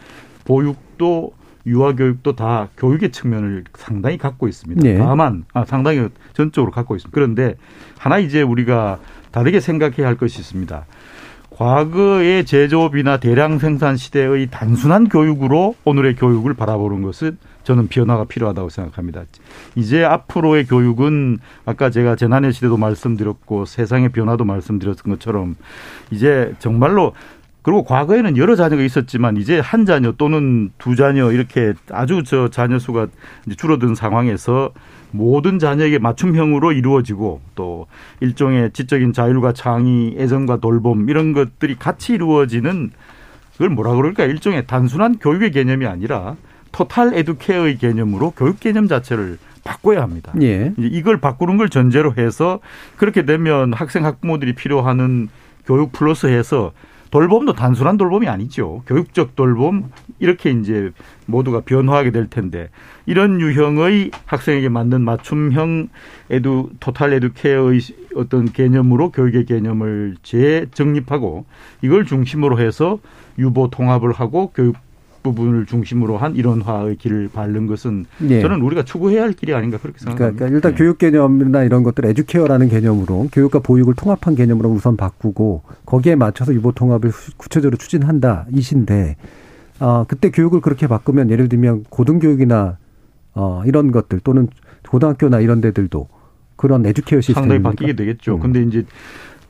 보육도 0.44 1.32
유아 1.66 1.94
교육도 1.94 2.36
다 2.36 2.68
교육의 2.76 3.10
측면을 3.10 3.64
상당히 3.74 4.18
갖고 4.18 4.48
있습니다. 4.48 4.82
네. 4.82 4.96
다만 4.98 5.44
아, 5.52 5.64
상당히 5.64 6.08
전적으로 6.32 6.70
갖고 6.70 6.94
있습니다. 6.94 7.12
그런데 7.12 7.56
하나 7.98 8.18
이제 8.18 8.40
우리가 8.40 8.98
다르게 9.32 9.60
생각해야 9.60 10.06
할 10.06 10.16
것이 10.16 10.40
있습니다. 10.40 10.86
과거의 11.50 12.44
제조업이나 12.44 13.18
대량 13.18 13.58
생산 13.58 13.96
시대의 13.96 14.48
단순한 14.50 15.08
교육으로 15.08 15.74
오늘의 15.84 16.16
교육을 16.16 16.54
바라보는 16.54 17.02
것은 17.02 17.38
저는 17.66 17.88
변화가 17.88 18.26
필요하다고 18.26 18.68
생각합니다. 18.68 19.24
이제 19.74 20.04
앞으로의 20.04 20.66
교육은 20.66 21.38
아까 21.64 21.90
제가 21.90 22.14
재난의 22.14 22.52
시대도 22.52 22.76
말씀드렸고 22.76 23.64
세상의 23.64 24.10
변화도 24.10 24.44
말씀드렸던 24.44 25.12
것처럼 25.12 25.56
이제 26.12 26.54
정말로 26.60 27.12
그리고 27.62 27.82
과거에는 27.82 28.36
여러 28.36 28.54
자녀가 28.54 28.84
있었지만 28.84 29.36
이제 29.36 29.58
한 29.58 29.84
자녀 29.84 30.12
또는 30.12 30.70
두 30.78 30.94
자녀 30.94 31.32
이렇게 31.32 31.74
아주 31.90 32.22
저 32.24 32.48
자녀 32.48 32.78
수가 32.78 33.08
줄어든 33.56 33.96
상황에서 33.96 34.70
모든 35.10 35.58
자녀에게 35.58 35.98
맞춤형으로 35.98 36.70
이루어지고 36.70 37.40
또 37.56 37.88
일종의 38.20 38.70
지적인 38.74 39.12
자율과 39.12 39.54
창의, 39.54 40.14
애정과 40.16 40.58
돌봄 40.58 41.10
이런 41.10 41.32
것들이 41.32 41.74
같이 41.74 42.12
이루어지는 42.12 42.92
그걸 43.54 43.70
뭐라 43.70 43.94
그럴까 43.94 44.22
일종의 44.22 44.68
단순한 44.68 45.18
교육의 45.18 45.50
개념이 45.50 45.86
아니라 45.86 46.36
토탈 46.76 47.14
에듀케어의 47.14 47.78
개념으로 47.78 48.32
교육 48.32 48.60
개념 48.60 48.86
자체를 48.86 49.38
바꿔야 49.64 50.02
합니다. 50.02 50.34
예. 50.42 50.74
이걸 50.76 51.22
바꾸는 51.22 51.56
걸 51.56 51.70
전제로 51.70 52.14
해서 52.14 52.60
그렇게 52.98 53.24
되면 53.24 53.72
학생 53.72 54.04
학부모들이 54.04 54.54
필요하는 54.54 55.28
교육 55.64 55.92
플러스 55.92 56.26
해서 56.26 56.72
돌봄도 57.10 57.54
단순한 57.54 57.96
돌봄이 57.96 58.28
아니죠. 58.28 58.82
교육적 58.86 59.36
돌봄 59.36 59.90
이렇게 60.18 60.50
이제 60.50 60.90
모두가 61.24 61.62
변화하게 61.62 62.10
될 62.10 62.28
텐데 62.28 62.68
이런 63.06 63.40
유형의 63.40 64.10
학생에게 64.26 64.68
맞는 64.68 65.00
맞춤형 65.00 65.88
에두 66.28 66.72
토탈 66.78 67.14
에듀케어의 67.14 67.80
어떤 68.16 68.52
개념으로 68.52 69.12
교육의 69.12 69.46
개념을 69.46 70.16
재정립하고 70.22 71.46
이걸 71.80 72.04
중심으로 72.04 72.60
해서 72.60 72.98
유보 73.38 73.70
통합을 73.70 74.12
하고 74.12 74.52
교육 74.54 74.76
부분을 75.34 75.66
중심으로 75.66 76.16
한 76.18 76.36
이론화의 76.36 76.96
길을 76.96 77.30
밟는 77.32 77.66
것은 77.66 78.06
네. 78.18 78.40
저는 78.40 78.60
우리가 78.62 78.84
추구해야 78.84 79.22
할 79.22 79.32
길이 79.32 79.54
아닌가 79.54 79.78
그렇게 79.78 79.98
생각합니다. 79.98 80.36
그러니까 80.36 80.56
일단 80.56 80.72
네. 80.72 80.78
교육 80.78 80.98
개념이나 80.98 81.62
이런 81.64 81.82
것들 81.82 82.06
에듀케어라는 82.06 82.68
개념으로 82.68 83.28
교육과 83.32 83.58
보육을 83.60 83.94
통합한 83.94 84.34
개념으로 84.34 84.70
우선 84.70 84.96
바꾸고 84.96 85.62
거기에 85.84 86.14
맞춰서 86.14 86.54
유보 86.54 86.72
통합을 86.72 87.10
구체적으로 87.36 87.76
추진한다 87.76 88.46
이신데 88.52 89.16
어, 89.80 90.04
그때 90.08 90.30
교육을 90.30 90.60
그렇게 90.60 90.86
바꾸면 90.86 91.30
예를 91.30 91.48
들면 91.48 91.84
고등교육이나 91.90 92.78
어, 93.34 93.62
이런 93.66 93.92
것들 93.92 94.20
또는 94.20 94.48
고등학교나 94.88 95.40
이런 95.40 95.60
데들도 95.60 96.08
그런 96.56 96.86
educare 96.86 97.20
시스템 97.20 97.42
상당히 97.42 97.62
바뀌게 97.62 97.94
되겠죠. 97.94 98.36
음. 98.36 98.40
근데 98.40 98.62
이제 98.62 98.84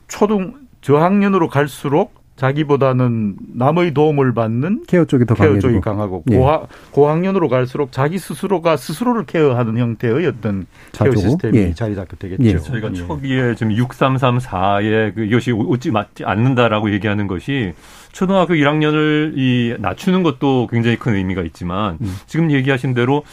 초등 0.07 0.55
저학년으로 0.81 1.47
갈수록 1.49 2.16
자기보다는 2.37 3.35
남의 3.55 3.93
도움을 3.93 4.33
받는 4.33 4.83
케어 4.87 5.05
쪽이 5.05 5.25
더 5.25 5.33
케어 5.33 5.59
쪽이 5.59 5.81
강하고 5.81 6.23
예. 6.31 6.37
고하, 6.37 6.67
고학년으로 6.91 7.49
갈수록 7.49 7.91
자기 7.91 8.19
스스로가 8.19 8.77
스스로를 8.77 9.25
care하는 9.25 9.77
형태의 9.77 10.27
어떤 10.27 10.67
자조? 10.91 11.11
care 11.11 11.21
시스템이 11.21 11.57
예. 11.57 11.73
자리 11.73 11.95
잡게 11.95 12.15
되겠죠. 12.15 12.43
예. 12.43 12.57
저희가 12.59 12.93
초기에 12.93 13.55
지금 13.55 13.73
6334에 13.73 15.15
그 15.15 15.23
이것이 15.25 15.51
옳지 15.51 15.91
맞지 15.91 16.25
않는다라고 16.25 16.91
얘기하는 16.93 17.25
것이 17.27 17.73
초등학교 18.11 18.53
1학년을 18.53 19.33
이 19.35 19.75
낮추는 19.79 20.21
것도 20.21 20.67
굉장히 20.71 20.97
큰 20.97 21.15
의미가 21.15 21.41
있지만 21.41 21.97
음. 22.01 22.15
지금 22.27 22.51
얘기하신 22.51 22.93
대로 22.93 23.23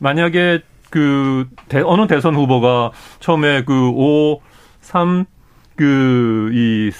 만약에 0.00 0.62
그 0.90 1.46
대, 1.68 1.80
어느 1.80 2.06
대선 2.08 2.34
후보가 2.34 2.90
처음에 3.20 3.62
그 3.64 3.90
5, 3.90 4.40
3, 4.80 5.26
그이 5.76 6.90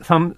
3, 0.00 0.34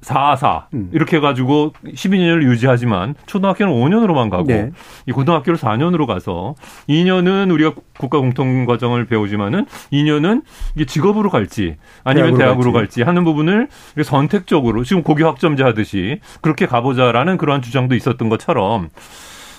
4, 0.00 0.36
4 0.36 0.68
음. 0.72 0.90
이렇게 0.92 1.18
해가지고 1.18 1.72
12년을 1.84 2.44
유지하지만 2.44 3.14
초등학교는 3.26 3.72
5년으로만 3.72 4.30
가고 4.30 4.44
네. 4.44 4.70
이 5.06 5.12
고등학교를 5.12 5.58
4년으로 5.58 6.06
가서 6.06 6.54
2년은 6.88 7.52
우리가 7.52 7.74
국가 7.98 8.18
공통 8.18 8.64
과정을 8.64 9.06
배우지만은 9.06 9.66
2년은 9.92 10.42
이게 10.74 10.86
직업으로 10.86 11.28
갈지 11.28 11.76
아니면 12.02 12.30
대학으로, 12.30 12.38
대학으로 12.38 12.72
갈지. 12.72 13.00
갈지 13.00 13.02
하는 13.02 13.24
부분을 13.24 13.68
선택적으로 14.02 14.84
지금 14.84 15.02
고교 15.02 15.26
학점제 15.26 15.62
하듯이 15.62 16.20
그렇게 16.40 16.66
가보자라는 16.66 17.36
그러한 17.36 17.60
주장도 17.60 17.94
있었던 17.94 18.28
것처럼 18.30 18.88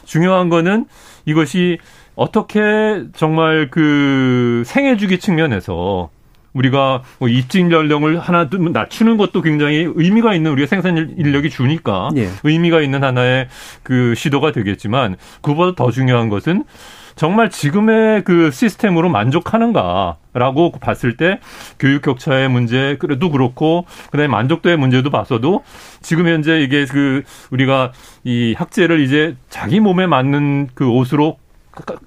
중요한 0.06 0.50
거는 0.50 0.86
이것이 1.26 1.78
어떻게 2.16 3.04
정말 3.14 3.70
그 3.70 4.64
생애 4.66 4.98
주기 4.98 5.20
측면에서 5.20 6.10
우리가 6.54 7.04
뭐 7.20 7.30
입직 7.30 7.72
연령을 7.72 8.20
하나 8.20 8.50
낮추는 8.52 9.18
것도 9.18 9.42
굉장히 9.42 9.88
의미가 9.96 10.34
있는 10.34 10.52
우리가 10.52 10.68
생산 10.68 10.98
인력이 10.98 11.50
주니까 11.50 12.10
예. 12.18 12.30
의미가 12.44 12.82
있는 12.82 13.04
하나의 13.04 13.48
그 13.84 14.16
시도가 14.16 14.52
되겠지만 14.52 15.16
그보다 15.42 15.76
더 15.76 15.92
중요한 15.92 16.30
것은 16.30 16.64
정말 17.16 17.50
지금의 17.50 18.24
그 18.24 18.52
시스템으로 18.52 19.10
만족하는가라고 19.10 20.72
봤을 20.80 21.18
때 21.18 21.40
교육 21.80 22.02
격차의 22.02 22.50
문제 22.50 22.98
그래도 23.00 23.30
그렇고 23.30 23.86
그다음에 24.12 24.28
만족도의 24.28 24.78
문제도 24.78 25.10
봤어도 25.10 25.64
지금 26.02 26.28
현재 26.28 26.62
이게 26.62 26.86
그 26.86 27.24
우리가 27.52 27.92
이 28.24 28.56
학제를 28.58 29.02
이제 29.02 29.36
자기 29.50 29.80
몸에 29.80 30.08
맞는 30.08 30.70
그 30.74 30.88
옷으로 30.88 31.38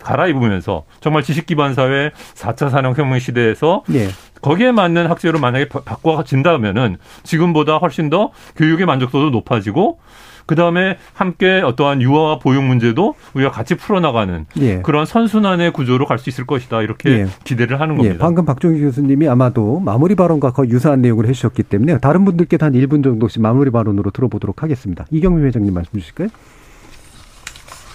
갈아입으면서 0.01 0.85
정말 1.01 1.23
지식 1.23 1.47
기반 1.47 1.75
사회 1.75 2.11
4차 2.35 2.71
산업혁명 2.71 3.19
시대에서 3.19 3.83
예. 3.93 4.09
거기에 4.43 4.73
맞는 4.73 5.07
학제로 5.09 5.39
만약에 5.39 5.69
바꿔진다면은 5.69 6.99
지금보다 7.23 7.79
훨씬 7.79 8.11
더 8.11 8.31
교육의 8.57 8.85
만족도도 8.87 9.31
높아지고 9.31 9.99
그 10.47 10.57
다음에 10.57 10.99
함께 11.15 11.63
어떠한 11.65 12.03
유아와 12.03 12.39
보육 12.39 12.63
문제도 12.65 13.15
우리가 13.33 13.51
같이 13.51 13.77
풀어나가는 13.77 14.45
예. 14.61 14.83
그런 14.83 15.07
선순환의 15.07 15.73
구조로 15.73 16.05
갈 16.05 16.19
수 16.19 16.29
있을 16.29 16.47
것이다 16.47 16.83
이렇게 16.83 17.11
예. 17.11 17.27
기대를 17.45 17.81
하는 17.81 17.95
예. 17.95 17.97
겁니다. 17.97 18.15
예. 18.17 18.19
방금 18.19 18.45
박종희 18.45 18.81
교수님이 18.81 19.27
아마도 19.29 19.81
마무리 19.81 20.15
발언과 20.15 20.53
거의 20.53 20.69
유사한 20.71 21.01
내용을 21.01 21.27
해주셨기 21.29 21.63
때문에 21.63 21.99
다른 21.99 22.27
분들께 22.27 22.59
한 22.61 22.75
1분 22.75 23.03
정도씩 23.03 23.41
마무리 23.41 23.71
발언으로 23.71 24.11
들어보도록 24.11 24.63
하겠습니다. 24.63 25.07
이경민 25.11 25.47
회장님 25.47 25.73
말씀 25.73 25.99
주실까요? 25.99 26.29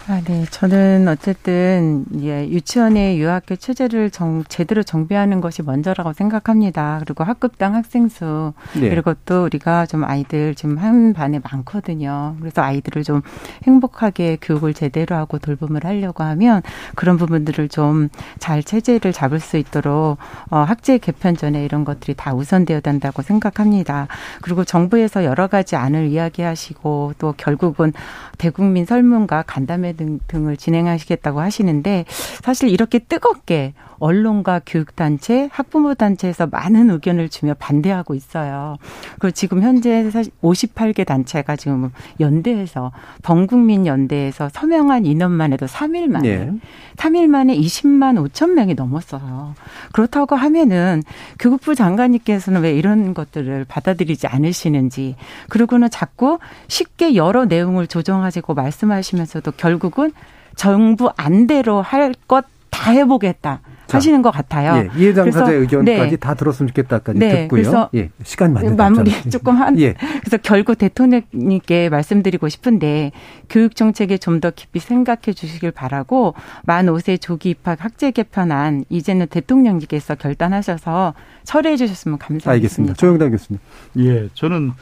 아, 0.09 0.21
네. 0.25 0.43
저는 0.49 1.07
어쨌든 1.07 2.03
예, 2.21 2.47
유치원의 2.49 3.19
유학교 3.19 3.55
체제를 3.55 4.09
정, 4.09 4.43
제대로 4.49 4.81
정비하는 4.81 5.39
것이 5.39 5.61
먼저라고 5.61 6.13
생각합니다. 6.13 6.99
그리고 7.05 7.23
학급당 7.23 7.75
학생 7.75 8.07
수 8.07 8.53
네. 8.73 8.89
그리고 8.89 9.13
또 9.25 9.43
우리가 9.43 9.85
좀 9.85 10.03
아이들 10.03 10.55
지금 10.55 10.79
한 10.79 11.13
반에 11.13 11.39
많거든요. 11.43 12.35
그래서 12.39 12.63
아이들을 12.63 13.03
좀 13.03 13.21
행복하게 13.67 14.39
교육을 14.41 14.73
제대로 14.73 15.15
하고 15.15 15.37
돌봄을 15.37 15.85
하려고 15.85 16.23
하면 16.23 16.63
그런 16.95 17.17
부분들을 17.17 17.69
좀 17.69 18.09
잘 18.39 18.63
체제를 18.63 19.13
잡을 19.13 19.39
수 19.39 19.57
있도록 19.57 20.17
어, 20.49 20.57
학제 20.57 20.97
개편 20.97 21.35
전에 21.35 21.63
이런 21.63 21.85
것들이 21.85 22.15
다 22.15 22.33
우선되어야 22.33 22.79
된다고 22.79 23.21
생각합니다. 23.21 24.07
그리고 24.41 24.63
정부에서 24.63 25.23
여러 25.23 25.47
가지 25.47 25.75
안을 25.75 26.07
이야기하시고 26.07 27.13
또 27.19 27.33
결국은 27.37 27.93
대국민 28.39 28.85
설문과 28.85 29.43
간담회 29.43 29.93
등, 29.93 30.19
등을 30.27 30.57
진행하시겠다고 30.57 31.41
하시는데 31.41 32.05
사실 32.41 32.69
이렇게 32.69 32.97
뜨겁게 32.97 33.73
언론과 33.99 34.61
교육단체, 34.65 35.49
학부모단체에서 35.51 36.47
많은 36.47 36.89
의견을 36.89 37.27
주며 37.29 37.53
반대하고 37.59 38.15
있어요. 38.15 38.77
그리고 39.19 39.31
지금 39.31 39.61
현재 39.61 40.09
사실 40.09 40.31
58개 40.41 41.05
단체가 41.05 41.57
지금 41.57 41.91
연대해서 42.19 42.91
범국민 43.23 43.85
연대에서 43.85 44.49
서명한 44.53 45.05
인원만 45.05 45.51
해도 45.51 45.65
3일 45.65 46.07
만에 46.07 46.37
네. 46.37 46.51
3일 46.95 47.27
만에 47.27 47.55
20만 47.57 48.29
5천 48.29 48.53
명이 48.53 48.75
넘었어요. 48.75 49.53
그렇다고 49.91 50.35
하면은 50.37 51.03
교육부 51.37 51.75
장관님께서는 51.75 52.61
왜 52.61 52.73
이런 52.73 53.13
것들을 53.13 53.65
받아들이지 53.65 54.27
않으시는지 54.27 55.15
그리고는 55.49 55.89
자꾸 55.89 56.39
쉽게 56.67 57.15
여러 57.15 57.45
내용을 57.45 57.87
조정하 57.87 58.28
시고 58.29 58.53
말씀하시면서도 58.53 59.51
결국은 59.53 60.11
정부 60.55 61.11
안대로 61.17 61.81
할 61.81 62.13
것 62.27 62.45
다 62.69 62.91
해보겠다. 62.91 63.61
하시는 63.89 64.21
것 64.21 64.29
같아요. 64.29 64.87
예, 64.95 65.01
이해장사의 65.01 65.61
의견까지 65.61 66.11
네. 66.11 66.15
다 66.17 66.35
들었으면 66.35 66.67
좋겠다까지 66.67 67.17
네, 67.17 67.29
듣고요. 67.29 67.47
그래서 67.49 67.89
예, 67.95 68.11
시간 68.23 68.53
맞는 68.53 68.75
마무리 68.77 69.11
조금 69.31 69.55
한. 69.55 69.79
예. 69.79 69.95
그래서 70.21 70.37
결국 70.37 70.77
대통령님께 70.77 71.89
말씀드리고 71.89 72.47
싶은데 72.49 73.11
교육 73.49 73.75
정책에 73.75 74.17
좀 74.19 74.39
더 74.39 74.51
깊이 74.51 74.79
생각해 74.79 75.33
주시길 75.35 75.71
바라고 75.71 76.35
만 76.63 76.85
5세 76.85 77.19
조기 77.19 77.49
입학 77.49 77.83
학제 77.83 78.11
개편안 78.11 78.85
이제는 78.89 79.25
대통령님께서 79.27 80.13
결단하셔서 80.13 81.15
철회해 81.43 81.75
주셨으면 81.75 82.19
감사하겠습니다. 82.19 82.51
알겠습니다. 82.51 82.93
조영당 82.93 83.31
교수님. 83.31 83.59
예, 83.97 84.29
저는 84.35 84.73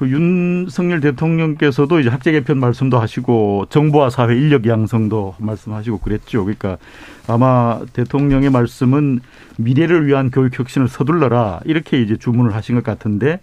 그 0.00 0.08
윤석열 0.08 1.00
대통령께서도 1.00 2.00
이제 2.00 2.08
학제 2.08 2.32
개편 2.32 2.56
말씀도 2.56 2.98
하시고 2.98 3.66
정부와 3.68 4.08
사회 4.08 4.34
인력 4.34 4.66
양성도 4.66 5.34
말씀하시고 5.38 5.98
그랬죠. 5.98 6.42
그러니까 6.42 6.78
아마 7.28 7.80
대통령의 7.92 8.48
말씀은 8.48 9.20
미래를 9.58 10.06
위한 10.06 10.30
교육 10.30 10.58
혁신을 10.58 10.88
서둘러라 10.88 11.60
이렇게 11.66 12.00
이제 12.00 12.16
주문을 12.16 12.54
하신 12.54 12.76
것 12.76 12.82
같은데 12.82 13.40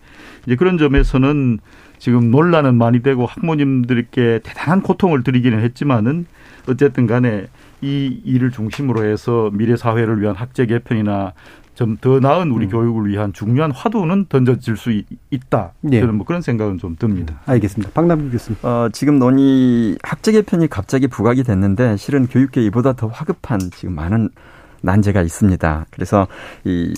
이제 0.48 0.56
그런 0.56 0.80
점에서는 0.80 1.60
지금 2.00 2.32
논란은 2.32 2.74
많이 2.74 3.04
되고 3.04 3.28
학부모님들께 3.28 4.40
대단한 4.44 4.82
고통을 4.82 5.22
드리기는 5.22 5.62
했지만은 5.62 6.26
어쨌든 6.68 7.06
간에 7.06 7.46
이 7.82 8.20
일을 8.26 8.50
중심으로 8.50 9.06
해서 9.06 9.52
미래 9.54 9.78
사회를 9.78 10.22
위한 10.22 10.36
학제 10.36 10.66
개편이나 10.66 11.34
좀 11.78 11.98
더 12.02 12.20
나은 12.20 12.50
우리 12.50 12.66
음. 12.66 12.72
교육을 12.72 13.10
위한 13.10 13.32
중요한 13.34 13.72
화두는 13.72 14.26
던져질 14.30 14.78
수 14.78 15.04
있다. 15.30 15.74
예. 15.92 16.00
저는 16.00 16.16
뭐 16.16 16.26
그런 16.26 16.42
생각은 16.42 16.80
좀 16.80 16.96
듭니다. 16.98 17.36
음. 17.46 17.52
알겠습니다. 17.52 17.92
박남규 17.94 18.32
교수님. 18.32 18.58
어, 18.64 18.90
지금 18.92 19.20
논의 19.20 19.96
학제 20.02 20.32
개편이 20.32 20.68
갑자기 20.70 21.08
부각이 21.08 21.44
됐는데 21.44 21.98
실은 21.98 22.26
교육계 22.26 22.64
이보다 22.66 22.94
더 22.94 23.08
화급한 23.08 23.60
지금 23.76 23.94
많은 23.94 24.30
난제가 24.82 25.22
있습니다. 25.22 25.86
그래서 25.92 26.28
이 26.64 26.94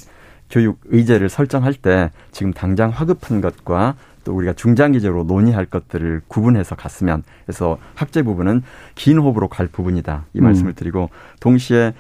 교육 0.50 0.80
의제를 0.86 1.28
설정할 1.28 1.74
때 1.74 2.10
지금 2.32 2.54
당장 2.54 2.90
화급한 2.90 3.42
것과 3.42 3.96
또 4.24 4.34
우리가 4.34 4.54
중장기적으로 4.54 5.24
논의할 5.24 5.66
것들을 5.66 6.22
구분해서 6.28 6.76
갔으면 6.76 7.24
그래서 7.46 7.78
학제 7.96 8.22
부분은 8.22 8.64
긴 8.96 9.18
호흡으로 9.18 9.48
갈 9.48 9.68
부분이다 9.68 10.26
이 10.34 10.40
음. 10.40 10.44
말씀을 10.44 10.74
드리고 10.74 11.10
동시에 11.40 11.94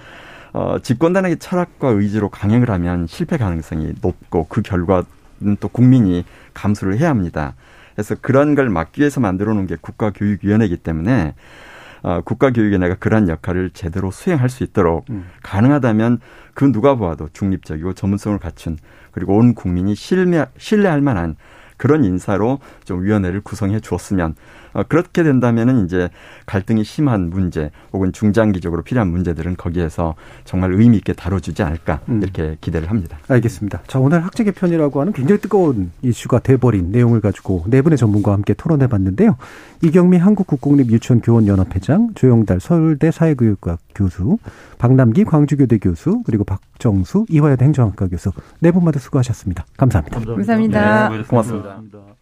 어, 0.54 0.80
집권단의 0.80 1.38
철학과 1.38 1.90
의지로 1.90 2.30
강행을 2.30 2.70
하면 2.72 3.08
실패 3.08 3.38
가능성이 3.38 3.94
높고 4.02 4.46
그 4.48 4.62
결과는 4.62 5.58
또 5.60 5.68
국민이 5.68 6.26
감수를 6.54 6.98
해야 6.98 7.10
합니다. 7.10 7.56
그래서 7.94 8.16
그런 8.20 8.56
걸 8.56 8.70
막기 8.70 9.02
위해서 9.02 9.20
만들어 9.20 9.54
놓은 9.54 9.68
게 9.68 9.76
국가교육위원회이기 9.80 10.78
때문에 10.78 11.36
어, 12.02 12.22
국가교육위원회가 12.22 12.96
그러한 12.96 13.28
역할을 13.28 13.72
제대로 13.72 14.10
수행할 14.10 14.50
수 14.50 14.64
있도록 14.64 15.06
음. 15.10 15.26
가능하다면 15.44 16.20
그 16.54 16.72
누가 16.72 16.96
보아도 16.96 17.30
중립적이고 17.34 17.94
전문성을 17.94 18.38
갖춘 18.40 18.78
그리고 19.12 19.38
온 19.38 19.54
국민이 19.54 19.96
신뢰, 19.96 20.46
신뢰할 20.58 21.02
만한 21.02 21.36
그런 21.78 22.04
인사로 22.04 22.60
좀 22.84 23.04
위원회를 23.04 23.42
구성해 23.42 23.80
주었으면 23.80 24.36
어, 24.69 24.69
그렇게 24.88 25.24
된다면은 25.24 25.86
이제 25.86 26.10
갈등이 26.46 26.84
심한 26.84 27.30
문제 27.30 27.72
혹은 27.94 28.12
중장기적으로 28.12 28.84
필요한 28.84 29.10
문제들은 29.10 29.56
거기에서 29.58 30.16
정말 30.46 30.74
의미 30.74 30.98
있게 30.98 31.14
다뤄주지 31.14 31.64
않을까 31.64 32.00
음. 32.10 32.22
이렇게 32.22 32.58
기대를 32.62 32.90
합니다. 32.90 33.18
알겠습니다. 33.28 33.82
자 33.88 34.00
오늘 34.00 34.24
학제 34.26 34.44
개편이라고 34.44 35.02
하는 35.02 35.14
굉장히 35.14 35.42
뜨거운 35.42 35.92
이슈가 36.02 36.40
돼버린 36.40 36.92
내용을 36.92 37.22
가지고 37.22 37.64
네 37.68 37.82
분의 37.82 37.98
전문가와 37.98 38.36
함께 38.36 38.54
토론해봤는데요. 38.54 39.38
이경미 39.82 40.18
한국국공립 40.18 40.92
유치원 40.92 41.22
교원 41.22 41.48
연합회장, 41.48 42.10
조영달 42.16 42.60
서울대 42.60 43.12
사회교육학 43.12 43.80
교수, 43.96 44.38
박남기 44.78 45.24
광주교대 45.24 45.80
교수, 45.80 46.22
그리고 46.26 46.44
박정수 46.44 47.26
이화여대 47.30 47.66
행정학과 47.66 48.08
교수 48.08 48.32
네 48.60 48.72
분마다 48.72 49.00
수고하셨습니다. 49.00 49.66
감사합니다. 49.78 50.16
감사합니다. 50.16 50.36
감사합니다. 50.36 51.10
네, 51.10 51.24
고맙습니다. 51.24 52.19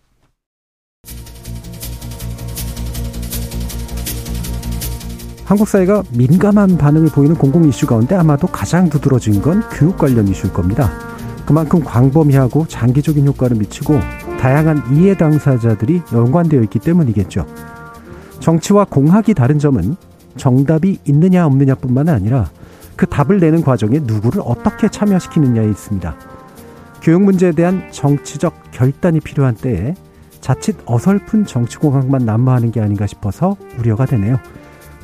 한국 5.48 5.70
사회가 5.70 6.04
민감한 6.12 6.78
반응을 6.78 7.08
보이는 7.08 7.34
공공 7.34 7.64
이슈 7.70 7.88
가운데 7.88 8.16
아마도 8.16 8.48
가장 8.48 8.89
두드러진 8.89 9.41
건 9.41 9.64
교육 9.72 9.98
관련 9.98 10.28
이슈일 10.28 10.52
겁니다. 10.52 10.91
그만큼 11.45 11.82
광범위하고 11.86 12.68
장기적인 12.68 13.26
효과를 13.28 13.56
미치고 13.56 13.98
다양한 14.41 14.84
이해 14.93 15.16
당사자들이 15.16 16.02
연관되어 16.12 16.62
있기 16.64 16.80
때문이겠죠. 16.80 17.45
정치와 18.41 18.88
공학이 18.89 19.34
다른 19.36 19.58
점은 19.58 19.95
정답이 20.36 20.99
있느냐 21.06 21.45
없느냐뿐만 21.45 22.10
아니라 22.10 22.49
그 22.98 23.06
답을 23.06 23.40
내는 23.40 23.64
과정에 23.64 23.99
누구를 24.03 24.41
어떻게 24.44 24.90
참여시키느냐에 24.90 25.69
있습니다. 25.69 26.14
교육 27.02 27.22
문제에 27.22 27.53
대한 27.53 27.88
정치적 27.91 28.72
결단이 28.72 29.22
필요한 29.22 29.56
때에 29.56 29.94
자칫 30.41 30.76
어설픈 30.86 31.45
정치공학만 31.45 32.26
난무하는 32.26 32.74
게 32.74 32.82
아닌가 32.82 33.07
싶어서 33.07 33.56
우려가 33.80 34.06
되네요. 34.06 34.40